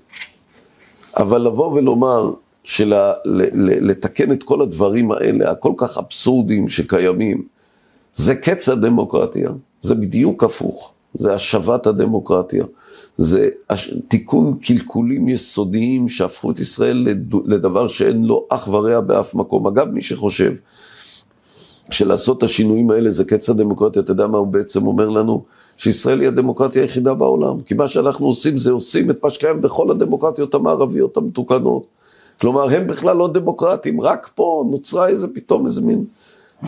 אבל 1.16 1.42
לבוא 1.42 1.72
ולומר, 1.72 2.32
שלתקן 2.64 4.32
את 4.32 4.42
כל 4.42 4.62
הדברים 4.62 5.12
האלה, 5.12 5.50
הכל 5.50 5.72
כך 5.76 5.98
אבסורדים 5.98 6.68
שקיימים, 6.68 7.42
זה 8.12 8.34
קץ 8.34 8.68
הדמוקרטיה, 8.68 9.50
זה 9.80 9.94
בדיוק 9.94 10.44
הפוך. 10.44 10.93
זה 11.14 11.34
השבת 11.34 11.86
הדמוקרטיה. 11.86 12.64
זה 13.16 13.48
תיקון 14.08 14.58
קלקולים 14.62 15.28
יסודיים 15.28 16.08
שהפכו 16.08 16.50
את 16.50 16.60
ישראל 16.60 17.06
לדבר 17.46 17.88
שאין 17.88 18.24
לו 18.24 18.46
אח 18.50 18.68
ורע 18.68 19.00
באף 19.00 19.34
מקום. 19.34 19.66
אגב, 19.66 19.88
מי 19.88 20.02
שחושב 20.02 20.52
שלעשות 21.90 22.38
את 22.38 22.42
השינויים 22.42 22.90
האלה 22.90 23.10
זה 23.10 23.24
קץ 23.24 23.50
הדמוקרטיה, 23.50 24.02
אתה 24.02 24.12
יודע 24.12 24.26
מה 24.26 24.38
הוא 24.38 24.46
בעצם 24.46 24.86
אומר 24.86 25.08
לנו? 25.08 25.42
שישראל 25.76 26.20
היא 26.20 26.28
הדמוקרטיה 26.28 26.82
היחידה 26.82 27.14
בעולם. 27.14 27.60
כי 27.60 27.74
מה 27.74 27.86
שאנחנו 27.86 28.26
עושים 28.26 28.58
זה 28.58 28.72
עושים 28.72 29.10
את 29.10 29.24
מה 29.24 29.30
שקיים 29.30 29.60
בכל 29.60 29.90
הדמוקרטיות 29.90 30.54
המערביות 30.54 31.16
המתוקנות. 31.16 31.86
כלומר, 32.40 32.76
הם 32.76 32.86
בכלל 32.86 33.16
לא 33.16 33.28
דמוקרטים, 33.28 34.00
רק 34.00 34.30
פה 34.34 34.64
נוצרה 34.70 35.08
איזה 35.08 35.28
פתאום 35.34 35.66
איזה 35.66 35.82
מין... 35.82 36.04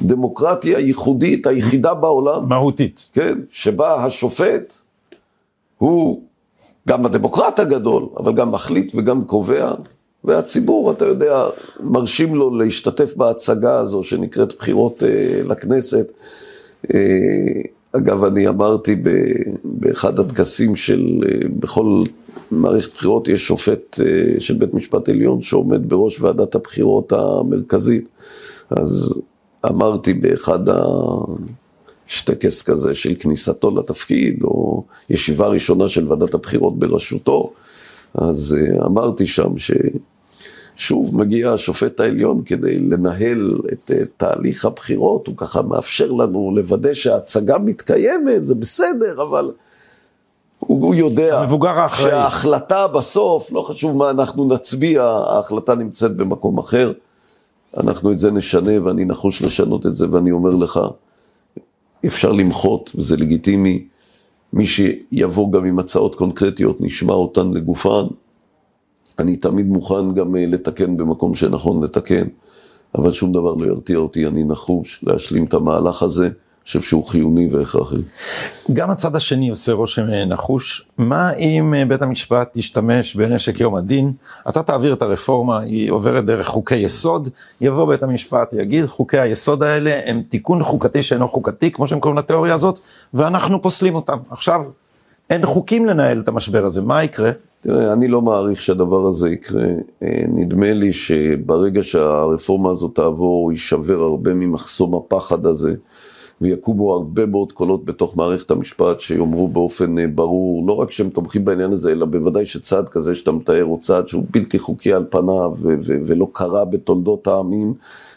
דמוקרטיה 0.02 0.78
ייחודית, 0.78 1.46
היחידה 1.46 1.94
בעולם. 1.94 2.48
מהותית. 2.48 3.08
כן, 3.12 3.38
שבה 3.50 4.04
השופט 4.04 4.74
הוא 5.78 6.22
גם 6.88 7.06
הדמוקרט 7.06 7.60
הגדול, 7.60 8.06
אבל 8.16 8.32
גם 8.32 8.50
מחליט 8.50 8.92
וגם 8.94 9.24
קובע, 9.24 9.72
והציבור, 10.24 10.92
אתה 10.92 11.04
יודע, 11.04 11.44
מרשים 11.80 12.34
לו 12.34 12.56
להשתתף 12.58 13.16
בהצגה 13.16 13.78
הזו 13.78 14.02
שנקראת 14.02 14.54
בחירות 14.58 15.02
אה, 15.02 15.40
לכנסת, 15.44 16.12
אגב, 17.92 18.24
אני 18.24 18.48
אמרתי 18.48 18.96
באחד 19.64 20.18
הטקסים 20.18 20.76
של, 20.76 21.20
בכל 21.60 22.02
מערכת 22.50 22.92
בחירות 22.94 23.28
יש 23.28 23.46
שופט 23.46 24.00
של 24.38 24.54
בית 24.54 24.74
משפט 24.74 25.08
עליון 25.08 25.40
שעומד 25.40 25.88
בראש 25.88 26.20
ועדת 26.20 26.54
הבחירות 26.54 27.12
המרכזית. 27.12 28.08
אז 28.70 29.20
אמרתי 29.64 30.14
באחד. 30.14 30.68
יש 32.10 32.20
טקס 32.20 32.62
כזה 32.62 32.94
של 32.94 33.14
כניסתו 33.18 33.70
לתפקיד, 33.70 34.42
או 34.42 34.82
ישיבה 35.10 35.46
ראשונה 35.46 35.88
של 35.88 36.08
ועדת 36.08 36.34
הבחירות 36.34 36.78
בראשותו, 36.78 37.52
אז 38.14 38.56
אה, 38.58 38.86
אמרתי 38.86 39.26
שם 39.26 39.52
ששוב 40.76 41.16
מגיע 41.16 41.52
השופט 41.52 42.00
העליון 42.00 42.42
כדי 42.44 42.78
לנהל 42.78 43.60
את 43.72 43.90
אה, 43.90 44.02
תהליך 44.16 44.64
הבחירות, 44.64 45.26
הוא 45.26 45.36
ככה 45.36 45.62
מאפשר 45.62 46.10
לנו 46.10 46.52
לוודא 46.56 46.94
שההצגה 46.94 47.58
מתקיימת, 47.58 48.44
זה 48.44 48.54
בסדר, 48.54 49.22
אבל 49.22 49.52
הוא 50.58 50.94
יודע 50.94 51.44
שההחלטה 51.96 52.88
בסוף, 52.88 53.52
לא 53.52 53.62
חשוב 53.62 53.96
מה 53.96 54.10
אנחנו 54.10 54.44
נצביע, 54.44 55.02
ההחלטה 55.02 55.74
נמצאת 55.74 56.16
במקום 56.16 56.58
אחר. 56.58 56.92
אנחנו 57.76 58.12
את 58.12 58.18
זה 58.18 58.30
נשנה 58.30 58.84
ואני 58.84 59.04
נחוש 59.04 59.42
לשנות 59.42 59.86
את 59.86 59.94
זה, 59.94 60.06
ואני 60.10 60.30
אומר 60.30 60.54
לך, 60.54 60.80
אפשר 62.06 62.32
למחות, 62.32 62.92
וזה 62.94 63.16
לגיטימי. 63.16 63.86
מי 64.52 64.66
שיבוא 64.66 65.52
גם 65.52 65.64
עם 65.64 65.78
הצעות 65.78 66.14
קונקרטיות, 66.14 66.80
נשמע 66.80 67.12
אותן 67.12 67.50
לגופן. 67.50 68.06
אני 69.18 69.36
תמיד 69.36 69.66
מוכן 69.66 70.14
גם 70.14 70.36
אה, 70.36 70.46
לתקן 70.46 70.96
במקום 70.96 71.34
שנכון 71.34 71.84
לתקן, 71.84 72.26
אבל 72.94 73.12
שום 73.12 73.32
דבר 73.32 73.54
לא 73.54 73.66
ירתיע 73.66 73.96
אותי, 73.96 74.26
אני 74.26 74.44
נחוש 74.44 75.04
להשלים 75.06 75.44
את 75.44 75.54
המהלך 75.54 76.02
הזה. 76.02 76.30
חושב 76.66 76.80
שהוא 76.80 77.04
חיוני 77.04 77.48
והכרחי. 77.52 77.96
גם 78.72 78.90
הצד 78.90 79.16
השני 79.16 79.48
עושה 79.48 79.72
רושם 79.72 80.10
אה, 80.10 80.24
נחוש. 80.24 80.88
מה 80.98 81.32
אם 81.32 81.74
אה, 81.74 81.84
בית 81.84 82.02
המשפט 82.02 82.56
ישתמש 82.56 83.16
בנשק 83.16 83.60
יום 83.60 83.74
הדין, 83.74 84.12
אתה 84.48 84.62
תעביר 84.62 84.92
את 84.92 85.02
הרפורמה, 85.02 85.60
היא 85.60 85.90
עוברת 85.90 86.24
דרך 86.24 86.46
חוקי 86.46 86.76
יסוד, 86.76 87.28
יבוא 87.60 87.84
בית 87.84 88.02
המשפט, 88.02 88.52
יגיד 88.52 88.86
חוקי 88.86 89.18
היסוד 89.18 89.62
האלה 89.62 90.00
הם 90.04 90.22
תיקון 90.28 90.62
חוקתי 90.62 91.02
שאינו 91.02 91.28
חוקתי, 91.28 91.70
כמו 91.70 91.86
שהם 91.86 92.00
קוראים 92.00 92.18
לתיאוריה 92.18 92.54
הזאת, 92.54 92.78
ואנחנו 93.14 93.62
פוסלים 93.62 93.94
אותם. 93.94 94.18
עכשיו, 94.30 94.62
אין 95.30 95.46
חוקים 95.46 95.86
לנהל 95.86 96.20
את 96.20 96.28
המשבר 96.28 96.64
הזה, 96.64 96.82
מה 96.82 97.04
יקרה? 97.04 97.30
תראה, 97.60 97.92
אני 97.92 98.08
לא 98.08 98.22
מעריך 98.22 98.62
שהדבר 98.62 99.06
הזה 99.06 99.30
יקרה. 99.30 99.66
אה, 100.02 100.24
נדמה 100.28 100.72
לי 100.72 100.92
שברגע 100.92 101.82
שהרפורמה 101.82 102.70
הזאת 102.70 102.94
תעבור, 102.94 103.52
יישבר 103.52 104.00
הרבה 104.00 104.34
ממחסום 104.34 104.94
הפחד 104.94 105.46
הזה. 105.46 105.74
ויקומו 106.40 106.92
הרבה 106.92 107.26
מאוד 107.26 107.52
קולות 107.52 107.84
בתוך 107.84 108.16
מערכת 108.16 108.50
המשפט 108.50 109.00
שיאמרו 109.00 109.48
באופן 109.48 109.98
אה, 109.98 110.06
ברור, 110.06 110.66
לא 110.66 110.72
רק 110.72 110.90
שהם 110.90 111.10
תומכים 111.10 111.44
בעניין 111.44 111.72
הזה, 111.72 111.90
אלא 111.90 112.06
בוודאי 112.06 112.46
שצעד 112.46 112.88
כזה 112.88 113.14
שאתה 113.14 113.32
מתאר 113.32 113.62
הוא 113.62 113.80
צעד 113.80 114.08
שהוא 114.08 114.24
בלתי 114.30 114.58
חוקי 114.58 114.92
על 114.92 115.04
פניו 115.10 115.52
ולא 115.82 116.28
קרה 116.32 116.64
בתולדות 116.64 117.26
העמים, 117.26 117.74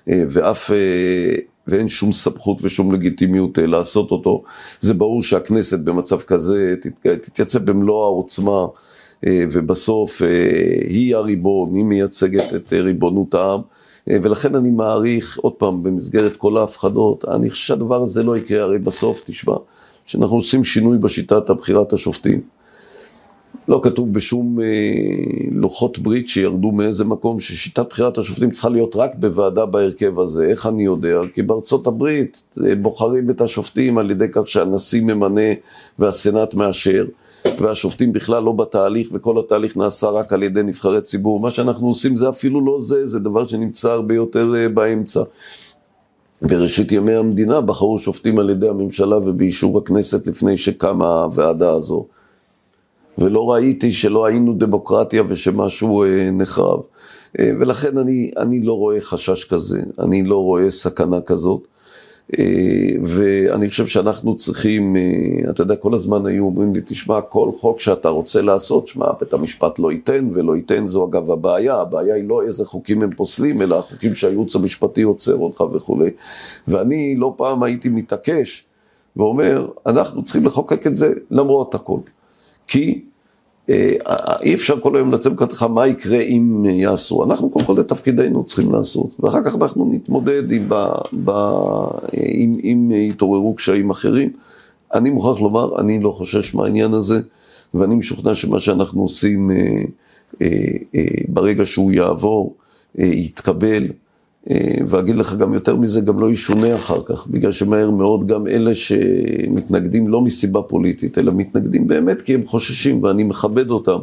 אה, 0.10 0.24
ואף... 0.30 0.72
אה, 0.72 1.36
ואין 1.68 1.88
שום 1.88 2.12
סמכות 2.12 2.58
ושום 2.62 2.92
לגיטימיות 2.92 3.58
לעשות 3.58 4.12
אותו. 4.12 4.44
זה 4.80 4.94
ברור 4.94 5.22
שהכנסת 5.22 5.80
במצב 5.80 6.22
כזה 6.22 6.76
תתייצב 7.02 7.72
במלוא 7.72 8.04
העוצמה, 8.04 8.68
ובסוף 9.26 10.22
היא 10.88 11.16
הריבון, 11.16 11.76
היא 11.76 11.84
מייצגת 11.84 12.54
את 12.56 12.74
ריבונות 12.74 13.34
העם. 13.34 13.62
אה, 14.10 14.18
ולכן 14.24 14.56
אני 14.56 14.72
מעריך, 14.72 15.40
עוד 15.42 15.54
פעם, 15.54 15.84
במסגרת 15.84 16.38
כל 16.38 16.58
ההפחדות, 16.58 17.26
אני 17.26 17.50
חושב 17.50 17.66
שהדבר 17.68 18.04
הזה 18.04 18.24
לא 18.24 18.38
יקרה, 18.38 18.62
הרי 18.62 18.80
בסוף, 18.80 19.22
תשמע, 19.26 19.56
שאנחנו 20.06 20.36
עושים 20.36 20.64
שינוי 20.64 20.98
בשיטת 20.98 21.50
הבחירת 21.50 21.94
השופטים. 21.94 22.42
לא 23.68 23.82
כתוב 23.84 24.14
בשום 24.14 24.60
אה, 24.62 24.66
לוחות 25.52 26.00
ברית 26.00 26.28
שירדו 26.28 26.72
מאיזה 26.72 27.06
מקום 27.06 27.40
ששיטת 27.40 27.90
בחירת 27.90 28.18
השופטים 28.18 28.52
צריכה 28.52 28.70
להיות 28.70 28.96
רק 28.96 29.12
בוועדה 29.16 29.66
בהרכב 29.66 30.20
הזה. 30.20 30.46
איך 30.46 30.68
אני 30.68 30.84
יודע? 30.84 31.20
כי 31.34 31.42
בארצות 31.42 31.88
הברית 31.88 32.44
אה, 32.66 32.76
בוחרים 32.76 33.30
את 33.30 33.42
השופטים 33.42 33.98
על 33.98 34.12
ידי 34.12 34.26
כך 34.32 34.48
שהנשיא 34.48 35.02
ממנה 35.02 35.42
והסנאט 36.00 36.54
מאשר. 36.54 37.06
והשופטים 37.60 38.14
בכלל 38.14 38.44
לא 38.44 38.52
בתהליך, 38.52 39.10
וכל 39.14 39.40
התהליך 39.40 39.78
נעשה 39.78 40.10
רק 40.10 40.34
על 40.34 40.44
ידי 40.44 40.64
נבחרי 40.64 41.02
ציבור. 41.02 41.40
מה 41.40 41.52
שאנחנו 41.52 41.88
עושים 41.88 42.16
זה 42.16 42.30
אפילו 42.30 42.66
לא 42.66 42.82
זה, 42.82 43.06
זה 43.06 43.20
דבר 43.20 43.48
שנמצא 43.48 43.92
הרבה 43.92 44.16
יותר 44.16 44.56
אה, 44.56 44.70
באמצע. 44.70 45.24
בראשית 46.42 46.92
ימי 46.92 47.16
המדינה 47.16 47.62
בחרו 47.62 47.98
שופטים 47.98 48.40
על 48.40 48.50
ידי 48.50 48.70
הממשלה 48.70 49.18
ובאישור 49.18 49.78
הכנסת 49.78 50.28
לפני 50.28 50.58
שקמה 50.58 51.24
הוועדה 51.24 51.72
הזו. 51.72 52.06
ולא 53.18 53.52
ראיתי 53.52 53.92
שלא 53.92 54.26
היינו 54.26 54.54
דמוקרטיה 54.54 55.24
ושמשהו 55.28 56.04
אה, 56.04 56.30
נחרב. 56.32 56.80
אה, 57.40 57.52
ולכן 57.60 57.98
אני, 57.98 58.32
אני 58.38 58.62
לא 58.62 58.74
רואה 58.74 59.02
חשש 59.02 59.44
כזה, 59.44 59.82
אני 60.00 60.24
לא 60.24 60.36
רואה 60.36 60.72
סכנה 60.72 61.22
כזאת. 61.22 61.68
אה, 62.38 62.46
ואני 63.04 63.70
חושב 63.70 63.88
שאנחנו 63.88 64.36
צריכים, 64.36 64.96
אה, 64.96 65.50
אתה 65.50 65.62
יודע, 65.62 65.76
כל 65.76 65.94
הזמן 65.94 66.26
היו 66.26 66.46
אומרים 66.46 66.76
לי, 66.76 66.82
תשמע, 66.86 67.22
כל 67.22 67.50
חוק 67.60 67.80
שאתה 67.80 68.10
רוצה 68.10 68.42
לעשות, 68.42 68.88
שמע, 68.88 69.06
בית 69.20 69.34
המשפט 69.34 69.80
לא 69.80 69.92
ייתן 69.92 70.30
ולא 70.34 70.56
ייתן, 70.56 70.88
זו 70.88 71.08
אגב 71.08 71.32
הבעיה, 71.32 71.76
הבעיה 71.76 72.16
היא 72.16 72.30
לא 72.30 72.44
איזה 72.44 72.66
חוקים 72.66 73.04
הם 73.04 73.12
פוסלים, 73.12 73.62
אלא 73.62 73.80
החוקים 73.80 74.16
שהייעוץ 74.16 74.56
המשפטי 74.56 75.02
עוצר 75.02 75.36
אותך 75.36 75.62
וכולי. 75.62 76.10
ואני 76.68 77.16
לא 77.16 77.34
פעם 77.38 77.64
הייתי 77.64 77.90
מתעקש 77.90 78.66
ואומר, 79.16 79.68
אנחנו 79.86 80.24
צריכים 80.24 80.46
לחוקק 80.46 80.88
את 80.88 80.96
זה 80.96 81.14
למרות 81.32 81.76
הכל. 81.76 82.00
כי 82.68 83.02
אי 84.42 84.54
אפשר 84.54 84.80
כל 84.80 84.96
היום 84.96 85.12
לצאת 85.12 85.52
לך 85.52 85.64
מה 85.64 85.88
יקרה 85.88 86.20
אם 86.20 86.66
יעשו. 86.66 87.24
אנחנו 87.24 87.50
קודם 87.50 87.66
כל 87.66 87.80
את 87.80 87.88
תפקידנו 87.88 88.44
צריכים 88.44 88.72
לעשות, 88.72 89.16
ואחר 89.20 89.44
כך 89.44 89.56
אנחנו 89.56 89.92
נתמודד 89.94 90.52
עם, 90.52 90.70
ב, 90.70 90.76
ב, 91.24 91.30
אם, 92.14 92.52
אם 92.64 92.92
יתעוררו 92.92 93.56
קשיים 93.56 93.90
אחרים. 93.90 94.30
אני 94.94 95.10
מוכרח 95.10 95.40
לומר, 95.40 95.80
אני 95.80 96.00
לא 96.00 96.12
חושש 96.12 96.56
מהעניין 96.56 96.94
הזה, 96.94 97.20
ואני 97.74 97.96
משוכנע 97.96 98.36
שמה 98.36 98.60
שאנחנו 98.60 99.02
עושים 99.02 99.52
אה, 99.52 99.58
אה, 100.42 100.48
אה, 100.96 101.04
ברגע 101.28 101.66
שהוא 101.66 101.92
יעבור, 101.92 102.56
אה, 103.00 103.06
יתקבל. 103.06 103.88
אה, 104.50 104.76
ואגיד 104.88 105.16
לך 105.16 105.36
גם 105.36 105.54
יותר 105.54 105.76
מזה, 105.76 106.02
גם 106.02 106.20
לא 106.20 106.32
ישונה 106.32 106.76
אחר 106.76 107.04
כך, 107.04 107.28
בגלל 107.28 107.52
שמהר 107.52 107.90
מאוד 107.90 108.28
גם 108.28 108.48
אלה 108.48 108.76
שמתנגדים 108.76 110.08
לא 110.08 110.22
מסיבה 110.22 110.62
פוליטית, 110.62 111.18
אלא 111.18 111.32
מתנגדים 111.36 111.88
באמת 111.88 112.22
כי 112.22 112.34
הם 112.34 112.46
חוששים, 112.46 113.04
ואני 113.04 113.24
מכבד 113.24 113.70
אותם. 113.70 114.00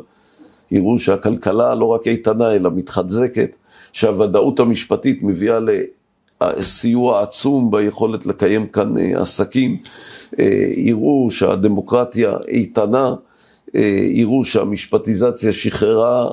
יראו 0.70 0.98
שהכלכלה 0.98 1.74
לא 1.74 1.84
רק 1.84 2.06
איתנה, 2.06 2.52
אלא 2.52 2.70
מתחזקת, 2.70 3.56
שהוודאות 3.92 4.60
המשפטית 4.60 5.22
מביאה 5.22 5.58
לסיוע 6.42 7.22
עצום 7.22 7.70
ביכולת 7.70 8.26
לקיים 8.26 8.66
כאן 8.66 8.98
אה, 8.98 9.20
עסקים, 9.20 9.76
אה, 10.38 10.66
יראו 10.76 11.30
שהדמוקרטיה 11.30 12.32
איתנה, 12.48 13.14
יראו 14.08 14.44
שהמשפטיזציה 14.44 15.52
שחררה 15.52 16.30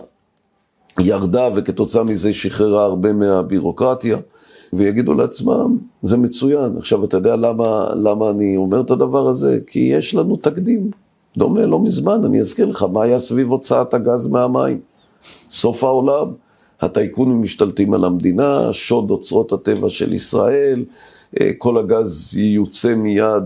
ירדה 0.99 1.49
וכתוצאה 1.55 2.03
מזה 2.03 2.33
שחררה 2.33 2.85
הרבה 2.85 3.13
מהבירוקרטיה, 3.13 4.17
ויגידו 4.73 5.13
לעצמם, 5.13 5.77
זה 6.01 6.17
מצוין. 6.17 6.77
עכשיו, 6.77 7.05
אתה 7.05 7.17
יודע 7.17 7.35
למה, 7.35 7.87
למה 7.95 8.29
אני 8.29 8.57
אומר 8.57 8.81
את 8.81 8.91
הדבר 8.91 9.27
הזה? 9.27 9.59
כי 9.67 9.79
יש 9.79 10.15
לנו 10.15 10.37
תקדים 10.37 10.91
דומה 11.37 11.65
לא 11.65 11.79
מזמן, 11.79 12.21
אני 12.25 12.39
אזכיר 12.39 12.65
לך 12.65 12.85
מה 12.93 13.03
היה 13.03 13.19
סביב 13.19 13.51
הוצאת 13.51 13.93
הגז 13.93 14.27
מהמים. 14.27 14.79
סוף 15.49 15.83
העולם, 15.83 16.27
הטייקונים 16.81 17.41
משתלטים 17.41 17.93
על 17.93 18.05
המדינה, 18.05 18.73
שוד 18.73 19.11
אוצרות 19.11 19.53
הטבע 19.53 19.89
של 19.89 20.13
ישראל, 20.13 20.85
אה, 21.41 21.51
כל 21.57 21.77
הגז 21.77 22.37
ייוצא 22.37 22.95
מיד 22.95 23.43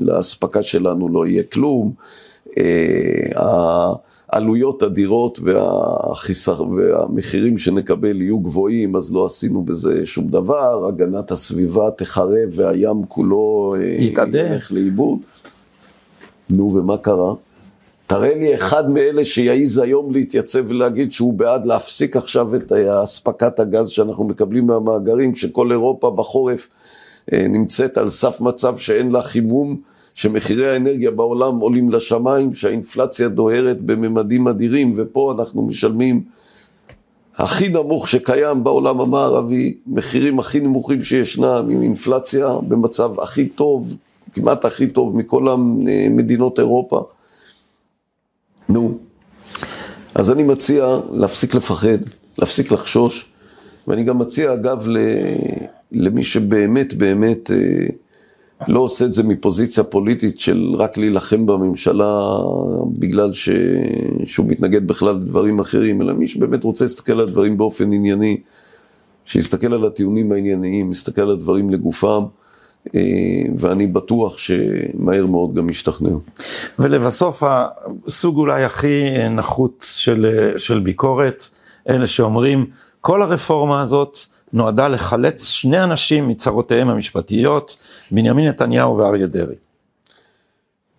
ולאספקה 0.00 0.62
שלנו 0.62 1.08
לא 1.08 1.26
יהיה 1.26 1.42
כלום. 1.42 1.92
אה, 4.34 4.38
העלויות 4.38 4.82
אדירות 4.82 5.38
והחיסר, 5.42 6.62
והמחירים 6.62 7.58
שנקבל 7.58 8.22
יהיו 8.22 8.40
גבוהים, 8.40 8.96
אז 8.96 9.12
לא 9.12 9.26
עשינו 9.26 9.62
בזה 9.62 10.06
שום 10.06 10.28
דבר, 10.28 10.86
הגנת 10.88 11.30
הסביבה 11.30 11.90
תחרב 11.96 12.48
והים 12.52 13.04
כולו 13.08 13.74
אה, 13.78 13.96
ילך 14.34 14.72
לאיבוד. 14.72 15.18
נו, 16.50 16.74
ומה 16.74 16.96
קרה? 16.96 17.34
תראה 18.06 18.34
לי 18.34 18.54
אחד 18.54 18.90
מאלה 18.90 19.24
שיעז 19.24 19.78
היום 19.78 20.12
להתייצב 20.12 20.64
ולהגיד 20.68 21.12
שהוא 21.12 21.34
בעד 21.34 21.66
להפסיק 21.66 22.16
עכשיו 22.16 22.54
את 22.54 22.72
אספקת 23.02 23.60
הגז 23.60 23.88
שאנחנו 23.88 24.24
מקבלים 24.24 24.66
מהמאגרים, 24.66 25.32
כשכל 25.32 25.72
אירופה 25.72 26.10
בחורף 26.10 26.68
אה, 27.32 27.46
נמצאת 27.48 27.98
על 27.98 28.10
סף 28.10 28.40
מצב 28.40 28.76
שאין 28.76 29.10
לה 29.10 29.22
חימום. 29.22 29.80
שמחירי 30.14 30.70
האנרגיה 30.70 31.10
בעולם 31.10 31.56
עולים 31.56 31.90
לשמיים, 31.90 32.52
שהאינפלציה 32.52 33.28
דוהרת 33.28 33.82
בממדים 33.82 34.48
אדירים, 34.48 34.94
ופה 34.96 35.34
אנחנו 35.38 35.62
משלמים 35.62 36.22
הכי 37.36 37.68
נמוך 37.68 38.08
שקיים 38.08 38.64
בעולם 38.64 39.00
המערבי, 39.00 39.74
מחירים 39.86 40.38
הכי 40.38 40.60
נמוכים 40.60 41.02
שישנם, 41.02 41.66
עם 41.70 41.82
אינפלציה 41.82 42.48
במצב 42.68 43.20
הכי 43.20 43.48
טוב, 43.48 43.96
כמעט 44.32 44.64
הכי 44.64 44.86
טוב 44.86 45.16
מכל 45.16 45.48
המדינות 45.48 46.58
אירופה. 46.58 47.02
נו, 48.68 48.98
אז 50.14 50.30
אני 50.30 50.42
מציע 50.42 50.98
להפסיק 51.12 51.54
לפחד, 51.54 51.98
להפסיק 52.38 52.72
לחשוש, 52.72 53.30
ואני 53.88 54.04
גם 54.04 54.18
מציע, 54.18 54.52
אגב, 54.52 54.86
למי 55.92 56.22
שבאמת 56.22 56.94
באמת 56.94 57.50
אה, 57.50 57.56
לא 58.68 58.80
עושה 58.80 59.04
את 59.04 59.12
זה 59.12 59.22
מפוזיציה 59.22 59.84
פוליטית 59.84 60.40
של 60.40 60.72
רק 60.78 60.98
להילחם 60.98 61.46
בממשלה 61.46 62.20
בגלל 62.98 63.32
ש... 63.32 63.48
שהוא 64.24 64.46
מתנגד 64.46 64.86
בכלל 64.86 65.14
לדברים 65.14 65.58
אחרים, 65.58 66.02
אלא 66.02 66.12
מי 66.12 66.26
שבאמת 66.26 66.64
רוצה 66.64 66.84
להסתכל 66.84 67.12
על 67.12 67.20
הדברים 67.20 67.56
באופן 67.56 67.92
ענייני, 67.92 68.36
שיסתכל 69.24 69.74
על 69.74 69.84
הטיעונים 69.84 70.32
הענייניים, 70.32 70.90
יסתכל 70.90 71.22
על 71.22 71.30
הדברים 71.30 71.70
לגופם. 71.70 72.22
אה, 72.94 73.00
ואני 73.56 73.86
בטוח 73.86 74.38
שמהר 74.38 75.26
מאוד 75.26 75.54
גם 75.54 75.70
ישתכנע. 75.70 76.10
ולבסוף, 76.78 77.42
הסוג 78.06 78.36
אולי 78.36 78.64
הכי 78.64 79.04
נחות 79.30 79.86
של, 79.92 80.52
של 80.56 80.80
ביקורת, 80.80 81.48
אלה 81.88 82.06
שאומרים, 82.06 82.66
כל 83.00 83.22
הרפורמה 83.22 83.82
הזאת 83.82 84.16
נועדה 84.52 84.88
לחלץ 84.88 85.44
שני 85.44 85.84
אנשים 85.84 86.28
מצרותיהם 86.28 86.88
המשפטיות, 86.88 87.76
בנימין 88.10 88.48
נתניהו 88.48 88.96
ואריה 88.96 89.26
דרעי. 89.26 89.56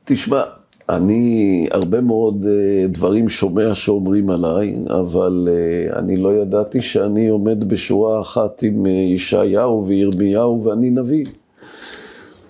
תשמע, 0.05 0.41
אני 0.89 1.67
הרבה 1.71 2.01
מאוד 2.01 2.45
אה, 2.49 2.87
דברים 2.87 3.29
שומע 3.29 3.73
שאומרים 3.75 4.29
עליי, 4.29 4.75
אבל 4.89 5.47
אה, 5.51 5.99
אני 5.99 6.15
לא 6.15 6.33
ידעתי 6.33 6.81
שאני 6.81 7.27
עומד 7.27 7.69
בשורה 7.69 8.21
אחת 8.21 8.63
עם 8.63 8.85
ישעיהו 8.85 9.85
וירמיהו 9.85 10.63
ואני 10.63 10.89
נביא. 10.89 11.25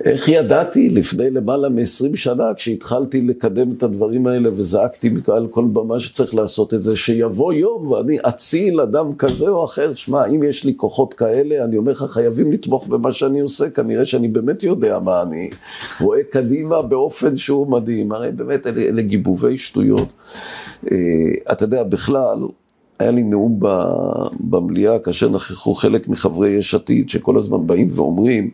איך 0.05 0.27
ידעתי 0.27 0.87
לפני 0.89 1.29
למעלה 1.29 1.69
מ-20 1.69 2.15
שנה, 2.15 2.53
כשהתחלתי 2.53 3.21
לקדם 3.21 3.71
את 3.71 3.83
הדברים 3.83 4.27
האלה 4.27 4.49
וזעקתי 4.53 5.09
מעל 5.09 5.47
כל 5.47 5.65
במה 5.73 5.99
שצריך 5.99 6.35
לעשות 6.35 6.73
את 6.73 6.83
זה, 6.83 6.95
שיבוא 6.95 7.53
יום 7.53 7.87
ואני 7.87 8.17
אציל 8.27 8.81
אדם 8.81 9.13
כזה 9.13 9.49
או 9.49 9.65
אחר. 9.65 9.93
שמע, 9.93 10.25
אם 10.25 10.43
יש 10.43 10.63
לי 10.63 10.73
כוחות 10.77 11.13
כאלה, 11.13 11.63
אני 11.63 11.77
אומר 11.77 11.91
לך, 11.91 12.03
חייבים 12.09 12.51
לתמוך 12.51 12.87
במה 12.87 13.11
שאני 13.11 13.39
עושה, 13.39 13.69
כנראה 13.69 14.05
שאני 14.05 14.27
באמת 14.27 14.63
יודע 14.63 14.99
מה 14.99 15.21
אני 15.21 15.49
רואה 16.01 16.19
קדימה 16.29 16.81
באופן 16.81 17.37
שהוא 17.37 17.67
מדהים. 17.67 18.11
הרי 18.11 18.31
באמת 18.31 18.67
אלה, 18.67 18.81
אלה 18.81 19.01
גיבובי 19.01 19.57
שטויות. 19.57 20.13
אה, 20.91 20.97
אתה 21.51 21.63
יודע, 21.63 21.83
בכלל, 21.83 22.37
היה 22.99 23.11
לי 23.11 23.23
נאום 23.23 23.59
במליאה 24.39 24.99
כאשר 24.99 25.29
נכחו 25.29 25.73
חלק 25.73 26.07
מחברי 26.07 26.49
יש 26.49 26.75
עתיד, 26.75 27.09
שכל 27.09 27.37
הזמן 27.37 27.67
באים 27.67 27.87
ואומרים, 27.91 28.51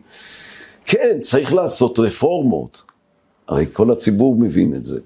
כן, 0.88 1.18
צריך 1.20 1.54
לעשות 1.54 1.98
רפורמות. 1.98 2.82
הרי 3.48 3.66
כל 3.72 3.90
הציבור 3.90 4.36
מבין 4.38 4.74
את 4.74 4.84
זה. 4.84 5.00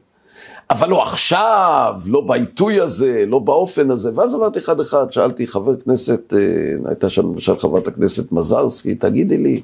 אבל 0.70 0.88
לא 0.88 1.02
עכשיו, 1.02 1.94
לא 2.06 2.20
בעיתוי 2.20 2.80
הזה, 2.80 3.24
לא 3.26 3.38
באופן 3.38 3.90
הזה. 3.90 4.10
ואז 4.14 4.34
אמרתי 4.34 4.58
אחד 4.58 4.80
אחד, 4.80 5.12
שאלתי 5.12 5.46
חבר 5.46 5.76
כנסת, 5.80 6.34
אה, 6.34 6.38
הייתה 6.84 7.08
שם 7.08 7.32
למשל 7.32 7.58
חברת 7.58 7.88
הכנסת 7.88 8.32
מזרסקי, 8.32 8.94
תגידי 8.94 9.36
לי, 9.38 9.60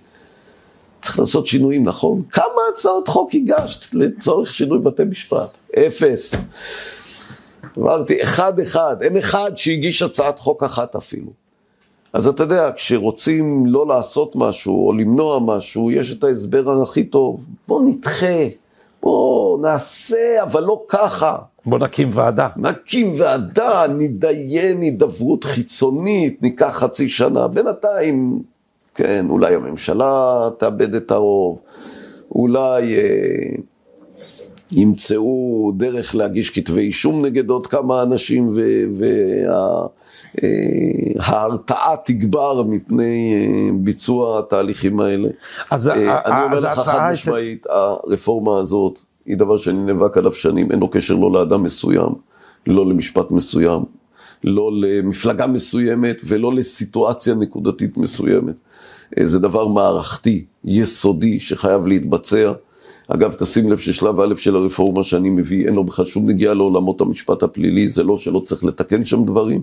צריך 1.03 1.19
לעשות 1.19 1.47
שינויים, 1.47 1.85
נכון? 1.85 2.23
כמה 2.31 2.63
הצעות 2.73 3.09
חוק 3.09 3.31
הגשת 3.35 3.95
לצורך 3.95 4.55
שינוי 4.55 4.79
בתי 4.79 5.05
משפט? 5.05 5.59
אפס. 5.87 6.35
אמרתי, 7.79 8.23
אחד 8.23 8.59
אחד, 8.59 8.97
אין 9.01 9.17
אחד 9.17 9.53
שהגיש 9.57 10.03
הצעת 10.03 10.39
חוק 10.39 10.63
אחת 10.63 10.97
אפילו. 10.97 11.48
אז 12.13 12.29
אתה 12.29 12.43
יודע, 12.43 12.71
כשרוצים 12.77 13.67
לא 13.67 13.87
לעשות 13.87 14.37
משהו 14.37 14.87
או 14.87 14.93
למנוע 14.93 15.39
משהו, 15.39 15.91
יש 15.91 16.13
את 16.13 16.25
ההסבר 16.25 16.83
הכי 16.83 17.05
טוב. 17.05 17.47
בוא 17.69 17.83
נדחה, 17.83 18.45
בוא 19.03 19.59
נעשה, 19.63 20.43
אבל 20.43 20.63
לא 20.63 20.85
ככה. 20.89 21.37
בוא 21.67 21.79
נקים 21.79 22.09
ועדה. 22.13 22.49
נקים 22.57 23.13
ועדה, 23.17 23.87
נדיין 23.89 24.81
הידברות 24.83 25.45
חיצונית, 25.45 26.43
ניקח 26.43 26.75
חצי 26.79 27.09
שנה. 27.09 27.49
בינתיים, 27.49 28.43
כן, 28.95 29.27
אולי 29.31 29.55
הממשלה 29.55 30.49
תאבד 30.59 30.95
את 30.95 31.11
הרוב, 31.11 31.61
אולי... 32.31 32.97
אה, 32.97 33.03
ימצאו 34.71 35.73
דרך 35.77 36.15
להגיש 36.15 36.51
כתבי 36.51 36.81
אישום 36.81 37.25
נגד 37.25 37.51
עוד 37.51 37.67
כמה 37.67 38.03
אנשים 38.03 38.51
וההרתעה 41.17 41.95
תגבר 42.05 42.63
מפני 42.63 43.35
אה, 43.35 43.71
ביצוע 43.75 44.39
התהליכים 44.39 45.01
האלה. 45.01 45.29
אז 45.71 45.89
אה, 45.89 46.21
אני 46.27 46.45
אומר 46.45 46.61
לך 46.61 46.79
חד 46.79 47.11
משמעית, 47.11 47.67
הרפורמה 47.71 48.59
הזאת 48.59 49.01
היא 49.27 49.37
דבר 49.37 49.57
שאני 49.57 49.79
נאבק 49.79 50.17
עליו 50.17 50.33
שנים, 50.33 50.71
אין 50.71 50.79
לו 50.81 50.91
קשר 50.91 51.15
לא 51.15 51.33
לאדם 51.33 51.63
מסוים, 51.63 52.11
לא 52.67 52.87
למשפט 52.87 53.31
מסוים, 53.31 53.83
לא 54.45 54.71
למפלגה 54.81 55.47
מסוימת 55.47 56.21
ולא 56.25 56.55
לסיטואציה 56.55 57.35
נקודתית 57.35 57.97
מסוימת. 57.97 58.55
אה, 59.19 59.27
זה 59.27 59.39
דבר 59.39 59.69
מערכתי, 59.69 60.45
יסודי, 60.65 61.41
שחייב 61.41 61.87
להתבצע. 61.87 62.53
אגב, 63.09 63.33
תשים 63.33 63.73
לב 63.73 63.79
ששלב 63.79 64.21
א' 64.21 64.37
של 64.37 64.57
הרפורמה 64.57 65.05
שאני 65.05 65.31
מביא, 65.31 65.67
אין 65.67 65.75
לו 65.75 65.85
בכלל 65.85 66.05
שום 66.05 66.27
נגיעה 66.27 66.55
לעולמות 66.55 67.01
המשפט 67.01 67.43
הפלילי, 67.43 67.89
זה 67.89 68.03
לא 68.03 68.17
שלא 68.17 68.41
צריך 68.41 68.65
לתקן 68.65 69.05
שם 69.05 69.25
דברים, 69.25 69.63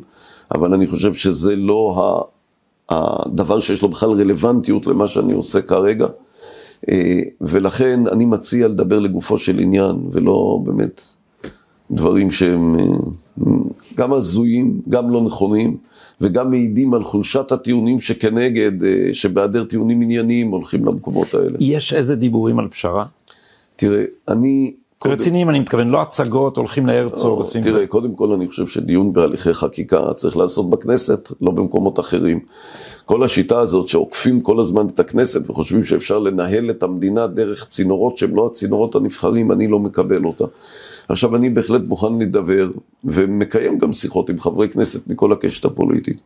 אבל 0.51 0.73
אני 0.73 0.87
חושב 0.87 1.13
שזה 1.13 1.55
לא 1.55 1.95
הדבר 2.89 3.59
שיש 3.59 3.81
לו 3.81 3.89
בכלל 3.89 4.09
רלוונטיות 4.09 4.87
למה 4.87 5.07
שאני 5.07 5.33
עושה 5.33 5.61
כרגע. 5.61 6.07
אה, 6.89 7.19
ולכן 7.41 7.99
אני 8.11 8.25
מציע 8.25 8.67
לדבר 8.67 8.99
לגופו 8.99 9.37
של 9.37 9.59
עניין, 9.59 9.95
ולא 10.11 10.59
באמת 10.63 11.01
דברים 11.91 12.31
שהם 12.31 12.75
אה, 12.79 12.85
גם 13.95 14.13
הזויים, 14.13 14.81
גם 14.89 15.09
לא 15.09 15.21
נכונים, 15.21 15.77
וגם 16.21 16.49
מעידים 16.49 16.93
על 16.93 17.03
חולשת 17.03 17.51
הטיעונים 17.51 17.99
שכנגד, 17.99 18.83
אה, 18.83 19.09
שבהיעדר 19.13 19.63
טיעונים 19.63 20.01
ענייניים 20.01 20.51
הולכים 20.51 20.85
למקומות 20.85 21.33
האלה. 21.33 21.57
יש 21.59 21.93
איזה 21.93 22.15
דיבורים 22.15 22.59
על 22.59 22.67
פשרה? 22.67 23.05
תראה, 23.75 24.03
אני... 24.27 24.73
רציניים 25.05 25.49
אני 25.49 25.59
מתכוון, 25.59 25.89
לא 25.89 26.01
הצגות, 26.01 26.57
הולכים 26.57 26.85
להרצוג, 26.85 27.37
עושים... 27.37 27.63
תראה, 27.63 27.87
קודם 27.87 28.15
כל 28.15 28.31
אני 28.31 28.47
חושב 28.47 28.67
שדיון 28.67 29.13
בהליכי 29.13 29.53
חקיקה 29.53 30.13
צריך 30.13 30.37
לעשות 30.37 30.69
בכנסת, 30.69 31.31
לא 31.41 31.51
במקומות 31.51 31.99
אחרים. 31.99 32.39
כל 33.05 33.23
השיטה 33.23 33.59
הזאת 33.59 33.87
שעוקפים 33.87 34.41
כל 34.41 34.59
הזמן 34.59 34.87
את 34.87 34.99
הכנסת 34.99 35.49
וחושבים 35.49 35.83
שאפשר 35.83 36.19
לנהל 36.19 36.69
את 36.69 36.83
המדינה 36.83 37.27
דרך 37.27 37.67
צינורות 37.67 38.17
שהם 38.17 38.35
לא 38.35 38.45
הצינורות 38.45 38.95
הנבחרים, 38.95 39.51
אני 39.51 39.67
לא 39.67 39.79
מקבל 39.79 40.25
אותה. 40.25 40.45
עכשיו, 41.09 41.35
אני 41.35 41.49
בהחלט 41.49 41.81
מוכן 41.87 42.17
להידבר, 42.17 42.69
ומקיים 43.03 43.77
גם 43.77 43.93
שיחות 43.93 44.29
עם 44.29 44.39
חברי 44.39 44.69
כנסת 44.69 45.07
מכל 45.07 45.31
הקשת 45.31 45.65
הפוליטית. 45.65 46.21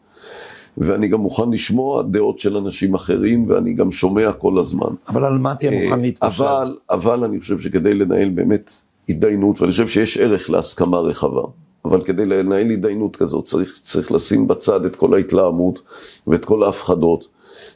ואני 0.80 1.08
גם 1.08 1.20
מוכן 1.20 1.52
לשמוע 1.52 2.02
דעות 2.02 2.40
של 2.40 2.58
אנשים 2.58 2.94
אחרים, 2.94 3.46
ואני 3.50 3.74
גם 3.74 3.92
שומע 3.92 4.32
כל 4.32 4.58
הזמן. 4.60 4.90
אבל 5.08 5.26
על 5.26 5.38
מה 5.38 5.56
תהיה 5.56 5.72
מוכן 5.72 6.00
אה, 6.00 6.02
להתפשר? 6.02 6.44
אבל, 6.44 6.78
אבל 6.90 7.24
אני 7.24 7.40
חושב 7.40 7.60
שכדי 7.60 7.94
לנהל 7.94 8.30
באמת 8.30 8.72
התדיינות, 9.10 9.62
ואני 9.62 9.72
חושב 9.72 9.88
שיש 9.88 10.18
ערך 10.18 10.50
להסכמה 10.50 10.98
רחבה, 10.98 11.42
אבל 11.86 12.04
כדי 12.04 12.26
לנהל 12.26 12.70
התדיינות 12.70 13.16
כזאת 13.16 13.46
צריך, 13.46 13.80
צריך 13.82 14.12
לשים 14.12 14.48
בצד 14.48 14.86
את 14.86 14.96
כל 14.96 15.14
ההתלהמות 15.14 15.82
ואת 16.28 16.46
כל 16.46 16.64
ההפחדות 16.64 17.28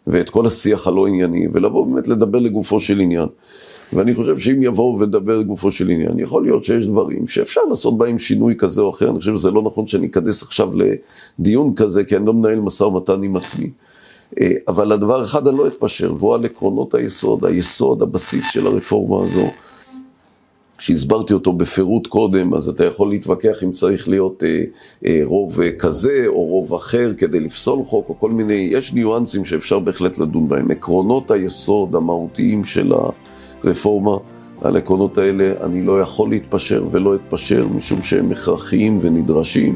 ואת 0.08 0.30
כל 0.30 0.46
השיח 0.48 0.88
הלא 0.88 1.08
ענייני, 1.08 1.48
ולבוא 1.54 1.88
באמת 1.88 2.08
לדבר 2.08 2.40
לגופו 2.40 2.80
של 2.80 3.00
עניין. 3.00 3.28
ואני 3.96 4.16
חושב 4.16 4.38
שאם 4.38 4.64
יבואו 4.64 5.00
ודבר 5.00 5.40
לגופו 5.40 5.72
של 5.72 5.90
עניין, 5.90 6.20
יכול 6.20 6.44
להיות 6.44 6.64
שיש 6.64 6.86
דברים 6.86 7.28
שאפשר 7.28 7.62
לעשות 7.70 7.98
בהם 7.98 8.18
שינוי 8.18 8.56
כזה 8.58 8.82
או 8.82 8.90
אחר, 8.90 9.10
אני 9.10 9.20
חושב 9.20 9.36
שזה 9.36 9.52
לא 9.52 9.62
נכון 9.62 9.88
שאני 9.88 10.08
אכנס 10.08 10.44
עכשיו 10.44 10.72
לדיון 11.40 11.76
כזה, 11.76 12.04
כי 12.04 12.16
אני 12.16 12.26
לא 12.26 12.34
מנהל 12.34 12.60
משא 12.60 12.84
ומתן 12.84 13.24
עם 13.24 13.36
עצמי. 13.36 13.70
אה, 14.42 14.52
אבל 14.68 14.92
הדבר 14.92 15.24
אחד 15.24 15.48
אני 15.48 15.58
לא 15.58 15.68
אתפשר, 15.68 16.14
והוא 16.20 16.36
על 16.36 16.46
עקרונות 16.46 16.94
היסוד, 16.94 17.46
היסוד, 17.46 18.02
הבסיס 18.02 18.52
של 18.52 18.68
הרפורמה 18.68 19.26
הזו. 19.26 19.48
שהסברתי 20.84 21.34
אותו 21.34 21.54
בפירוט 21.54 22.08
קודם, 22.08 22.54
אז 22.54 22.70
אתה 22.70 22.86
יכול 22.86 23.10
להתווכח 23.10 23.64
אם 23.64 23.72
צריך 23.72 24.10
להיות 24.10 24.44
אה, 24.44 24.64
אה, 25.06 25.20
רוב 25.24 25.62
אה, 25.62 25.72
כזה 25.72 26.24
או 26.28 26.46
רוב 26.46 26.74
אחר 26.74 27.14
כדי 27.14 27.40
לפסול 27.40 27.84
חוק 27.84 28.10
או 28.10 28.20
כל 28.20 28.32
מיני, 28.32 28.70
יש 28.72 28.94
ניואנסים 28.94 29.46
שאפשר 29.46 29.80
בהחלט 29.80 30.18
לדון 30.18 30.48
בהם. 30.48 30.72
עקרונות 30.72 31.32
היסוד 31.32 31.96
המהותיים 31.96 32.64
של 32.64 32.94
ה... 32.94 33.10
רפורמה. 33.64 34.18
על 34.62 34.76
העקרונות 34.76 35.18
האלה 35.18 35.54
אני 35.64 35.86
לא 35.86 36.02
יכול 36.02 36.30
להתפשר 36.30 36.86
ולא 36.92 37.16
אתפשר, 37.16 37.68
משום 37.68 38.02
שהם 38.02 38.32
הכרחיים 38.32 38.98
ונדרשים. 39.02 39.76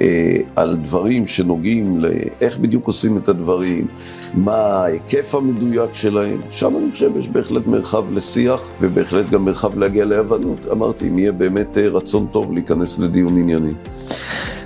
אה, 0.00 0.36
על 0.56 0.76
דברים 0.76 1.26
שנוגעים 1.26 2.00
לאיך 2.00 2.58
בדיוק 2.58 2.86
עושים 2.86 3.18
את 3.18 3.28
הדברים, 3.28 3.86
מה 4.34 4.56
ההיקף 4.56 5.34
המדויק 5.34 5.94
שלהם, 5.94 6.40
שם 6.50 6.76
אני 6.76 6.90
חושב 6.90 7.16
יש 7.16 7.28
בהחלט 7.28 7.66
מרחב 7.66 8.12
לשיח 8.12 8.70
ובהחלט 8.80 9.30
גם 9.30 9.44
מרחב 9.44 9.78
להגיע 9.78 10.04
להבנות. 10.04 10.66
אמרתי, 10.72 11.08
אם 11.08 11.18
יהיה 11.18 11.32
באמת 11.32 11.78
אה, 11.78 11.88
רצון 11.88 12.26
טוב 12.30 12.52
להיכנס 12.52 12.98
לדיון 12.98 13.36
ענייני. 13.36 13.72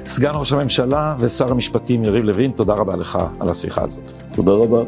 סגן 0.06 0.32
ראש 0.34 0.52
הממשלה 0.52 1.14
ושר 1.18 1.50
המשפטים 1.50 2.04
יריב 2.04 2.24
לוין, 2.24 2.50
תודה 2.50 2.74
רבה 2.74 2.96
לך 2.96 3.18
על 3.40 3.50
השיחה 3.50 3.82
הזאת. 3.82 4.12
תודה 4.32 4.52
רבה. 4.52 4.82